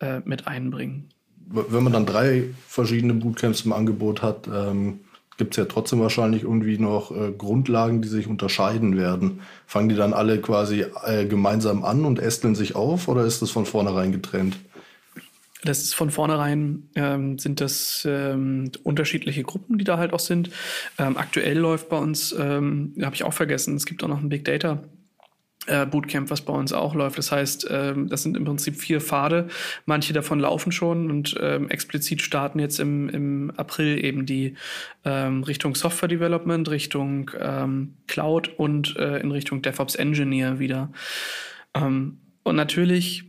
äh, 0.00 0.20
mit 0.26 0.46
einbringen. 0.46 1.08
Wenn 1.46 1.82
man 1.82 1.94
dann 1.94 2.04
drei 2.04 2.50
verschiedene 2.68 3.14
Bootcamps 3.14 3.62
im 3.62 3.72
Angebot 3.72 4.20
hat, 4.20 4.46
ähm, 4.52 5.00
gibt 5.38 5.54
es 5.54 5.56
ja 5.56 5.64
trotzdem 5.64 6.00
wahrscheinlich 6.00 6.42
irgendwie 6.42 6.76
noch 6.76 7.12
äh, 7.12 7.32
Grundlagen, 7.32 8.02
die 8.02 8.08
sich 8.08 8.26
unterscheiden 8.26 8.98
werden. 8.98 9.40
Fangen 9.66 9.88
die 9.88 9.96
dann 9.96 10.12
alle 10.12 10.38
quasi 10.38 10.84
äh, 11.06 11.24
gemeinsam 11.24 11.82
an 11.82 12.04
und 12.04 12.18
ästeln 12.18 12.54
sich 12.54 12.76
auf 12.76 13.08
oder 13.08 13.24
ist 13.24 13.40
das 13.40 13.50
von 13.50 13.64
vornherein 13.64 14.12
getrennt? 14.12 14.58
Das 15.64 15.82
ist 15.82 15.94
von 15.94 16.10
vornherein 16.10 16.88
ähm, 16.96 17.38
sind 17.38 17.60
das 17.60 18.06
ähm, 18.08 18.72
unterschiedliche 18.82 19.44
Gruppen, 19.44 19.78
die 19.78 19.84
da 19.84 19.96
halt 19.96 20.12
auch 20.12 20.20
sind. 20.20 20.50
Ähm, 20.98 21.16
aktuell 21.16 21.56
läuft 21.58 21.88
bei 21.88 21.98
uns, 21.98 22.32
ähm, 22.32 22.94
habe 23.00 23.14
ich 23.14 23.22
auch 23.22 23.32
vergessen, 23.32 23.76
es 23.76 23.86
gibt 23.86 24.02
auch 24.02 24.08
noch 24.08 24.20
ein 24.20 24.28
Big 24.28 24.44
Data 24.44 24.82
äh, 25.66 25.86
Bootcamp, 25.86 26.30
was 26.30 26.40
bei 26.40 26.52
uns 26.52 26.72
auch 26.72 26.94
läuft. 26.94 27.18
Das 27.18 27.30
heißt, 27.30 27.68
ähm, 27.70 28.08
das 28.08 28.22
sind 28.22 28.36
im 28.36 28.44
Prinzip 28.44 28.76
vier 28.76 29.00
Pfade. 29.00 29.48
Manche 29.86 30.12
davon 30.12 30.40
laufen 30.40 30.72
schon 30.72 31.10
und 31.10 31.36
ähm, 31.40 31.70
explizit 31.70 32.22
starten 32.22 32.58
jetzt 32.58 32.80
im, 32.80 33.08
im 33.08 33.52
April 33.56 34.04
eben 34.04 34.26
die 34.26 34.56
ähm, 35.04 35.44
Richtung 35.44 35.74
Software 35.74 36.08
Development, 36.08 36.68
Richtung 36.68 37.30
ähm, 37.38 37.94
Cloud 38.08 38.48
und 38.58 38.96
äh, 38.96 39.18
in 39.18 39.30
Richtung 39.30 39.62
DevOps 39.62 39.94
Engineer 39.94 40.58
wieder. 40.58 40.90
Ähm, 41.74 42.18
und 42.42 42.56
natürlich 42.56 43.24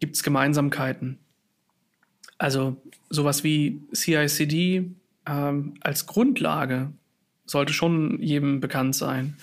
gibt 0.00 0.16
es 0.16 0.22
Gemeinsamkeiten. 0.22 1.18
Also 2.38 2.76
sowas 3.10 3.44
wie 3.44 3.82
CICD 3.94 4.90
ähm, 5.26 5.74
als 5.80 6.06
Grundlage 6.06 6.92
sollte 7.46 7.72
schon 7.72 8.22
jedem 8.22 8.60
bekannt 8.60 8.94
sein. 8.94 9.36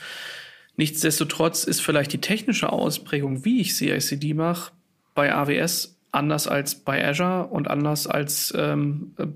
Nichtsdestotrotz 0.77 1.63
ist 1.63 1.81
vielleicht 1.81 2.13
die 2.13 2.21
technische 2.21 2.71
Ausprägung, 2.71 3.45
wie 3.45 3.61
ich 3.61 3.75
CICD 3.75 4.33
mache, 4.33 4.71
bei 5.13 5.33
AWS 5.33 5.97
anders 6.11 6.47
als 6.47 6.75
bei 6.75 7.05
Azure 7.05 7.47
und 7.47 7.69
anders 7.69 8.07
als 8.07 8.53
ähm, 8.55 9.13
äh, 9.17 9.27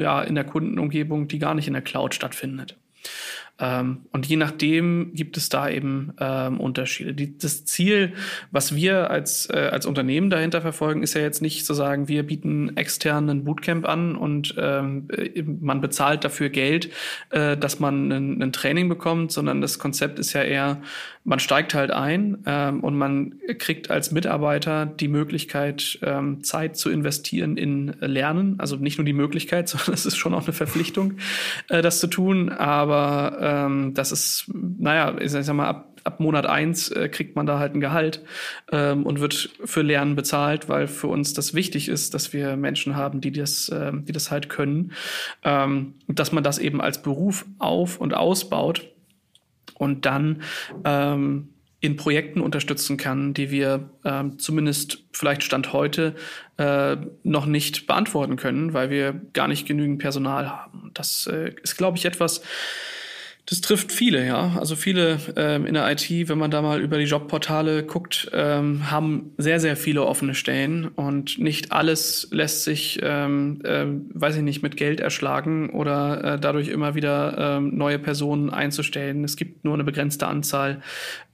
ja, 0.00 0.22
in 0.22 0.34
der 0.34 0.44
Kundenumgebung, 0.44 1.28
die 1.28 1.38
gar 1.38 1.54
nicht 1.54 1.66
in 1.66 1.74
der 1.74 1.82
Cloud 1.82 2.14
stattfindet. 2.14 2.76
Ähm, 3.58 4.02
und 4.12 4.26
je 4.26 4.36
nachdem 4.36 5.12
gibt 5.14 5.36
es 5.36 5.48
da 5.48 5.68
eben 5.68 6.12
ähm, 6.20 6.60
Unterschiede. 6.60 7.14
Die, 7.14 7.38
das 7.38 7.64
Ziel, 7.64 8.12
was 8.50 8.74
wir 8.74 9.10
als, 9.10 9.48
äh, 9.50 9.70
als 9.72 9.86
Unternehmen 9.86 10.28
dahinter 10.28 10.60
verfolgen, 10.60 11.02
ist 11.02 11.14
ja 11.14 11.22
jetzt 11.22 11.40
nicht 11.40 11.64
zu 11.64 11.72
sagen, 11.72 12.08
wir 12.08 12.22
bieten 12.24 12.76
externen 12.76 13.44
Bootcamp 13.44 13.88
an 13.88 14.14
und 14.14 14.54
ähm, 14.58 15.08
äh, 15.10 15.42
man 15.42 15.80
bezahlt 15.80 16.24
dafür 16.24 16.50
Geld, 16.50 16.90
äh, 17.30 17.56
dass 17.56 17.80
man 17.80 18.12
ein, 18.12 18.42
ein 18.42 18.52
Training 18.52 18.88
bekommt, 18.88 19.32
sondern 19.32 19.60
das 19.60 19.78
Konzept 19.78 20.18
ist 20.18 20.34
ja 20.34 20.42
eher, 20.42 20.82
man 21.24 21.40
steigt 21.40 21.74
halt 21.74 21.90
ein 21.90 22.38
ähm, 22.46 22.80
und 22.80 22.96
man 22.96 23.34
kriegt 23.58 23.90
als 23.90 24.12
Mitarbeiter 24.12 24.86
die 24.86 25.08
Möglichkeit, 25.08 25.98
ähm, 26.02 26.44
Zeit 26.44 26.76
zu 26.76 26.88
investieren 26.88 27.56
in 27.56 27.96
Lernen. 28.00 28.56
Also 28.58 28.76
nicht 28.76 28.98
nur 28.98 29.04
die 29.04 29.12
Möglichkeit, 29.12 29.68
sondern 29.70 29.94
es 29.94 30.06
ist 30.06 30.16
schon 30.16 30.34
auch 30.34 30.44
eine 30.44 30.52
Verpflichtung, 30.52 31.14
äh, 31.68 31.82
das 31.82 31.98
zu 32.00 32.06
tun. 32.06 32.50
Aber 32.50 33.38
ähm, 33.46 33.94
das 33.94 34.10
ist, 34.10 34.46
naja, 34.52 35.16
ich 35.20 35.30
sag 35.30 35.54
mal, 35.54 35.68
ab, 35.68 36.00
ab 36.02 36.18
Monat 36.18 36.46
eins 36.46 36.90
äh, 36.90 37.08
kriegt 37.08 37.36
man 37.36 37.46
da 37.46 37.60
halt 37.60 37.74
ein 37.74 37.80
Gehalt 37.80 38.24
ähm, 38.72 39.06
und 39.06 39.20
wird 39.20 39.50
für 39.64 39.82
Lernen 39.82 40.16
bezahlt, 40.16 40.68
weil 40.68 40.88
für 40.88 41.06
uns 41.06 41.32
das 41.32 41.54
wichtig 41.54 41.88
ist, 41.88 42.12
dass 42.14 42.32
wir 42.32 42.56
Menschen 42.56 42.96
haben, 42.96 43.20
die 43.20 43.30
das, 43.30 43.68
äh, 43.68 43.92
die 43.94 44.12
das 44.12 44.32
halt 44.32 44.48
können. 44.48 44.92
Ähm, 45.44 45.94
dass 46.08 46.32
man 46.32 46.42
das 46.42 46.58
eben 46.58 46.80
als 46.80 47.02
Beruf 47.02 47.46
auf- 47.58 47.98
und 48.00 48.14
ausbaut 48.14 48.88
und 49.74 50.06
dann 50.06 50.42
ähm, 50.84 51.50
in 51.80 51.96
Projekten 51.96 52.40
unterstützen 52.40 52.96
kann, 52.96 53.32
die 53.32 53.50
wir 53.50 53.90
ähm, 54.04 54.38
zumindest 54.38 55.04
vielleicht 55.12 55.44
Stand 55.44 55.72
heute 55.72 56.16
äh, 56.56 56.96
noch 57.22 57.46
nicht 57.46 57.86
beantworten 57.86 58.36
können, 58.36 58.72
weil 58.72 58.90
wir 58.90 59.20
gar 59.34 59.46
nicht 59.46 59.68
genügend 59.68 60.00
Personal 60.00 60.50
haben. 60.50 60.90
Das 60.94 61.28
äh, 61.28 61.52
ist, 61.62 61.76
glaube 61.76 61.98
ich, 61.98 62.06
etwas, 62.06 62.42
das 63.46 63.60
trifft 63.60 63.92
viele, 63.92 64.26
ja. 64.26 64.56
Also 64.58 64.74
viele 64.74 65.20
ähm, 65.36 65.66
in 65.66 65.74
der 65.74 65.88
IT, 65.90 66.10
wenn 66.28 66.36
man 66.36 66.50
da 66.50 66.62
mal 66.62 66.80
über 66.80 66.98
die 66.98 67.04
Jobportale 67.04 67.84
guckt, 67.84 68.28
ähm, 68.32 68.90
haben 68.90 69.30
sehr, 69.38 69.60
sehr 69.60 69.76
viele 69.76 70.04
offene 70.04 70.34
Stellen 70.34 70.88
und 70.88 71.38
nicht 71.38 71.70
alles 71.70 72.26
lässt 72.32 72.64
sich, 72.64 72.98
ähm, 73.04 73.60
äh, 73.62 73.86
weiß 73.86 74.36
ich 74.36 74.42
nicht, 74.42 74.64
mit 74.64 74.76
Geld 74.76 74.98
erschlagen 74.98 75.70
oder 75.70 76.24
äh, 76.34 76.40
dadurch 76.40 76.66
immer 76.66 76.96
wieder 76.96 77.58
ähm, 77.58 77.76
neue 77.76 78.00
Personen 78.00 78.50
einzustellen. 78.50 79.22
Es 79.22 79.36
gibt 79.36 79.64
nur 79.64 79.74
eine 79.74 79.84
begrenzte 79.84 80.26
Anzahl 80.26 80.82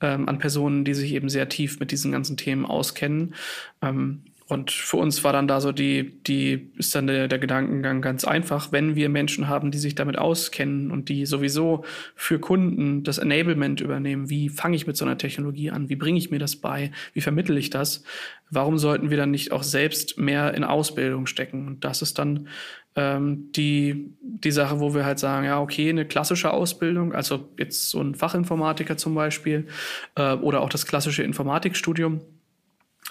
ähm, 0.02 0.28
an 0.28 0.38
Personen, 0.38 0.84
die 0.84 0.92
sich 0.92 1.14
eben 1.14 1.30
sehr 1.30 1.48
tief 1.48 1.80
mit 1.80 1.92
diesen 1.92 2.12
ganzen 2.12 2.36
Themen 2.36 2.66
auskennen. 2.66 3.34
Ähm, 3.80 4.20
und 4.52 4.70
für 4.70 4.98
uns 4.98 5.24
war 5.24 5.32
dann 5.32 5.48
da 5.48 5.62
so 5.62 5.72
die, 5.72 6.22
die 6.24 6.70
ist 6.76 6.94
dann 6.94 7.06
der, 7.06 7.26
der 7.26 7.38
Gedankengang 7.38 8.02
ganz 8.02 8.24
einfach, 8.24 8.70
wenn 8.70 8.94
wir 8.94 9.08
Menschen 9.08 9.48
haben, 9.48 9.70
die 9.70 9.78
sich 9.78 9.94
damit 9.94 10.18
auskennen 10.18 10.90
und 10.90 11.08
die 11.08 11.24
sowieso 11.24 11.84
für 12.14 12.38
Kunden 12.38 13.02
das 13.02 13.16
Enablement 13.16 13.80
übernehmen, 13.80 14.28
wie 14.28 14.50
fange 14.50 14.76
ich 14.76 14.86
mit 14.86 14.98
so 14.98 15.06
einer 15.06 15.16
Technologie 15.16 15.70
an, 15.70 15.88
wie 15.88 15.96
bringe 15.96 16.18
ich 16.18 16.30
mir 16.30 16.38
das 16.38 16.56
bei, 16.56 16.92
wie 17.14 17.22
vermittel 17.22 17.56
ich 17.56 17.70
das, 17.70 18.04
warum 18.50 18.76
sollten 18.76 19.08
wir 19.08 19.16
dann 19.16 19.30
nicht 19.30 19.52
auch 19.52 19.62
selbst 19.62 20.18
mehr 20.18 20.52
in 20.52 20.64
Ausbildung 20.64 21.26
stecken? 21.26 21.66
Und 21.66 21.84
das 21.84 22.02
ist 22.02 22.18
dann 22.18 22.48
ähm, 22.94 23.50
die, 23.52 24.12
die 24.20 24.50
Sache, 24.50 24.80
wo 24.80 24.94
wir 24.94 25.06
halt 25.06 25.18
sagen, 25.18 25.46
ja, 25.46 25.60
okay, 25.62 25.88
eine 25.88 26.04
klassische 26.04 26.52
Ausbildung, 26.52 27.14
also 27.14 27.48
jetzt 27.58 27.88
so 27.88 28.02
ein 28.02 28.14
Fachinformatiker 28.14 28.98
zum 28.98 29.14
Beispiel 29.14 29.66
äh, 30.14 30.34
oder 30.34 30.60
auch 30.60 30.68
das 30.68 30.84
klassische 30.84 31.22
Informatikstudium, 31.22 32.20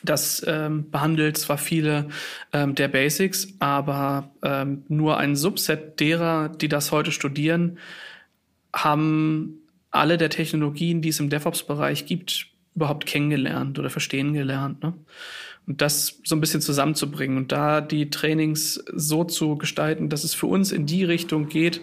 das 0.03 0.43
ähm, 0.47 0.89
behandelt 0.89 1.37
zwar 1.37 1.57
viele 1.57 2.07
ähm, 2.53 2.75
der 2.75 2.87
Basics, 2.87 3.47
aber 3.59 4.31
ähm, 4.43 4.83
nur 4.87 5.17
ein 5.17 5.35
Subset 5.35 5.99
derer, 5.99 6.49
die 6.49 6.67
das 6.67 6.91
heute 6.91 7.11
studieren, 7.11 7.77
haben 8.73 9.59
alle 9.91 10.17
der 10.17 10.29
Technologien, 10.29 11.01
die 11.01 11.09
es 11.09 11.19
im 11.19 11.29
DevOps-Bereich 11.29 12.05
gibt, 12.05 12.47
überhaupt 12.75 13.05
kennengelernt 13.05 13.77
oder 13.77 13.89
verstehen 13.89 14.33
gelernt. 14.33 14.81
Ne? 14.81 14.93
Und 15.67 15.81
das 15.81 16.19
so 16.23 16.35
ein 16.35 16.41
bisschen 16.41 16.61
zusammenzubringen 16.61 17.37
und 17.37 17.51
da 17.51 17.81
die 17.81 18.09
Trainings 18.09 18.83
so 18.93 19.23
zu 19.23 19.57
gestalten, 19.57 20.09
dass 20.09 20.23
es 20.23 20.33
für 20.33 20.47
uns 20.47 20.71
in 20.71 20.85
die 20.85 21.03
Richtung 21.03 21.49
geht, 21.49 21.81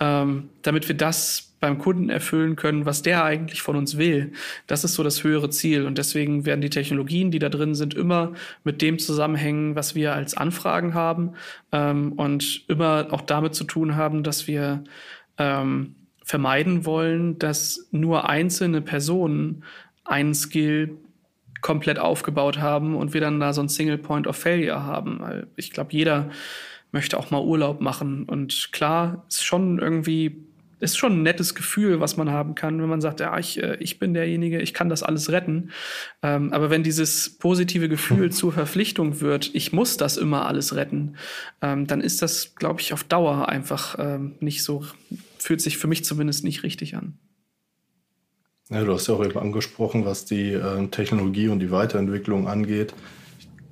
ähm, 0.00 0.48
damit 0.62 0.88
wir 0.88 0.96
das 0.96 1.51
beim 1.62 1.78
Kunden 1.78 2.10
erfüllen 2.10 2.56
können, 2.56 2.86
was 2.86 3.02
der 3.02 3.24
eigentlich 3.24 3.62
von 3.62 3.76
uns 3.76 3.96
will. 3.96 4.32
Das 4.66 4.82
ist 4.82 4.94
so 4.94 5.04
das 5.04 5.22
höhere 5.22 5.48
Ziel. 5.48 5.86
Und 5.86 5.96
deswegen 5.96 6.44
werden 6.44 6.60
die 6.60 6.70
Technologien, 6.70 7.30
die 7.30 7.38
da 7.38 7.48
drin 7.48 7.76
sind, 7.76 7.94
immer 7.94 8.32
mit 8.64 8.82
dem 8.82 8.98
zusammenhängen, 8.98 9.76
was 9.76 9.94
wir 9.94 10.12
als 10.12 10.36
Anfragen 10.36 10.92
haben 10.92 11.34
ähm, 11.70 12.14
und 12.14 12.64
immer 12.66 13.06
auch 13.12 13.20
damit 13.20 13.54
zu 13.54 13.62
tun 13.62 13.94
haben, 13.94 14.24
dass 14.24 14.48
wir 14.48 14.82
ähm, 15.38 15.94
vermeiden 16.24 16.84
wollen, 16.84 17.38
dass 17.38 17.88
nur 17.92 18.28
einzelne 18.28 18.80
Personen 18.80 19.62
einen 20.04 20.34
Skill 20.34 20.96
komplett 21.60 22.00
aufgebaut 22.00 22.58
haben 22.58 22.96
und 22.96 23.14
wir 23.14 23.20
dann 23.20 23.38
da 23.38 23.52
so 23.52 23.62
ein 23.62 23.68
Single 23.68 23.98
Point 23.98 24.26
of 24.26 24.34
Failure 24.34 24.82
haben. 24.82 25.20
Weil 25.20 25.46
ich 25.54 25.70
glaube, 25.70 25.92
jeder 25.92 26.28
möchte 26.90 27.16
auch 27.16 27.30
mal 27.30 27.40
Urlaub 27.40 27.80
machen. 27.80 28.24
Und 28.24 28.70
klar, 28.72 29.24
ist 29.28 29.44
schon 29.44 29.78
irgendwie 29.78 30.44
ist 30.82 30.98
schon 30.98 31.12
ein 31.12 31.22
nettes 31.22 31.54
Gefühl, 31.54 32.00
was 32.00 32.16
man 32.16 32.30
haben 32.30 32.54
kann, 32.54 32.82
wenn 32.82 32.88
man 32.88 33.00
sagt, 33.00 33.20
ja, 33.20 33.38
ich, 33.38 33.62
äh, 33.62 33.76
ich 33.80 33.98
bin 33.98 34.12
derjenige, 34.12 34.60
ich 34.60 34.74
kann 34.74 34.88
das 34.88 35.02
alles 35.02 35.30
retten. 35.30 35.70
Ähm, 36.22 36.52
aber 36.52 36.68
wenn 36.70 36.82
dieses 36.82 37.38
positive 37.38 37.88
Gefühl 37.88 38.30
zur 38.32 38.52
Verpflichtung 38.52 39.20
wird, 39.20 39.50
ich 39.54 39.72
muss 39.72 39.96
das 39.96 40.16
immer 40.16 40.46
alles 40.46 40.74
retten, 40.74 41.16
ähm, 41.62 41.86
dann 41.86 42.00
ist 42.00 42.20
das, 42.20 42.54
glaube 42.56 42.80
ich, 42.80 42.92
auf 42.92 43.04
Dauer 43.04 43.48
einfach 43.48 43.96
ähm, 43.98 44.34
nicht 44.40 44.62
so, 44.62 44.84
fühlt 45.38 45.60
sich 45.60 45.78
für 45.78 45.86
mich 45.86 46.04
zumindest 46.04 46.44
nicht 46.44 46.62
richtig 46.62 46.96
an. 46.96 47.18
Ja, 48.68 48.84
du 48.84 48.92
hast 48.92 49.06
ja 49.06 49.14
auch 49.14 49.24
eben 49.24 49.38
angesprochen, 49.38 50.04
was 50.04 50.24
die 50.24 50.52
äh, 50.52 50.86
Technologie 50.88 51.48
und 51.48 51.60
die 51.60 51.70
Weiterentwicklung 51.70 52.48
angeht 52.48 52.94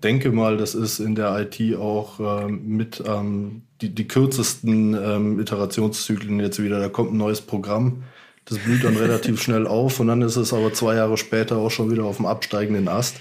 denke 0.02 0.32
mal, 0.32 0.56
das 0.56 0.74
ist 0.74 0.98
in 0.98 1.14
der 1.14 1.38
IT 1.38 1.76
auch 1.76 2.20
ähm, 2.20 2.66
mit 2.66 3.02
ähm, 3.06 3.62
die, 3.80 3.94
die 3.94 4.08
kürzesten 4.08 4.94
ähm, 4.94 5.40
Iterationszyklen 5.40 6.40
jetzt 6.40 6.62
wieder. 6.62 6.80
Da 6.80 6.88
kommt 6.88 7.12
ein 7.12 7.16
neues 7.16 7.40
Programm, 7.40 8.02
das 8.44 8.58
blüht 8.58 8.84
dann 8.84 8.96
relativ 8.96 9.40
schnell 9.42 9.66
auf 9.66 10.00
und 10.00 10.08
dann 10.08 10.22
ist 10.22 10.36
es 10.36 10.52
aber 10.52 10.72
zwei 10.72 10.96
Jahre 10.96 11.16
später 11.16 11.58
auch 11.58 11.70
schon 11.70 11.90
wieder 11.90 12.04
auf 12.04 12.16
dem 12.16 12.26
absteigenden 12.26 12.88
Ast. 12.88 13.16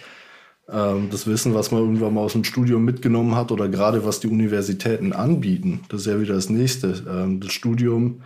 Ähm, 0.72 1.10
das 1.12 1.28
Wissen, 1.28 1.54
was 1.54 1.72
man 1.72 1.82
irgendwann 1.82 2.14
mal 2.14 2.22
aus 2.22 2.34
dem 2.34 2.44
Studium 2.44 2.86
mitgenommen 2.86 3.36
hat 3.36 3.52
oder 3.52 3.68
gerade 3.70 4.06
was 4.06 4.20
die 4.20 4.28
Universitäten 4.28 5.14
anbieten, 5.14 5.82
das 5.90 6.02
ist 6.02 6.08
ja 6.08 6.20
wieder 6.20 6.36
das 6.36 6.50
nächste. 6.50 7.04
Ähm, 7.10 7.40
das 7.40 7.54
Studium, 7.54 8.22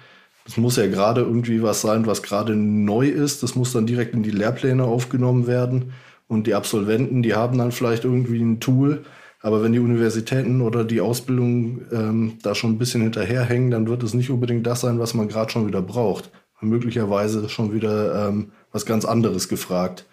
das 0.45 0.57
muss 0.57 0.75
ja 0.75 0.87
gerade 0.87 1.21
irgendwie 1.21 1.61
was 1.63 1.81
sein, 1.81 2.05
was 2.05 2.21
gerade 2.23 2.55
neu 2.55 3.07
ist. 3.07 3.43
Das 3.43 3.55
muss 3.55 3.71
dann 3.71 3.87
direkt 3.87 4.13
in 4.13 4.23
die 4.23 4.31
Lehrpläne 4.31 4.83
aufgenommen 4.83 5.47
werden. 5.47 5.93
Und 6.27 6.47
die 6.47 6.55
Absolventen, 6.55 7.21
die 7.21 7.35
haben 7.35 7.57
dann 7.57 7.71
vielleicht 7.71 8.05
irgendwie 8.05 8.41
ein 8.41 8.59
Tool, 8.59 9.03
aber 9.43 9.61
wenn 9.61 9.73
die 9.73 9.79
Universitäten 9.79 10.61
oder 10.61 10.85
die 10.85 11.01
Ausbildung 11.01 11.81
ähm, 11.91 12.37
da 12.41 12.55
schon 12.55 12.71
ein 12.71 12.77
bisschen 12.77 13.01
hinterherhängen, 13.01 13.71
dann 13.71 13.89
wird 13.89 14.01
es 14.01 14.13
nicht 14.13 14.29
unbedingt 14.29 14.65
das 14.65 14.81
sein, 14.81 14.99
was 14.99 15.13
man 15.13 15.27
gerade 15.27 15.51
schon 15.51 15.67
wieder 15.67 15.81
braucht. 15.81 16.31
Möglicherweise 16.61 17.49
schon 17.49 17.73
wieder 17.73 18.29
ähm, 18.29 18.53
was 18.71 18.85
ganz 18.85 19.03
anderes 19.03 19.49
gefragt. 19.49 20.05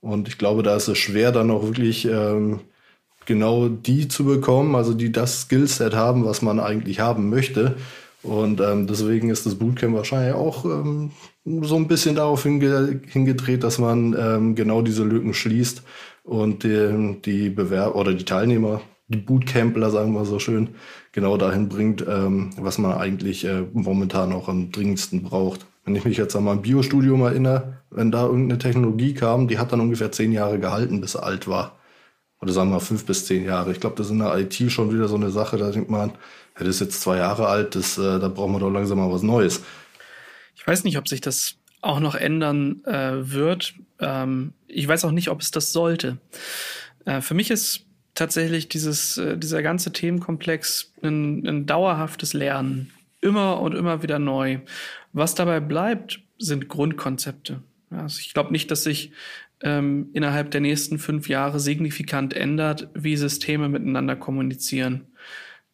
Und 0.00 0.26
ich 0.26 0.38
glaube, 0.38 0.64
da 0.64 0.74
ist 0.74 0.88
es 0.88 0.98
schwer, 0.98 1.30
dann 1.30 1.52
auch 1.52 1.62
wirklich 1.62 2.04
ähm, 2.06 2.58
genau 3.26 3.68
die 3.68 4.08
zu 4.08 4.24
bekommen, 4.24 4.74
also 4.74 4.92
die 4.92 5.12
das 5.12 5.42
Skillset 5.42 5.94
haben, 5.94 6.24
was 6.24 6.42
man 6.42 6.58
eigentlich 6.58 6.98
haben 6.98 7.30
möchte. 7.30 7.76
Und 8.24 8.60
ähm, 8.60 8.88
deswegen 8.88 9.30
ist 9.30 9.46
das 9.46 9.54
Bootcamp 9.54 9.94
wahrscheinlich 9.94 10.34
auch 10.34 10.64
ähm, 10.64 11.12
so 11.44 11.76
ein 11.76 11.86
bisschen 11.86 12.16
darauf 12.16 12.42
hinge 12.42 13.02
hingedreht, 13.06 13.62
dass 13.62 13.78
man 13.78 14.16
ähm, 14.18 14.56
genau 14.56 14.82
diese 14.82 15.04
Lücken 15.04 15.32
schließt 15.32 15.84
und 16.28 16.62
die, 16.62 17.16
die 17.24 17.48
Bewerber 17.48 17.96
oder 17.96 18.12
die 18.12 18.24
Teilnehmer, 18.24 18.82
die 19.08 19.16
Bootcampler, 19.16 19.90
sagen 19.90 20.12
wir 20.12 20.26
so 20.26 20.38
schön, 20.38 20.70
genau 21.12 21.38
dahin 21.38 21.68
bringt, 21.68 22.04
ähm, 22.06 22.50
was 22.58 22.76
man 22.78 22.92
eigentlich 22.98 23.44
äh, 23.44 23.62
momentan 23.72 24.32
auch 24.32 24.48
am 24.48 24.70
dringendsten 24.70 25.22
braucht. 25.22 25.64
Wenn 25.84 25.96
ich 25.96 26.04
mich 26.04 26.18
jetzt 26.18 26.36
an 26.36 26.44
mein 26.44 26.60
Biostudium 26.60 27.22
erinnere, 27.22 27.78
wenn 27.90 28.10
da 28.10 28.26
irgendeine 28.26 28.58
Technologie 28.58 29.14
kam, 29.14 29.48
die 29.48 29.58
hat 29.58 29.72
dann 29.72 29.80
ungefähr 29.80 30.12
zehn 30.12 30.32
Jahre 30.32 30.58
gehalten, 30.58 31.00
bis 31.00 31.12
sie 31.12 31.22
alt 31.22 31.48
war. 31.48 31.78
Oder 32.42 32.52
sagen 32.52 32.70
wir 32.70 32.80
fünf 32.80 33.06
bis 33.06 33.24
zehn 33.24 33.44
Jahre. 33.44 33.72
Ich 33.72 33.80
glaube, 33.80 33.96
das 33.96 34.06
ist 34.06 34.12
in 34.12 34.18
der 34.18 34.36
IT 34.36 34.54
schon 34.70 34.92
wieder 34.92 35.08
so 35.08 35.16
eine 35.16 35.30
Sache, 35.30 35.56
da 35.56 35.70
denkt 35.70 35.90
man, 35.90 36.10
ja, 36.10 36.58
das 36.58 36.68
ist 36.68 36.80
jetzt 36.80 37.00
zwei 37.00 37.16
Jahre 37.16 37.48
alt, 37.48 37.74
das, 37.74 37.96
äh, 37.96 38.20
da 38.20 38.28
brauchen 38.28 38.52
wir 38.52 38.60
doch 38.60 38.70
langsam 38.70 38.98
mal 38.98 39.10
was 39.10 39.22
Neues. 39.22 39.62
Ich 40.54 40.66
weiß 40.66 40.84
nicht, 40.84 40.98
ob 40.98 41.08
sich 41.08 41.22
das 41.22 41.54
auch 41.80 42.00
noch 42.00 42.14
ändern 42.14 42.84
äh, 42.84 43.32
wird. 43.32 43.74
Ähm, 44.00 44.52
ich 44.66 44.86
weiß 44.86 45.04
auch 45.04 45.12
nicht, 45.12 45.28
ob 45.30 45.40
es 45.40 45.50
das 45.50 45.72
sollte. 45.72 46.18
Äh, 47.04 47.20
für 47.20 47.34
mich 47.34 47.50
ist 47.50 47.86
tatsächlich 48.14 48.68
dieses, 48.68 49.16
äh, 49.18 49.36
dieser 49.38 49.62
ganze 49.62 49.92
Themenkomplex 49.92 50.92
ein, 51.02 51.46
ein 51.46 51.66
dauerhaftes 51.66 52.32
Lernen. 52.32 52.90
Immer 53.20 53.60
und 53.60 53.74
immer 53.74 54.02
wieder 54.02 54.18
neu. 54.18 54.58
Was 55.12 55.34
dabei 55.34 55.60
bleibt, 55.60 56.20
sind 56.38 56.68
Grundkonzepte. 56.68 57.62
Also 57.90 58.20
ich 58.20 58.34
glaube 58.34 58.52
nicht, 58.52 58.70
dass 58.70 58.84
sich 58.84 59.12
ähm, 59.62 60.10
innerhalb 60.12 60.50
der 60.50 60.60
nächsten 60.60 60.98
fünf 60.98 61.28
Jahre 61.28 61.58
signifikant 61.58 62.34
ändert, 62.34 62.88
wie 62.94 63.16
Systeme 63.16 63.68
miteinander 63.68 64.14
kommunizieren. 64.14 65.06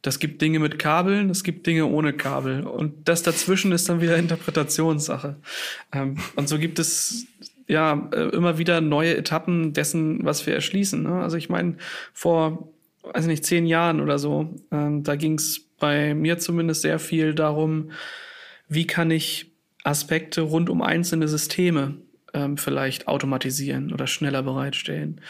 Das 0.04 0.18
gibt 0.18 0.42
Dinge 0.42 0.58
mit 0.58 0.78
Kabeln, 0.78 1.30
es 1.30 1.44
gibt 1.44 1.66
Dinge 1.66 1.86
ohne 1.86 2.12
Kabel. 2.12 2.64
Und 2.64 3.08
das 3.08 3.22
dazwischen 3.22 3.72
ist 3.72 3.88
dann 3.88 4.02
wieder 4.02 4.16
Interpretationssache. 4.18 5.36
Ähm, 5.92 6.18
und 6.36 6.46
so 6.46 6.58
gibt 6.58 6.78
es 6.78 7.26
ja 7.66 8.10
äh, 8.12 8.28
immer 8.36 8.58
wieder 8.58 8.82
neue 8.82 9.16
Etappen 9.16 9.72
dessen, 9.72 10.22
was 10.22 10.46
wir 10.46 10.54
erschließen. 10.54 11.02
Ne? 11.02 11.22
Also 11.22 11.38
ich 11.38 11.48
meine, 11.48 11.78
vor, 12.12 12.68
weiß 13.02 13.24
nicht, 13.24 13.46
zehn 13.46 13.64
Jahren 13.64 14.02
oder 14.02 14.18
so, 14.18 14.54
ähm, 14.70 15.04
da 15.04 15.16
ging 15.16 15.38
es 15.38 15.70
bei 15.78 16.12
mir 16.12 16.36
zumindest 16.36 16.82
sehr 16.82 16.98
viel 16.98 17.32
darum, 17.34 17.90
wie 18.68 18.86
kann 18.86 19.10
ich 19.10 19.52
Aspekte 19.84 20.42
rund 20.42 20.68
um 20.68 20.82
einzelne 20.82 21.28
Systeme 21.28 21.94
ähm, 22.34 22.58
vielleicht 22.58 23.08
automatisieren 23.08 23.90
oder 23.90 24.06
schneller 24.06 24.42
bereitstellen. 24.42 25.22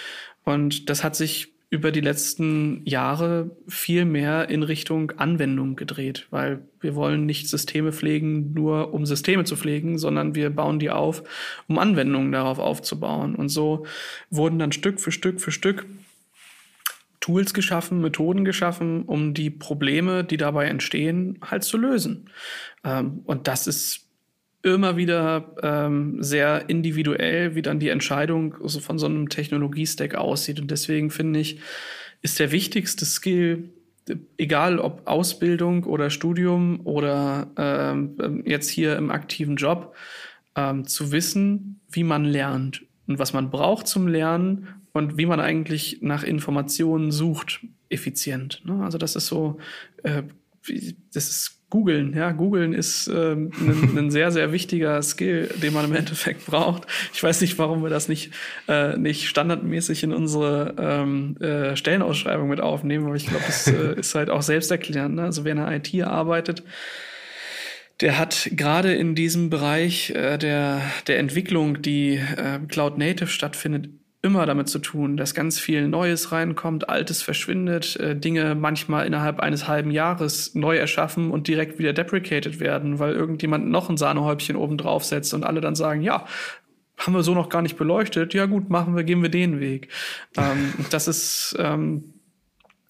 Und 0.43 0.91
das 0.91 1.05
hat 1.05 1.15
sich 1.15 1.54
über 1.75 1.91
die 1.91 2.01
letzten 2.01 2.83
Jahre 2.87 3.51
viel 3.67 4.05
mehr 4.05 4.49
in 4.49 4.63
Richtung 4.63 5.11
Anwendung 5.17 5.75
gedreht, 5.75 6.29
weil 6.31 6.63
wir 6.79 6.95
wollen 6.95 7.27
nicht 7.27 7.49
Systeme 7.49 7.93
pflegen, 7.93 8.55
nur 8.55 8.95
um 8.95 9.07
Systeme 9.07 9.43
zu 9.43 9.57
pflegen, 9.57 9.99
sondern 9.99 10.37
wir 10.37 10.51
bauen 10.51 10.79
die 10.79 10.91
auf, 10.91 11.25
um 11.67 11.81
Anwendungen 11.81 12.31
darauf 12.31 12.61
aufzubauen. 12.61 13.35
Und 13.35 13.49
so 13.49 13.87
wurden 14.31 14.61
dann 14.61 14.71
Stück 14.71 15.01
für 15.01 15.11
Stück 15.11 15.41
für 15.41 15.51
Stück 15.51 15.85
Tools 17.19 17.55
geschaffen, 17.55 18.01
Methoden 18.01 18.45
geschaffen, 18.45 19.03
um 19.03 19.35
die 19.35 19.51
Probleme, 19.51 20.23
die 20.23 20.37
dabei 20.37 20.67
entstehen, 20.67 21.41
halt 21.43 21.65
zu 21.65 21.77
lösen. 21.77 22.31
Ähm, 22.85 23.23
und 23.25 23.49
das 23.49 23.67
ist 23.67 24.07
immer 24.65 24.97
wieder 24.97 25.55
ähm, 25.63 26.23
sehr 26.23 26.69
individuell, 26.69 27.55
wie 27.55 27.63
dann 27.63 27.79
die 27.79 27.91
Entscheidung 27.91 28.57
also 28.63 28.81
von 28.81 28.99
so 28.99 29.07
einem 29.07 29.29
Technologiestack 29.29 30.15
aussieht. 30.15 30.59
Und 30.59 30.71
deswegen 30.71 31.11
finde 31.11 31.41
ich, 31.41 31.61
ist 32.23 32.41
der 32.41 32.51
wichtigste 32.51 33.05
Skill, 33.05 33.69
egal 34.39 34.79
ob 34.79 35.07
Ausbildung 35.07 35.85
oder 35.85 36.09
Studium 36.09 36.81
oder 36.85 37.49
ähm, 37.59 38.43
jetzt 38.47 38.71
hier 38.71 38.97
im 38.97 39.11
aktiven 39.11 39.57
Job, 39.57 39.95
ähm, 40.57 40.87
zu 40.87 41.13
wissen, 41.13 41.81
wie 41.91 42.05
man 42.05 42.25
lernt 42.25 42.83
und 43.07 43.19
was 43.19 43.35
man 43.35 43.51
braucht 43.51 43.87
zum 43.87 44.09
Lernen 44.09 44.69
und 44.93 45.19
wie 45.19 45.27
man 45.27 45.41
eigentlich 45.41 45.99
nach 46.01 46.23
Informationen 46.23 47.11
sucht, 47.11 47.61
effizient. 47.91 48.63
Ne? 48.65 48.83
Also 48.83 48.97
das 48.97 49.15
ist 49.15 49.27
so, 49.27 49.59
äh, 50.05 50.23
das 51.13 51.29
ist 51.29 51.65
Googeln, 51.75 52.15
ja, 52.15 52.31
Googeln 52.31 52.73
ist 52.73 53.09
ähm, 53.09 53.51
ein, 53.61 53.99
ein, 53.99 54.11
sehr, 54.13 54.31
sehr 54.31 54.53
wichtiger 54.53 55.03
Skill, 55.03 55.49
den 55.61 55.73
man 55.73 55.85
im 55.85 55.95
Endeffekt 55.97 56.47
braucht. 56.47 56.87
Ich 57.13 57.21
weiß 57.21 57.41
nicht, 57.41 57.59
warum 57.59 57.83
wir 57.83 57.91
das 57.91 58.09
nicht, 58.09 58.33
äh, 58.69 58.97
nicht 58.97 59.29
standardmäßig 59.29 60.05
in 60.05 60.13
unsere 60.13 60.77
ähm, 60.79 61.37
äh, 61.39 61.75
Stellenausschreibung 61.75 62.49
mit 62.49 62.61
aufnehmen, 62.61 63.07
aber 63.07 63.17
ich 63.17 63.27
glaube, 63.27 63.43
das 63.45 63.67
äh, 63.67 63.95
ist 63.99 64.15
halt 64.15 64.31
auch 64.31 64.43
selbsterklärend. 64.43 65.17
Ne? 65.17 65.23
Also 65.23 65.45
wer 65.45 65.51
in 65.51 65.59
der 65.59 65.73
IT 65.73 66.01
arbeitet, 66.05 66.63
der 68.01 68.19
hat 68.19 68.51
gerade 68.53 68.95
in 68.95 69.17
diesem 69.17 69.51
Bereich 69.51 70.11
äh, 70.11 70.39
der, 70.39 70.81
der 71.09 71.19
Entwicklung, 71.19 71.83
die 71.83 72.15
äh, 72.17 72.61
Cloud 72.69 72.99
Native 72.99 73.27
stattfindet, 73.27 73.89
immer 74.25 74.47
damit 74.47 74.69
zu 74.69 74.79
tun, 74.79 75.19
dass 75.19 75.35
ganz 75.35 75.61
viel 75.61 75.87
Neues 75.87 76.33
reinkommt, 76.33 76.89
Altes 76.89 77.23
verschwindet, 77.23 77.97
äh, 77.97 78.17
Dinge 78.17 78.55
manchmal 78.55 79.07
innerhalb 79.07 79.39
eines 79.39 79.69
halben 79.69 79.91
Jahres 79.91 80.55
neu 80.55 80.77
erschaffen 80.77 81.31
und 81.31 81.47
direkt 81.47 81.79
wieder 81.79 81.93
deprecated 81.93 82.59
werden, 82.59 82.99
weil 82.99 83.13
irgendjemand 83.13 83.69
noch 83.69 83.91
ein 83.91 83.99
Sahnehäubchen 83.99 84.57
oben 84.57 84.79
drauf 84.79 85.05
setzt 85.05 85.35
und 85.35 85.45
alle 85.45 85.61
dann 85.61 85.75
sagen, 85.75 86.01
ja, 86.01 86.25
haben 86.97 87.13
wir 87.13 87.23
so 87.23 87.35
noch 87.35 87.51
gar 87.51 87.61
nicht 87.61 87.77
beleuchtet, 87.77 88.33
ja 88.33 88.47
gut, 88.47 88.71
machen 88.71 88.97
wir, 88.97 89.05
gehen 89.05 89.21
wir 89.21 89.29
den 89.29 89.61
Weg. 89.61 89.89
ähm, 90.39 90.73
das 90.91 91.07
ist 91.07 91.55
ähm, 91.59 92.14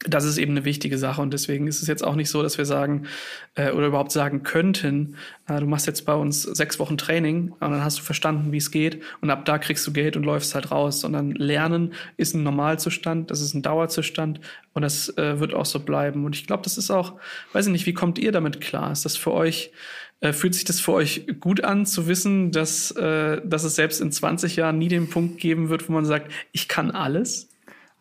das 0.07 0.25
ist 0.25 0.39
eben 0.39 0.53
eine 0.53 0.65
wichtige 0.65 0.99
Sache 0.99 1.21
und 1.23 1.33
deswegen 1.33 1.67
ist 1.67 1.83
es 1.83 1.89
jetzt 1.89 2.05
auch 2.05 2.15
nicht 2.15 2.29
so, 2.31 2.43
dass 2.43 2.59
wir 2.59 2.67
sagen 2.67 3.07
äh, 3.55 3.71
oder 3.73 3.87
überhaupt 3.89 4.13
sagen 4.13 4.43
könnten, 4.43 5.17
äh, 5.49 5.59
du 5.59 5.67
machst 5.67 5.87
jetzt 5.87 6.05
bei 6.05 6.15
uns 6.15 6.43
sechs 6.43 6.79
Wochen 6.79 6.99
Training 6.99 7.53
und 7.53 7.71
dann 7.71 7.83
hast 7.83 7.99
du 7.99 8.03
verstanden, 8.03 8.53
wie 8.53 8.59
es 8.59 8.71
geht 8.71 9.03
und 9.21 9.31
ab 9.31 9.45
da 9.45 9.59
kriegst 9.59 9.87
du 9.87 9.93
Geld 9.93 10.17
und 10.17 10.25
läufst 10.25 10.55
halt 10.55 10.71
raus, 10.71 11.01
sondern 11.01 11.33
Lernen 11.33 11.95
ist 12.17 12.35
ein 12.35 12.43
Normalzustand, 12.43 13.31
das 13.31 13.41
ist 13.41 13.55
ein 13.55 13.63
Dauerzustand 13.63 14.41
und 14.75 14.83
das 14.83 15.09
äh, 15.17 15.41
wird 15.41 15.55
auch 15.55 15.67
so 15.67 15.81
bleiben 15.81 16.25
und 16.25 16.37
ich 16.37 16.47
glaube, 16.47 16.63
das 16.63 16.79
ist 16.79 16.91
auch, 16.91 17.15
weiß 17.53 17.67
ich 17.67 17.73
nicht, 17.73 17.87
wie 17.87 17.95
kommt 17.95 18.19
ihr 18.19 18.33
damit 18.33 18.61
klar? 18.61 18.93
Ist 18.93 19.05
das 19.05 19.17
für 19.17 19.33
euch 19.33 19.73
Äh, 20.21 20.33
fühlt 20.33 20.55
sich 20.55 20.65
das 20.65 20.81
für 20.81 20.93
euch 20.93 21.27
gut 21.41 21.65
an, 21.65 21.85
zu 21.87 22.07
wissen, 22.07 22.51
dass, 22.51 22.93
äh, 22.93 23.43
dass 23.45 23.65
es 23.65 23.75
selbst 23.75 24.01
in 24.01 24.11
20 24.13 24.57
Jahren 24.57 24.79
nie 24.79 24.89
den 24.89 25.11
Punkt 25.11 25.39
geben 25.39 25.69
wird, 25.69 25.89
wo 25.89 25.93
man 25.93 26.07
sagt, 26.07 26.31
ich 26.53 26.67
kann 26.69 26.93
alles? 26.93 27.49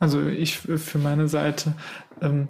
Also 0.04 0.28
ich 0.28 0.58
für 0.58 0.98
meine 0.98 1.30
Seite 1.30 1.76
ähm, 2.22 2.50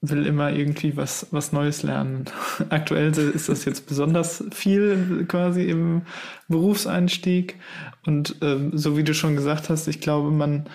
will 0.00 0.26
immer 0.26 0.50
irgendwie 0.50 0.96
was, 0.96 1.28
was 1.30 1.52
Neues 1.52 1.84
lernen. 1.84 2.24
Aktuell 2.70 3.16
ist 3.16 3.48
das 3.48 3.64
jetzt 3.64 3.86
besonders 3.86 4.42
viel 4.50 5.24
quasi 5.28 5.62
im 5.62 6.02
Berufseinstieg. 6.48 7.60
Und 8.04 8.34
ähm, 8.42 8.76
so 8.76 8.96
wie 8.96 9.04
du 9.04 9.14
schon 9.14 9.36
gesagt 9.36 9.70
hast, 9.70 9.86
ich 9.86 10.00
glaube, 10.00 10.32
man 10.32 10.66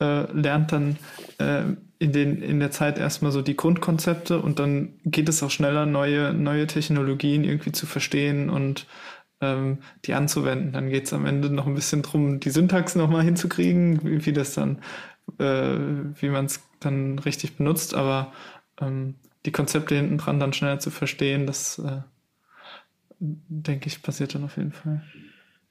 äh, 0.00 0.32
lernt 0.32 0.72
dann 0.72 0.96
äh, 1.36 1.64
in, 1.98 2.12
den, 2.12 2.40
in 2.40 2.58
der 2.58 2.70
Zeit 2.70 2.96
erstmal 2.96 3.30
so 3.30 3.42
die 3.42 3.54
Grundkonzepte 3.54 4.40
und 4.40 4.58
dann 4.58 4.94
geht 5.04 5.28
es 5.28 5.42
auch 5.42 5.50
schneller, 5.50 5.84
neue, 5.84 6.32
neue 6.32 6.66
Technologien 6.66 7.44
irgendwie 7.44 7.72
zu 7.72 7.84
verstehen 7.84 8.48
und 8.48 8.86
ähm, 9.42 9.80
die 10.06 10.14
anzuwenden. 10.14 10.72
Dann 10.72 10.88
geht 10.88 11.04
es 11.04 11.12
am 11.12 11.26
Ende 11.26 11.50
noch 11.50 11.66
ein 11.66 11.74
bisschen 11.74 12.00
drum, 12.00 12.40
die 12.40 12.48
Syntax 12.48 12.94
nochmal 12.94 13.24
hinzukriegen, 13.24 14.02
wie, 14.04 14.24
wie 14.24 14.32
das 14.32 14.54
dann, 14.54 14.78
äh, 15.38 15.78
wie 16.20 16.28
man 16.28 16.46
es 16.46 16.60
dann 16.80 17.18
richtig 17.18 17.56
benutzt, 17.56 17.94
aber 17.94 18.32
ähm, 18.80 19.14
die 19.46 19.52
Konzepte 19.52 19.94
hinten 19.94 20.18
dran 20.18 20.40
dann 20.40 20.52
schneller 20.52 20.78
zu 20.78 20.90
verstehen, 20.90 21.46
das 21.46 21.78
äh, 21.78 22.00
denke 23.18 23.88
ich, 23.88 24.02
passiert 24.02 24.34
dann 24.34 24.44
auf 24.44 24.56
jeden 24.56 24.72
Fall. 24.72 25.02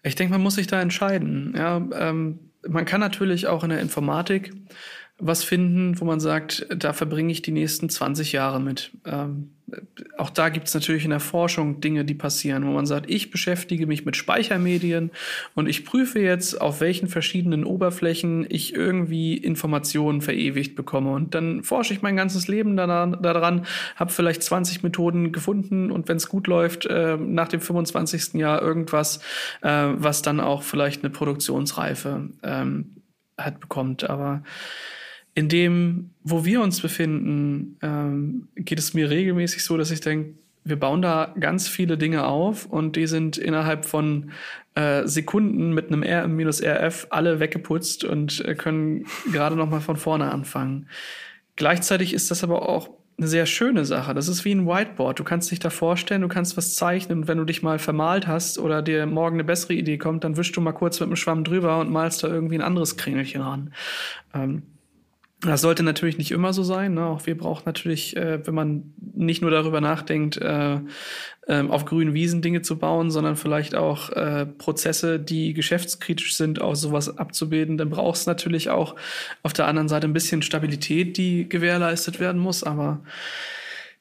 Ich 0.04 0.16
denke, 0.16 0.32
man 0.32 0.42
muss 0.42 0.56
sich 0.56 0.68
da 0.68 0.82
entscheiden. 0.82 1.54
Ja, 1.58 1.78
ähm, 1.94 2.40
man 2.68 2.86
kann 2.86 3.02
natürlich 3.02 3.48
auch 3.48 3.64
in 3.64 3.70
der 3.70 3.82
Informatik 3.82 4.54
was 5.20 5.44
finden, 5.44 6.00
wo 6.00 6.06
man 6.06 6.20
sagt, 6.20 6.66
da 6.76 6.94
verbringe 6.94 7.32
ich 7.32 7.42
die 7.42 7.52
nächsten 7.52 7.90
20 7.90 8.32
Jahre 8.32 8.60
mit. 8.62 8.92
Ähm, 9.06 9.52
auch 10.18 10.30
da 10.30 10.50
gibt 10.50 10.68
es 10.68 10.74
natürlich 10.74 11.04
in 11.04 11.12
der 11.12 11.20
Forschung 11.20 11.82
Dinge, 11.82 12.06
die 12.06 12.14
passieren, 12.14 12.66
wo 12.66 12.72
man 12.72 12.86
sagt, 12.86 13.10
ich 13.10 13.32
beschäftige 13.32 13.88
mich 13.88 14.06
mit 14.06 14.16
Speichermedien 14.16 15.12
und 15.56 15.68
ich 15.68 15.86
prüfe 15.86 16.20
jetzt, 16.20 16.60
auf 16.60 16.82
welchen 16.82 17.08
verschiedenen 17.08 17.64
Oberflächen 17.64 18.46
ich 18.50 18.74
irgendwie 18.74 19.38
Informationen 19.38 20.22
verewigt 20.22 20.76
bekomme. 20.76 21.12
Und 21.12 21.36
dann 21.36 21.64
forsche 21.64 21.94
ich 21.94 22.02
mein 22.02 22.16
ganzes 22.16 22.48
Leben 22.48 22.78
daran, 22.78 23.22
daran 23.22 23.66
habe 23.96 24.12
vielleicht 24.12 24.44
20 24.44 24.84
Methoden 24.84 25.32
gefunden 25.32 25.92
und 25.92 26.08
wenn 26.08 26.18
es 26.18 26.30
gut 26.30 26.48
läuft, 26.48 26.86
äh, 26.86 27.18
nach 27.18 27.48
dem 27.48 27.62
25. 27.62 28.36
Jahr 28.36 28.62
irgendwas, 28.62 29.20
äh, 29.62 29.88
was 29.94 30.22
dann 30.22 30.40
auch 30.40 30.64
vielleicht 30.64 31.04
eine 31.04 31.12
Produktionsreife 31.12 32.30
ähm, 32.44 32.96
hat 33.38 33.60
bekommt. 33.60 34.10
Aber 34.10 34.44
in 35.36 35.50
dem, 35.50 36.12
wo 36.24 36.46
wir 36.46 36.62
uns 36.62 36.82
befinden, 36.82 37.78
ähm, 37.82 38.48
geht 38.56 38.80
es 38.80 38.94
mir 38.94 39.10
regelmäßig 39.10 39.64
so, 39.64 39.78
dass 39.78 39.92
ich 39.92 40.02
denke, 40.02 40.34
wir 40.64 40.80
bauen 40.80 41.02
da 41.02 41.34
ganz 41.40 41.68
viele 41.68 41.98
Dinge 41.98 42.26
auf 42.26 42.66
und 42.66 42.96
die 42.96 43.08
sind 43.08 43.38
innerhalb 43.38 43.86
von 43.86 44.32
äh, 44.76 45.08
Sekunden 45.08 45.74
mit 45.74 45.88
einem 45.88 46.04
R 46.04 46.28
minus 46.28 46.62
RF 46.62 47.08
alle 47.10 47.40
weggeputzt 47.40 48.04
und 48.04 48.44
äh, 48.46 48.56
können 48.56 49.06
gerade 49.32 49.56
noch 49.56 49.70
mal 49.70 49.82
von 49.82 49.98
vorne 49.98 50.32
anfangen. 50.32 50.88
Gleichzeitig 51.56 52.14
ist 52.14 52.32
das 52.32 52.44
aber 52.44 52.68
auch 52.68 52.90
eine 53.18 53.28
sehr 53.28 53.46
schöne 53.46 53.84
Sache. 53.84 54.14
Das 54.14 54.30
ist 54.30 54.46
wie 54.46 54.52
ein 54.54 54.66
Whiteboard. 54.66 55.20
Du 55.20 55.24
kannst 55.26 55.52
dich 55.52 55.60
da 55.60 55.70
vorstellen, 55.70 56.22
du 56.22 56.30
kannst 56.30 56.56
was 56.56 56.76
zeichnen 56.76 57.20
und 57.20 57.28
wenn 57.28 57.38
du 57.38 57.44
dich 57.44 57.62
mal 57.62 57.80
vermalt 57.80 58.28
hast 58.28 58.60
oder 58.60 58.82
dir 58.82 59.06
morgen 59.06 59.36
eine 59.36 59.44
bessere 59.44 59.74
Idee 59.74 59.98
kommt, 59.98 60.24
dann 60.24 60.38
wischst 60.38 60.56
du 60.56 60.62
mal 60.62 60.72
kurz 60.72 61.00
mit 61.00 61.10
dem 61.10 61.16
Schwamm 61.18 61.44
drüber 61.44 61.80
und 61.80 61.92
malst 61.92 62.24
da 62.24 62.28
irgendwie 62.28 62.56
ein 62.56 62.62
anderes 62.62 62.96
Kringelchen 62.96 63.42
ran. 63.42 63.74
Ähm, 64.34 64.64
das 65.42 65.62
sollte 65.62 65.84
natürlich 65.84 66.18
nicht 66.18 66.32
immer 66.32 66.52
so 66.52 66.64
sein. 66.64 66.96
Ne? 66.96 67.06
Auch 67.06 67.26
wir 67.26 67.38
brauchen 67.38 67.64
natürlich, 67.66 68.16
äh, 68.18 68.46
wenn 68.46 68.54
man 68.54 68.94
nicht 68.98 69.42
nur 69.42 69.52
darüber 69.52 69.80
nachdenkt, 69.80 70.38
äh, 70.38 70.80
äh, 71.48 71.68
auf 71.68 71.86
grünen 71.86 72.14
Wiesen 72.14 72.42
Dinge 72.42 72.62
zu 72.62 72.78
bauen, 72.78 73.10
sondern 73.10 73.38
vielleicht 73.38 73.74
auch 73.74 74.10
äh, 74.10 74.46
Prozesse, 74.46 75.18
die 75.18 75.54
geschäftskritisch 75.54 76.36
sind, 76.36 76.60
auch 76.62 76.76
sowas 76.76 77.18
abzubilden, 77.18 77.78
dann 77.78 77.90
braucht 77.90 78.18
es 78.18 78.26
natürlich 78.26 78.70
auch 78.70 78.96
auf 79.42 79.54
der 79.54 79.68
anderen 79.68 79.88
Seite 79.88 80.08
ein 80.08 80.14
bisschen 80.14 80.42
Stabilität, 80.42 81.16
die 81.16 81.48
gewährleistet 81.48 82.20
werden 82.20 82.42
muss. 82.42 82.64
Aber 82.64 83.02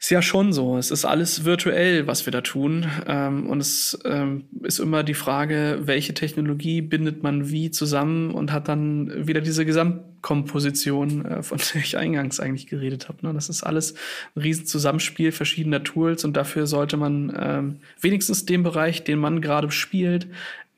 ist 0.00 0.10
ja 0.10 0.22
schon 0.22 0.52
so. 0.52 0.78
Es 0.78 0.92
ist 0.92 1.04
alles 1.04 1.44
virtuell, 1.44 2.06
was 2.06 2.24
wir 2.24 2.30
da 2.30 2.40
tun. 2.40 2.86
Ähm, 3.06 3.48
und 3.48 3.60
es 3.60 3.98
ähm, 4.04 4.44
ist 4.62 4.78
immer 4.78 5.02
die 5.02 5.14
Frage, 5.14 5.80
welche 5.82 6.14
Technologie 6.14 6.82
bindet 6.82 7.24
man 7.24 7.50
wie 7.50 7.72
zusammen 7.72 8.30
und 8.30 8.52
hat 8.52 8.68
dann 8.68 9.26
wieder 9.26 9.40
diese 9.40 9.66
Gesamtkomposition, 9.66 11.24
äh, 11.24 11.42
von 11.42 11.58
der 11.58 11.82
ich 11.82 11.98
eingangs 11.98 12.38
eigentlich 12.38 12.68
geredet 12.68 13.08
habe. 13.08 13.26
Ne? 13.26 13.34
Das 13.34 13.48
ist 13.48 13.64
alles 13.64 13.94
ein 14.36 14.42
Riesenzusammenspiel 14.42 15.32
verschiedener 15.32 15.82
Tools 15.82 16.24
und 16.24 16.36
dafür 16.36 16.68
sollte 16.68 16.96
man 16.96 17.36
ähm, 17.36 17.76
wenigstens 18.00 18.46
den 18.46 18.62
Bereich, 18.62 19.02
den 19.02 19.18
man 19.18 19.40
gerade 19.40 19.72
spielt, 19.72 20.28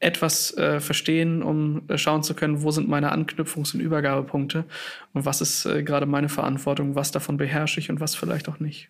etwas 0.02 0.56
äh, 0.56 0.80
verstehen, 0.80 1.42
um 1.42 1.82
äh, 1.88 1.98
schauen 1.98 2.22
zu 2.22 2.32
können, 2.32 2.62
wo 2.62 2.70
sind 2.70 2.88
meine 2.88 3.12
Anknüpfungs- 3.12 3.74
und 3.74 3.80
Übergabepunkte 3.80 4.64
und 5.12 5.26
was 5.26 5.42
ist 5.42 5.66
äh, 5.66 5.82
gerade 5.82 6.06
meine 6.06 6.30
Verantwortung, 6.30 6.94
was 6.94 7.10
davon 7.10 7.36
beherrsche 7.36 7.80
ich 7.80 7.90
und 7.90 8.00
was 8.00 8.14
vielleicht 8.14 8.48
auch 8.48 8.60
nicht. 8.60 8.88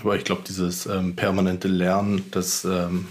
Aber 0.00 0.16
ich 0.16 0.24
glaube, 0.24 0.42
dieses 0.46 0.86
ähm, 0.86 1.14
permanente 1.16 1.68
Lernen, 1.68 2.24
dass 2.30 2.64
ähm, 2.64 3.06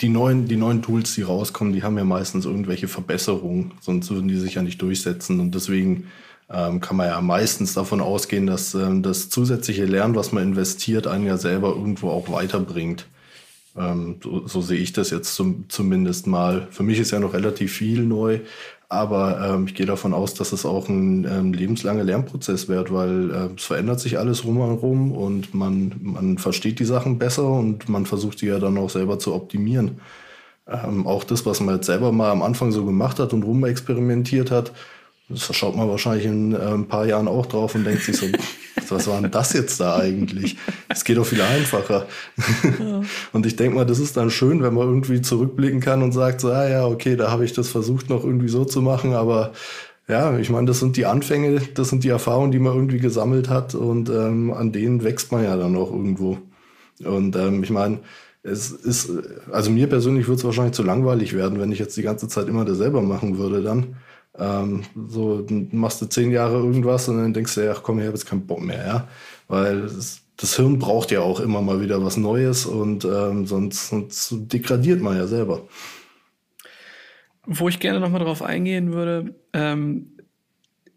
die, 0.00 0.08
neuen, 0.08 0.46
die 0.46 0.56
neuen 0.56 0.82
Tools, 0.82 1.14
die 1.14 1.22
rauskommen, 1.22 1.72
die 1.72 1.82
haben 1.82 1.98
ja 1.98 2.04
meistens 2.04 2.44
irgendwelche 2.44 2.88
Verbesserungen, 2.88 3.72
sonst 3.80 4.10
würden 4.10 4.28
die 4.28 4.38
sich 4.38 4.54
ja 4.54 4.62
nicht 4.62 4.80
durchsetzen. 4.80 5.40
Und 5.40 5.54
deswegen 5.54 6.08
ähm, 6.50 6.80
kann 6.80 6.96
man 6.96 7.08
ja 7.08 7.20
meistens 7.20 7.74
davon 7.74 8.00
ausgehen, 8.00 8.46
dass 8.46 8.74
ähm, 8.74 9.02
das 9.02 9.28
zusätzliche 9.28 9.84
Lernen, 9.84 10.14
was 10.14 10.32
man 10.32 10.42
investiert, 10.42 11.06
einen 11.06 11.26
ja 11.26 11.36
selber 11.36 11.68
irgendwo 11.70 12.10
auch 12.10 12.30
weiterbringt. 12.30 13.06
Ähm, 13.76 14.16
so, 14.22 14.46
so 14.46 14.62
sehe 14.62 14.78
ich 14.78 14.92
das 14.92 15.10
jetzt 15.10 15.34
zum, 15.34 15.64
zumindest 15.68 16.26
mal. 16.26 16.68
Für 16.70 16.82
mich 16.82 16.98
ist 16.98 17.10
ja 17.10 17.20
noch 17.20 17.34
relativ 17.34 17.72
viel 17.72 18.02
neu, 18.02 18.40
aber 18.88 19.40
ähm, 19.42 19.66
ich 19.66 19.74
gehe 19.74 19.86
davon 19.86 20.14
aus, 20.14 20.34
dass 20.34 20.52
es 20.52 20.64
auch 20.64 20.88
ein 20.88 21.24
ähm, 21.24 21.52
lebenslanger 21.52 22.04
Lernprozess 22.04 22.68
wird, 22.68 22.92
weil 22.92 23.30
äh, 23.30 23.48
es 23.56 23.64
verändert 23.64 24.00
sich 24.00 24.18
alles 24.18 24.44
rum 24.44 24.58
und 24.60 24.78
rum 24.78 25.12
und 25.12 25.54
man, 25.54 25.92
man 26.00 26.38
versteht 26.38 26.78
die 26.78 26.86
Sachen 26.86 27.18
besser 27.18 27.46
und 27.48 27.88
man 27.88 28.06
versucht 28.06 28.40
die 28.40 28.46
ja 28.46 28.58
dann 28.58 28.78
auch 28.78 28.88
selber 28.88 29.18
zu 29.18 29.34
optimieren. 29.34 30.00
Ähm, 30.66 31.06
auch 31.06 31.24
das, 31.24 31.44
was 31.44 31.60
man 31.60 31.76
jetzt 31.76 31.86
selber 31.86 32.12
mal 32.12 32.30
am 32.30 32.42
Anfang 32.42 32.72
so 32.72 32.84
gemacht 32.86 33.18
hat 33.18 33.34
und 33.34 33.42
rumexperimentiert 33.42 34.50
hat, 34.50 34.72
das 35.28 35.54
schaut 35.54 35.76
man 35.76 35.88
wahrscheinlich 35.88 36.24
in 36.24 36.54
äh, 36.54 36.58
ein 36.58 36.88
paar 36.88 37.04
Jahren 37.04 37.28
auch 37.28 37.44
drauf 37.44 37.74
und 37.74 37.84
denkt 37.84 38.02
sich 38.02 38.16
so, 38.16 38.26
was 38.90 39.06
war 39.06 39.20
denn 39.20 39.30
das 39.30 39.52
jetzt 39.52 39.80
da 39.80 39.96
eigentlich? 39.96 40.56
Es 40.88 41.04
geht 41.04 41.16
doch 41.16 41.26
viel 41.26 41.42
einfacher. 41.42 42.06
Ja. 42.78 43.02
Und 43.32 43.46
ich 43.46 43.56
denke 43.56 43.76
mal, 43.76 43.86
das 43.86 43.98
ist 43.98 44.16
dann 44.16 44.30
schön, 44.30 44.62
wenn 44.62 44.74
man 44.74 44.88
irgendwie 44.88 45.20
zurückblicken 45.20 45.80
kann 45.80 46.02
und 46.02 46.12
sagt, 46.12 46.40
so, 46.40 46.50
ah 46.50 46.68
ja, 46.68 46.86
okay, 46.86 47.16
da 47.16 47.30
habe 47.30 47.44
ich 47.44 47.52
das 47.52 47.68
versucht 47.68 48.10
noch 48.10 48.24
irgendwie 48.24 48.48
so 48.48 48.64
zu 48.64 48.82
machen, 48.82 49.14
aber 49.14 49.52
ja, 50.08 50.38
ich 50.38 50.48
meine, 50.48 50.66
das 50.66 50.80
sind 50.80 50.96
die 50.96 51.06
Anfänge, 51.06 51.60
das 51.74 51.90
sind 51.90 52.02
die 52.02 52.08
Erfahrungen, 52.08 52.50
die 52.50 52.58
man 52.58 52.74
irgendwie 52.74 52.98
gesammelt 52.98 53.48
hat 53.48 53.74
und 53.74 54.08
ähm, 54.08 54.52
an 54.52 54.72
denen 54.72 55.04
wächst 55.04 55.32
man 55.32 55.44
ja 55.44 55.56
dann 55.56 55.76
auch 55.76 55.90
irgendwo. 55.90 56.38
Und 57.04 57.36
ähm, 57.36 57.62
ich 57.62 57.70
meine, 57.70 58.00
es 58.42 58.70
ist, 58.70 59.10
also 59.52 59.70
mir 59.70 59.86
persönlich 59.86 60.26
würde 60.26 60.38
es 60.38 60.44
wahrscheinlich 60.44 60.74
zu 60.74 60.82
langweilig 60.82 61.34
werden, 61.34 61.60
wenn 61.60 61.72
ich 61.72 61.78
jetzt 61.78 61.96
die 61.96 62.02
ganze 62.02 62.28
Zeit 62.28 62.48
immer 62.48 62.64
das 62.64 62.78
selber 62.78 63.02
machen 63.02 63.38
würde 63.38 63.62
dann. 63.62 63.96
Ähm, 64.38 64.82
so 65.08 65.44
machst 65.72 66.00
du 66.00 66.06
zehn 66.06 66.30
Jahre 66.30 66.58
irgendwas 66.58 67.08
und 67.08 67.18
dann 67.18 67.32
denkst 67.34 67.54
du, 67.56 67.72
ach 67.72 67.82
komm, 67.82 67.98
ich 67.98 68.06
habe 68.06 68.16
jetzt 68.16 68.26
keinen 68.26 68.46
Bock 68.46 68.60
mehr, 68.60 68.86
ja. 68.86 69.08
Weil 69.48 69.82
das, 69.82 70.20
das, 70.36 70.56
Hirn 70.56 70.78
braucht 70.78 71.10
ja 71.10 71.20
auch 71.20 71.40
immer 71.40 71.60
mal 71.60 71.80
wieder 71.80 72.04
was 72.04 72.16
Neues 72.16 72.66
und 72.66 73.04
ähm, 73.04 73.46
sonst, 73.46 73.88
sonst 73.88 74.34
degradiert 74.52 75.00
man 75.00 75.16
ja 75.16 75.26
selber. 75.26 75.66
Wo 77.46 77.68
ich 77.68 77.80
gerne 77.80 77.98
nochmal 77.98 78.22
drauf 78.22 78.42
eingehen 78.42 78.92
würde, 78.92 79.34
ähm, 79.54 80.17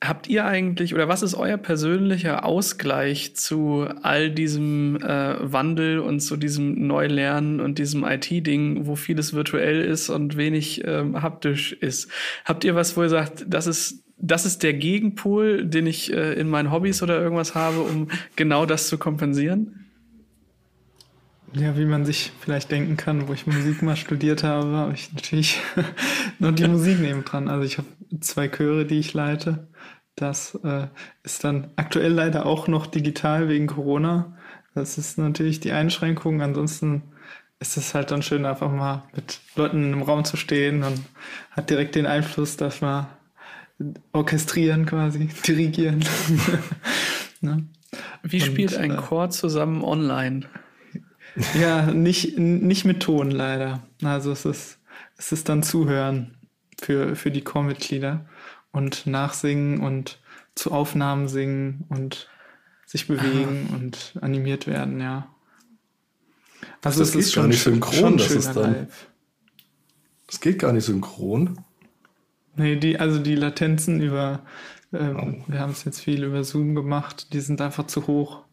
habt 0.03 0.27
ihr 0.27 0.45
eigentlich 0.45 0.95
oder 0.95 1.07
was 1.07 1.21
ist 1.21 1.35
euer 1.35 1.57
persönlicher 1.57 2.43
Ausgleich 2.43 3.35
zu 3.35 3.87
all 4.01 4.31
diesem 4.31 4.95
äh, 4.97 5.35
Wandel 5.39 5.99
und 5.99 6.21
zu 6.21 6.37
diesem 6.37 6.87
Neulernen 6.87 7.61
und 7.61 7.77
diesem 7.77 8.03
IT-Ding, 8.03 8.87
wo 8.87 8.95
vieles 8.95 9.33
virtuell 9.33 9.81
ist 9.81 10.09
und 10.09 10.37
wenig 10.37 10.81
ähm, 10.85 11.21
haptisch 11.21 11.73
ist? 11.73 12.09
Habt 12.45 12.63
ihr 12.63 12.73
was, 12.73 12.97
wo 12.97 13.03
ihr 13.03 13.09
sagt, 13.09 13.45
das 13.47 13.67
ist 13.67 14.03
das 14.23 14.45
ist 14.45 14.61
der 14.61 14.73
Gegenpol, 14.73 15.65
den 15.65 15.87
ich 15.87 16.13
äh, 16.13 16.33
in 16.33 16.47
meinen 16.47 16.71
Hobbys 16.71 17.01
oder 17.01 17.19
irgendwas 17.19 17.55
habe, 17.55 17.79
um 17.81 18.07
genau 18.35 18.67
das 18.67 18.87
zu 18.87 18.99
kompensieren? 18.99 19.81
Ja, 21.53 21.75
wie 21.75 21.85
man 21.85 22.05
sich 22.05 22.31
vielleicht 22.39 22.71
denken 22.71 22.97
kann, 22.97 23.27
wo 23.27 23.33
ich 23.33 23.45
Musik 23.45 23.81
mal 23.81 23.95
studiert 23.95 24.43
habe, 24.43 24.69
habe 24.69 24.93
ich 24.93 25.11
natürlich 25.11 25.59
noch 26.39 26.51
die 26.51 26.67
Musik 26.67 26.99
neben 27.01 27.25
dran. 27.25 27.49
Also 27.49 27.65
ich 27.65 27.77
habe 27.77 27.87
zwei 28.21 28.47
Chöre, 28.47 28.85
die 28.85 28.99
ich 28.99 29.13
leite. 29.13 29.67
Das 30.15 30.55
äh, 30.63 30.87
ist 31.23 31.43
dann 31.43 31.71
aktuell 31.75 32.11
leider 32.11 32.45
auch 32.45 32.67
noch 32.67 32.85
digital 32.87 33.47
wegen 33.49 33.67
Corona. 33.67 34.37
Das 34.73 34.97
ist 34.97 35.17
natürlich 35.17 35.59
die 35.59 35.71
Einschränkung. 35.71 36.41
Ansonsten 36.41 37.03
ist 37.59 37.77
es 37.77 37.93
halt 37.93 38.11
dann 38.11 38.21
schön, 38.21 38.45
einfach 38.45 38.71
mal 38.71 39.03
mit 39.15 39.39
Leuten 39.55 39.93
im 39.93 40.01
Raum 40.01 40.25
zu 40.25 40.35
stehen 40.35 40.83
und 40.83 41.01
hat 41.51 41.69
direkt 41.69 41.95
den 41.95 42.05
Einfluss, 42.05 42.57
dass 42.57 42.81
man 42.81 43.07
orchestrieren 44.11 44.85
quasi, 44.85 45.29
dirigieren. 45.47 46.03
ne? 47.41 47.67
Wie 48.23 48.41
und, 48.41 48.45
spielt 48.45 48.75
ein 48.75 48.91
äh, 48.91 48.95
Chor 48.95 49.29
zusammen 49.29 49.83
online? 49.83 50.47
Ja, 51.59 51.91
nicht, 51.91 52.37
nicht 52.37 52.85
mit 52.85 53.01
Ton 53.01 53.31
leider. 53.31 53.83
Also 54.03 54.31
es 54.31 54.45
ist, 54.45 54.79
es 55.17 55.31
ist 55.31 55.47
dann 55.47 55.63
Zuhören 55.63 56.35
für, 56.81 57.15
für 57.15 57.31
die 57.31 57.41
Chormitglieder 57.41 58.25
und 58.71 59.07
nachsingen 59.07 59.81
und 59.81 60.19
zu 60.55 60.71
Aufnahmen 60.71 61.27
singen 61.27 61.85
und 61.89 62.29
sich 62.85 63.07
bewegen 63.07 63.69
ah. 63.71 63.75
und 63.75 64.13
animiert 64.21 64.67
werden, 64.67 64.99
ja. 64.99 65.27
Also 66.83 66.99
das 66.99 67.09
es 67.09 67.15
ist 67.15 67.33
schon, 67.33 67.49
nicht 67.49 67.63
synchron, 67.63 67.93
schon 67.93 68.17
das 68.17 68.31
ist 68.31 68.53
dann. 68.53 68.73
Live. 68.73 69.07
Das 70.27 70.39
geht 70.39 70.59
gar 70.59 70.73
nicht 70.73 70.85
synchron. 70.85 71.59
Nee, 72.55 72.75
die, 72.75 72.99
also 72.99 73.19
die 73.19 73.35
Latenzen 73.35 74.01
über, 74.01 74.41
ähm, 74.93 75.43
oh. 75.47 75.51
wir 75.51 75.59
haben 75.59 75.71
es 75.71 75.83
jetzt 75.85 76.01
viel 76.01 76.23
über 76.23 76.43
Zoom 76.43 76.75
gemacht, 76.75 77.33
die 77.33 77.39
sind 77.39 77.61
einfach 77.61 77.87
zu 77.87 78.07
hoch. 78.07 78.43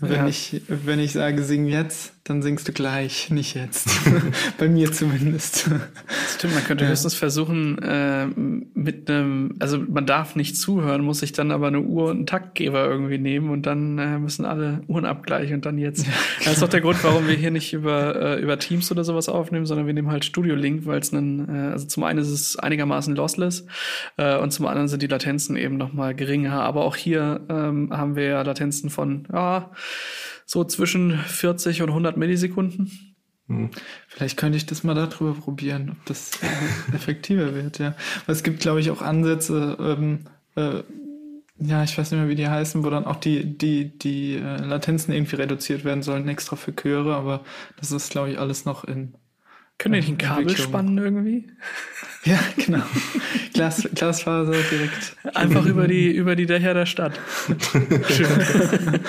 Wenn, 0.00 0.12
ja. 0.12 0.26
ich, 0.26 0.62
wenn 0.66 0.98
ich 0.98 1.12
sage, 1.12 1.44
sing 1.44 1.66
jetzt, 1.66 2.14
dann 2.24 2.42
singst 2.42 2.66
du 2.66 2.72
gleich, 2.72 3.30
nicht 3.30 3.54
jetzt. 3.54 3.88
Bei 4.58 4.68
mir 4.68 4.90
zumindest. 4.90 5.70
Stimmt, 6.42 6.56
man 6.56 6.64
könnte 6.64 6.82
ja. 6.82 6.90
höchstens 6.90 7.14
versuchen, 7.14 7.78
äh, 7.78 8.26
mit 8.26 9.08
einem, 9.08 9.54
also 9.60 9.78
man 9.78 10.06
darf 10.06 10.34
nicht 10.34 10.56
zuhören, 10.56 11.02
muss 11.02 11.20
sich 11.20 11.30
dann 11.30 11.52
aber 11.52 11.68
eine 11.68 11.82
Uhr 11.82 12.10
und 12.10 12.16
einen 12.16 12.26
Taktgeber 12.26 12.84
irgendwie 12.84 13.18
nehmen 13.18 13.50
und 13.50 13.64
dann 13.64 13.96
äh, 14.00 14.18
müssen 14.18 14.44
alle 14.44 14.80
Uhren 14.88 15.04
abgleichen 15.04 15.54
und 15.54 15.66
dann 15.66 15.78
jetzt. 15.78 16.04
Ja. 16.04 16.12
Das 16.42 16.54
ist 16.54 16.62
doch 16.62 16.68
der 16.68 16.80
Grund, 16.80 16.98
warum 17.04 17.28
wir 17.28 17.36
hier 17.36 17.52
nicht 17.52 17.72
über, 17.72 18.16
äh, 18.16 18.42
über 18.42 18.58
Teams 18.58 18.90
oder 18.90 19.04
sowas 19.04 19.28
aufnehmen, 19.28 19.66
sondern 19.66 19.86
wir 19.86 19.94
nehmen 19.94 20.10
halt 20.10 20.24
Studio 20.24 20.56
Link, 20.56 20.84
weil 20.84 20.98
es 20.98 21.14
einen, 21.14 21.48
äh, 21.48 21.70
also 21.70 21.86
zum 21.86 22.02
einen 22.02 22.18
ist 22.18 22.30
es 22.30 22.56
einigermaßen 22.56 23.14
lossless 23.14 23.64
äh, 24.16 24.36
und 24.36 24.52
zum 24.52 24.66
anderen 24.66 24.88
sind 24.88 25.00
die 25.00 25.06
Latenzen 25.06 25.54
eben 25.54 25.76
nochmal 25.76 26.12
geringer. 26.16 26.60
Aber 26.64 26.82
auch 26.82 26.96
hier 26.96 27.46
ähm, 27.50 27.90
haben 27.92 28.16
wir 28.16 28.24
ja 28.24 28.42
Latenzen 28.42 28.90
von, 28.90 29.28
ja, 29.32 29.70
so 30.44 30.64
zwischen 30.64 31.18
40 31.18 31.82
und 31.82 31.90
100 31.90 32.16
Millisekunden. 32.16 33.11
Hm. 33.48 33.70
Vielleicht 34.08 34.36
könnte 34.36 34.56
ich 34.56 34.66
das 34.66 34.84
mal 34.84 34.94
darüber 34.94 35.34
probieren, 35.34 35.90
ob 35.90 36.04
das 36.06 36.30
effektiver 36.92 37.54
wird, 37.54 37.78
ja. 37.78 37.94
Weil 38.26 38.34
es 38.34 38.42
gibt, 38.42 38.60
glaube 38.60 38.80
ich, 38.80 38.90
auch 38.90 39.02
Ansätze, 39.02 39.76
ähm, 39.80 40.20
äh, 40.56 40.82
ja, 41.58 41.84
ich 41.84 41.96
weiß 41.96 42.10
nicht 42.10 42.20
mehr, 42.20 42.28
wie 42.28 42.34
die 42.34 42.48
heißen, 42.48 42.84
wo 42.84 42.90
dann 42.90 43.04
auch 43.04 43.16
die, 43.16 43.56
die, 43.56 43.96
die 43.96 44.34
äh, 44.34 44.64
Latenzen 44.64 45.12
irgendwie 45.12 45.36
reduziert 45.36 45.84
werden 45.84 46.02
sollen, 46.02 46.28
extra 46.28 46.56
für 46.56 46.74
Chöre, 46.74 47.14
aber 47.14 47.44
das 47.78 47.92
ist, 47.92 48.10
glaube 48.10 48.30
ich, 48.30 48.38
alles 48.38 48.64
noch 48.64 48.84
in. 48.84 49.14
Können 49.78 49.94
wir 49.94 50.00
nicht 50.00 50.10
ein 50.10 50.18
Kabel 50.18 50.56
spannen 50.56 50.98
irgendwie? 50.98 51.48
Ja, 52.24 52.38
genau. 52.56 52.84
Glas, 53.52 53.88
Glasfaser 53.96 54.52
direkt. 54.52 55.16
Einfach 55.34 55.66
über 55.66 55.88
die, 55.88 56.08
über 56.08 56.36
die 56.36 56.46
Dächer 56.46 56.72
der 56.72 56.86
Stadt. 56.86 57.18
Schön. 58.08 59.00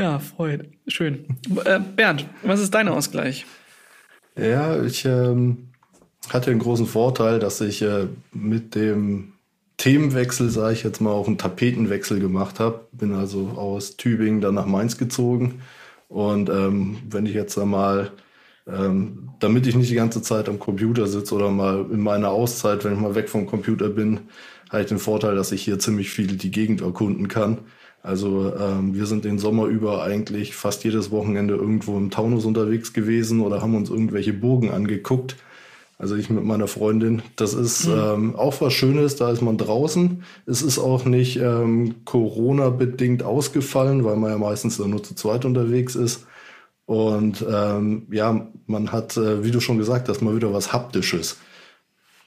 Ja, 0.00 0.18
Freud. 0.18 0.64
Schön. 0.86 1.26
Äh, 1.66 1.78
Bernd, 1.78 2.24
was 2.42 2.60
ist 2.60 2.72
dein 2.72 2.88
Ausgleich? 2.88 3.44
Ja, 4.34 4.82
ich 4.82 5.04
ähm, 5.04 5.68
hatte 6.30 6.48
den 6.48 6.58
großen 6.58 6.86
Vorteil, 6.86 7.38
dass 7.38 7.60
ich 7.60 7.82
äh, 7.82 8.06
mit 8.32 8.74
dem 8.74 9.34
Themenwechsel, 9.76 10.48
sage 10.48 10.72
ich 10.72 10.84
jetzt 10.84 11.02
mal, 11.02 11.10
auch 11.10 11.26
einen 11.26 11.36
Tapetenwechsel 11.36 12.18
gemacht 12.18 12.60
habe. 12.60 12.86
Bin 12.92 13.12
also 13.12 13.48
aus 13.56 13.98
Tübingen 13.98 14.40
dann 14.40 14.54
nach 14.54 14.64
Mainz 14.64 14.96
gezogen. 14.96 15.60
Und 16.08 16.48
ähm, 16.48 16.96
wenn 17.10 17.26
ich 17.26 17.34
jetzt 17.34 17.58
einmal, 17.58 18.10
ähm, 18.66 19.28
damit 19.38 19.66
ich 19.66 19.76
nicht 19.76 19.90
die 19.90 19.96
ganze 19.96 20.22
Zeit 20.22 20.48
am 20.48 20.58
Computer 20.58 21.08
sitze 21.08 21.34
oder 21.34 21.50
mal 21.50 21.84
in 21.92 22.00
meiner 22.00 22.30
Auszeit, 22.30 22.84
wenn 22.84 22.94
ich 22.94 23.00
mal 23.00 23.14
weg 23.14 23.28
vom 23.28 23.44
Computer 23.44 23.90
bin, 23.90 24.20
habe 24.70 24.80
ich 24.80 24.88
den 24.88 24.98
Vorteil, 24.98 25.34
dass 25.34 25.52
ich 25.52 25.62
hier 25.62 25.78
ziemlich 25.78 26.08
viel 26.08 26.38
die 26.38 26.50
Gegend 26.50 26.80
erkunden 26.80 27.28
kann. 27.28 27.58
Also 28.02 28.52
ähm, 28.56 28.94
wir 28.94 29.06
sind 29.06 29.24
den 29.24 29.38
Sommer 29.38 29.66
über 29.66 30.02
eigentlich 30.02 30.54
fast 30.54 30.84
jedes 30.84 31.10
Wochenende 31.10 31.54
irgendwo 31.54 31.96
im 31.98 32.10
Taunus 32.10 32.46
unterwegs 32.46 32.92
gewesen 32.92 33.40
oder 33.40 33.60
haben 33.60 33.74
uns 33.74 33.90
irgendwelche 33.90 34.32
Burgen 34.32 34.70
angeguckt. 34.70 35.36
Also 35.98 36.16
ich 36.16 36.30
mit 36.30 36.44
meiner 36.44 36.66
Freundin. 36.66 37.20
Das 37.36 37.52
ist 37.52 37.86
mhm. 37.86 37.92
ähm, 37.92 38.36
auch 38.36 38.58
was 38.62 38.72
Schönes, 38.72 39.16
da 39.16 39.30
ist 39.30 39.42
man 39.42 39.58
draußen. 39.58 40.24
Es 40.46 40.62
ist 40.62 40.78
auch 40.78 41.04
nicht 41.04 41.36
ähm, 41.36 41.96
Corona-bedingt 42.06 43.22
ausgefallen, 43.22 44.02
weil 44.04 44.16
man 44.16 44.30
ja 44.30 44.38
meistens 44.38 44.78
nur 44.78 45.02
zu 45.02 45.14
zweit 45.14 45.44
unterwegs 45.44 45.94
ist. 45.94 46.26
Und 46.86 47.44
ähm, 47.48 48.06
ja, 48.10 48.48
man 48.66 48.92
hat, 48.92 49.18
äh, 49.18 49.44
wie 49.44 49.50
du 49.50 49.60
schon 49.60 49.76
gesagt 49.76 50.08
hast, 50.08 50.22
mal 50.22 50.34
wieder 50.34 50.54
was 50.54 50.72
Haptisches 50.72 51.36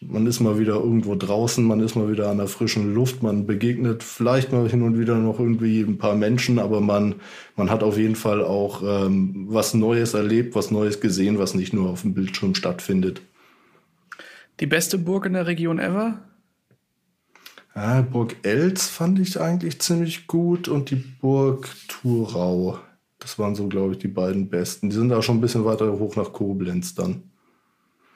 man 0.09 0.25
ist 0.27 0.39
mal 0.39 0.59
wieder 0.59 0.75
irgendwo 0.75 1.15
draußen, 1.15 1.63
man 1.63 1.79
ist 1.79 1.95
mal 1.95 2.11
wieder 2.11 2.29
an 2.29 2.37
der 2.37 2.47
frischen 2.47 2.93
Luft, 2.93 3.23
man 3.23 3.45
begegnet 3.45 4.03
vielleicht 4.03 4.51
mal 4.51 4.69
hin 4.69 4.81
und 4.81 4.97
wieder 4.97 5.17
noch 5.17 5.39
irgendwie 5.39 5.81
ein 5.81 5.97
paar 5.97 6.15
Menschen, 6.15 6.59
aber 6.59 6.81
man, 6.81 7.15
man 7.55 7.69
hat 7.69 7.83
auf 7.83 7.97
jeden 7.97 8.15
Fall 8.15 8.43
auch 8.43 8.81
ähm, 8.83 9.45
was 9.49 9.73
Neues 9.73 10.13
erlebt, 10.13 10.55
was 10.55 10.71
Neues 10.71 10.99
gesehen, 10.99 11.39
was 11.39 11.53
nicht 11.53 11.73
nur 11.73 11.89
auf 11.89 12.01
dem 12.01 12.13
Bildschirm 12.13 12.55
stattfindet. 12.55 13.21
Die 14.59 14.67
beste 14.67 14.97
Burg 14.97 15.25
in 15.25 15.33
der 15.33 15.47
Region 15.47 15.79
ever? 15.79 16.19
Ja, 17.75 18.01
Burg 18.01 18.35
Els 18.43 18.87
fand 18.87 19.19
ich 19.19 19.39
eigentlich 19.39 19.81
ziemlich 19.81 20.27
gut 20.27 20.67
und 20.67 20.91
die 20.91 21.03
Burg 21.21 21.67
Thurau. 21.87 22.79
Das 23.17 23.39
waren 23.39 23.55
so, 23.55 23.67
glaube 23.67 23.93
ich, 23.93 23.99
die 23.99 24.07
beiden 24.07 24.49
besten. 24.49 24.89
Die 24.89 24.95
sind 24.95 25.09
da 25.09 25.21
schon 25.21 25.37
ein 25.37 25.41
bisschen 25.41 25.65
weiter 25.65 25.91
hoch 25.97 26.15
nach 26.15 26.33
Koblenz 26.33 26.93
dann. 26.93 27.23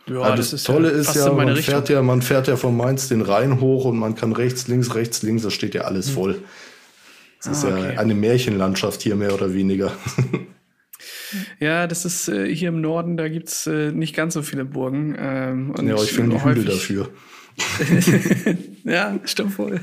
Ja, 0.09 0.21
also 0.21 0.37
das, 0.37 0.51
das 0.51 0.63
Tolle 0.63 0.91
ja 0.91 0.97
ist 0.97 1.15
ja, 1.15 1.31
man 1.31 1.55
fährt 1.57 1.89
ja, 1.89 2.01
man 2.01 2.21
fährt 2.21 2.47
ja 2.47 2.55
von 2.55 2.75
Mainz 2.75 3.09
den 3.09 3.21
Rhein 3.21 3.59
hoch 3.59 3.85
und 3.85 3.97
man 3.97 4.15
kann 4.15 4.31
rechts, 4.31 4.67
links, 4.67 4.95
rechts, 4.95 5.21
links, 5.21 5.43
das 5.43 5.53
steht 5.53 5.75
ja 5.75 5.81
alles 5.81 6.07
hm. 6.07 6.13
voll. 6.13 6.41
Es 7.39 7.47
ah, 7.47 7.51
ist 7.51 7.65
okay. 7.65 7.93
ja 7.93 7.99
eine 7.99 8.13
Märchenlandschaft 8.13 9.01
hier 9.01 9.15
mehr 9.15 9.33
oder 9.33 9.53
weniger. 9.53 9.91
Ja, 11.59 11.87
das 11.87 12.05
ist 12.05 12.29
äh, 12.29 12.53
hier 12.53 12.69
im 12.69 12.81
Norden, 12.81 13.17
da 13.17 13.27
gibt's 13.27 13.67
äh, 13.67 13.91
nicht 13.91 14.15
ganz 14.15 14.33
so 14.33 14.41
viele 14.41 14.65
Burgen. 14.65 15.15
Ähm, 15.19 15.73
ja, 15.83 15.93
aber 15.93 16.03
ich 16.03 16.13
finde 16.13 16.37
die 16.37 16.43
Hügel 16.43 16.65
dafür. 16.65 17.09
ja, 18.83 19.19
stimmt 19.25 19.57
wohl. 19.57 19.81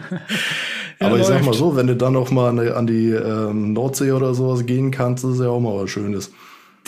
aber 0.98 1.16
ja, 1.16 1.20
ich 1.20 1.26
sag 1.26 1.44
mal 1.44 1.54
so, 1.54 1.76
wenn 1.76 1.86
du 1.86 1.96
dann 1.96 2.12
noch 2.12 2.30
mal 2.30 2.72
an 2.72 2.86
die 2.86 3.10
ähm, 3.10 3.72
Nordsee 3.72 4.12
oder 4.12 4.34
sowas 4.34 4.66
gehen 4.66 4.90
kannst, 4.90 5.24
ist 5.24 5.40
ja 5.40 5.48
auch 5.48 5.60
mal 5.60 5.82
was 5.82 5.90
Schönes. 5.90 6.32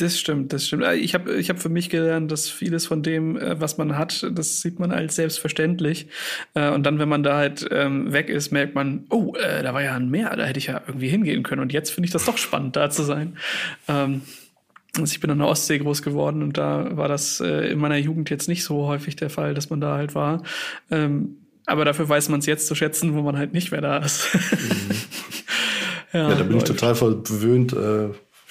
Das 0.01 0.19
stimmt, 0.19 0.55
das 0.55 0.67
stimmt. 0.67 0.83
Äh, 0.83 0.95
ich 0.95 1.13
habe 1.13 1.35
ich 1.35 1.51
hab 1.51 1.61
für 1.61 1.69
mich 1.69 1.91
gelernt, 1.91 2.33
dass 2.33 2.49
vieles 2.49 2.87
von 2.87 3.03
dem, 3.03 3.37
äh, 3.37 3.61
was 3.61 3.77
man 3.77 3.99
hat, 3.99 4.27
das 4.33 4.63
sieht 4.63 4.79
man 4.79 4.93
als 4.93 5.17
selbstverständlich. 5.17 6.07
Äh, 6.55 6.71
und 6.71 6.85
dann, 6.85 6.99
wenn 6.99 7.09
man 7.09 7.23
da 7.23 7.37
halt 7.37 7.69
ähm, 7.71 8.11
weg 8.11 8.31
ist, 8.31 8.51
merkt 8.51 8.75
man, 8.75 9.05
oh, 9.11 9.35
da 9.35 9.75
war 9.75 9.83
ja 9.83 9.95
ein 9.95 10.09
Meer, 10.09 10.35
da 10.37 10.45
hätte 10.45 10.59
ich 10.59 10.69
ja 10.69 10.81
irgendwie 10.87 11.09
hingehen 11.09 11.43
können. 11.43 11.61
Und 11.61 11.73
jetzt 11.75 11.91
finde 11.91 12.07
ich 12.07 12.13
das 12.13 12.25
doch 12.25 12.39
spannend, 12.39 12.77
da 12.77 12.89
zu 12.89 13.03
sein. 13.03 13.37
Ähm, 13.89 14.23
also 14.97 15.13
ich 15.13 15.21
bin 15.21 15.31
an 15.31 15.39
der 15.39 15.49
Ostsee 15.49 15.79
groß 15.79 16.01
geworden 16.03 16.43
und 16.43 16.57
da 16.57 16.97
war 16.97 17.07
das 17.07 17.39
in 17.39 17.79
meiner 17.79 17.97
Jugend 17.97 18.29
jetzt 18.29 18.49
nicht 18.49 18.65
so 18.65 18.89
häufig 18.89 19.15
der 19.15 19.31
Fall, 19.31 19.55
dass 19.55 19.71
man 19.71 19.81
da 19.81 19.97
halt 19.97 20.17
war. 20.17 20.43
Ähm, 20.91 21.37
aber 21.67 21.85
dafür 21.85 22.09
weiß 22.09 22.29
man 22.29 22.41
es 22.41 22.47
jetzt 22.47 22.67
zu 22.67 22.75
schätzen, 22.75 23.15
wo 23.15 23.23
man 23.23 23.39
halt 23.39 23.53
nicht 23.53 23.71
mehr 23.71 23.83
da 23.83 23.99
ist. 23.99 24.35
Mhm. 24.35 24.91
ja, 26.13 26.29
ja, 26.31 26.35
da 26.35 26.43
bin 26.43 26.55
läuft. 26.55 26.71
ich 26.71 26.77
total 26.77 26.97
verwöhnt. 26.97 27.73
Äh 27.73 28.09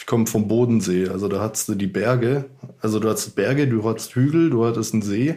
komme 0.10 0.26
vom 0.26 0.47
Bodensee. 0.47 1.07
Also 1.07 1.28
da 1.28 1.39
hattest 1.39 1.70
du 1.70 1.76
die 1.76 1.88
Berge. 1.88 2.45
Also 2.82 2.99
du 2.99 3.07
hattest 3.07 3.36
Berge, 3.36 3.68
du 3.68 3.88
hattest 3.88 4.16
Hügel, 4.16 4.49
du 4.49 4.66
hattest 4.66 4.93
einen 4.93 5.03
See, 5.03 5.36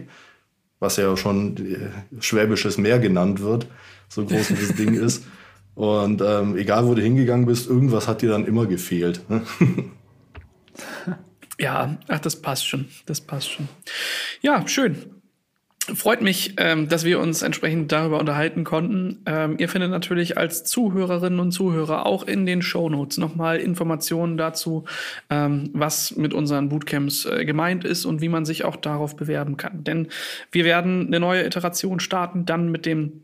was 0.81 0.97
ja 0.97 1.15
schon 1.17 1.57
äh, 1.59 2.21
Schwäbisches 2.21 2.79
Meer 2.79 2.99
genannt 2.99 3.41
wird, 3.41 3.67
so 4.09 4.25
groß 4.25 4.51
wie 4.51 4.67
das 4.67 4.75
Ding 4.75 4.95
ist. 4.95 5.25
Und 5.75 6.23
ähm, 6.23 6.57
egal, 6.57 6.87
wo 6.87 6.95
du 6.95 7.03
hingegangen 7.03 7.47
bist, 7.47 7.69
irgendwas 7.69 8.09
hat 8.09 8.23
dir 8.23 8.31
dann 8.31 8.47
immer 8.47 8.67
gefehlt. 8.67 9.29
Ne? 9.29 9.43
ja, 11.59 11.99
ach, 12.09 12.21
das 12.21 12.37
passt 12.41 12.67
schon. 12.67 12.87
Das 13.05 13.21
passt 13.21 13.51
schon. 13.51 13.69
Ja, 14.41 14.67
schön. 14.67 15.22
Freut 15.85 16.23
mich, 16.23 16.55
ähm, 16.59 16.89
dass 16.89 17.05
wir 17.05 17.19
uns 17.19 17.43
entsprechend 17.43 17.91
darüber 17.91 18.21
unterhalten 18.21 18.63
konnten. 18.63 19.19
Ähm, 19.27 19.57
ihr 19.59 19.69
findet 19.69 19.91
natürlich 19.91 20.39
als 20.39 20.63
Zuhörerinnen 20.63 21.41
und 21.41 21.51
Zuhörer 21.51 22.07
auch 22.07 22.23
in 22.23 22.47
den 22.47 22.63
Show 22.63 22.89
Notes 22.89 23.19
nochmal 23.19 23.59
Informationen 23.59 24.37
dazu, 24.37 24.85
ähm, 25.29 25.71
was 25.73 26.17
mit 26.17 26.35
unseren 26.35 26.69
Bootcamps 26.69 27.25
äh, 27.25 27.45
gemeint 27.45 27.85
ist 27.85 28.05
und 28.05 28.21
wie 28.21 28.29
man 28.29 28.45
sich 28.45 28.65
auch 28.65 28.77
darauf 28.77 29.17
bewerben 29.17 29.57
kann. 29.57 29.83
Denn 29.83 30.07
wir 30.53 30.65
werden 30.65 31.09
eine 31.09 31.19
neue 31.19 31.45
Iteration 31.45 31.99
starten, 31.99 32.47
dann 32.47 32.71
mit 32.71 32.87
dem 32.87 33.23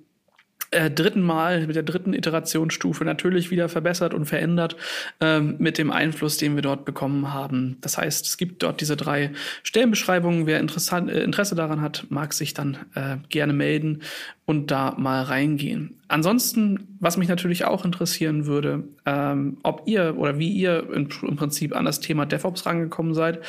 äh, 0.70 0.90
dritten 0.90 1.22
Mal, 1.22 1.66
mit 1.66 1.76
der 1.76 1.82
dritten 1.82 2.12
Iterationsstufe 2.12 3.04
natürlich 3.04 3.50
wieder 3.50 3.68
verbessert 3.68 4.14
und 4.14 4.26
verändert 4.26 4.76
ähm, 5.20 5.56
mit 5.58 5.78
dem 5.78 5.90
Einfluss, 5.90 6.36
den 6.36 6.54
wir 6.54 6.62
dort 6.62 6.84
bekommen 6.84 7.32
haben. 7.32 7.78
Das 7.80 7.98
heißt, 7.98 8.26
es 8.26 8.36
gibt 8.36 8.62
dort 8.62 8.80
diese 8.80 8.96
drei 8.96 9.32
Stellenbeschreibungen. 9.62 10.46
Wer 10.46 10.60
interessant, 10.60 11.10
äh, 11.10 11.22
Interesse 11.22 11.54
daran 11.54 11.80
hat, 11.80 12.06
mag 12.10 12.32
sich 12.32 12.54
dann 12.54 12.76
äh, 12.94 13.16
gerne 13.28 13.52
melden 13.52 14.02
und 14.44 14.70
da 14.70 14.94
mal 14.96 15.22
reingehen. 15.22 15.98
Ansonsten, 16.08 16.96
was 17.00 17.18
mich 17.18 17.28
natürlich 17.28 17.64
auch 17.64 17.84
interessieren 17.84 18.46
würde, 18.46 18.84
ähm, 19.04 19.58
ob 19.62 19.82
ihr 19.86 20.16
oder 20.16 20.38
wie 20.38 20.50
ihr 20.50 20.88
im, 20.90 21.08
im 21.22 21.36
Prinzip 21.36 21.76
an 21.76 21.84
das 21.84 22.00
Thema 22.00 22.24
DevOps 22.24 22.64
rangekommen 22.64 23.14
seid, 23.14 23.40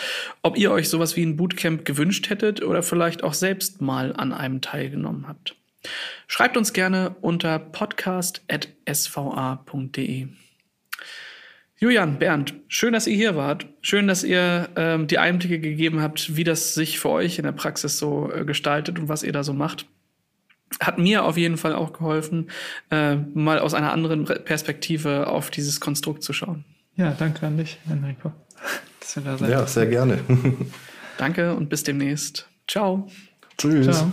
ob 0.41 0.57
ihr 0.57 0.71
euch 0.71 0.89
sowas 0.89 1.15
wie 1.15 1.23
ein 1.23 1.37
Bootcamp 1.37 1.85
gewünscht 1.85 2.29
hättet 2.29 2.61
oder 2.61 2.83
vielleicht 2.83 3.23
auch 3.23 3.33
selbst 3.33 3.81
mal 3.81 4.13
an 4.13 4.33
einem 4.33 4.61
teilgenommen 4.61 5.27
habt. 5.27 5.55
Schreibt 6.27 6.57
uns 6.57 6.73
gerne 6.73 7.15
unter 7.21 7.59
podcast.sva.de. 7.59 10.27
Julian, 11.77 12.19
Bernd, 12.19 12.55
schön, 12.67 12.91
dass 12.91 13.07
ihr 13.07 13.15
hier 13.15 13.37
wart. 13.37 13.65
Schön, 13.81 14.07
dass 14.07 14.25
ihr 14.25 14.67
ähm, 14.75 15.07
die 15.07 15.17
Einblicke 15.17 15.59
gegeben 15.59 16.01
habt, 16.01 16.35
wie 16.35 16.43
das 16.43 16.73
sich 16.73 16.99
für 16.99 17.07
euch 17.09 17.39
in 17.39 17.45
der 17.45 17.53
Praxis 17.53 17.97
so 17.97 18.29
äh, 18.31 18.43
gestaltet 18.43 18.99
und 18.99 19.07
was 19.07 19.23
ihr 19.23 19.31
da 19.31 19.43
so 19.43 19.53
macht. 19.53 19.85
Hat 20.81 20.99
mir 20.99 21.23
auf 21.23 21.37
jeden 21.37 21.57
Fall 21.57 21.73
auch 21.73 21.93
geholfen, 21.93 22.49
äh, 22.91 23.15
mal 23.15 23.59
aus 23.59 23.73
einer 23.73 23.93
anderen 23.93 24.25
Perspektive 24.25 25.27
auf 25.27 25.49
dieses 25.49 25.79
Konstrukt 25.79 26.21
zu 26.21 26.33
schauen. 26.33 26.65
Ja, 26.95 27.15
danke 27.17 27.47
an 27.47 27.57
dich, 27.57 27.79
Enrico. 27.89 28.33
ja, 29.47 29.65
sehr 29.65 29.87
gerne. 29.87 30.19
danke 31.17 31.55
und 31.55 31.69
bis 31.69 31.83
demnächst. 31.83 32.49
Ciao. 32.67 33.09
Tschüss. 33.57 33.85
Ciao. 33.85 34.11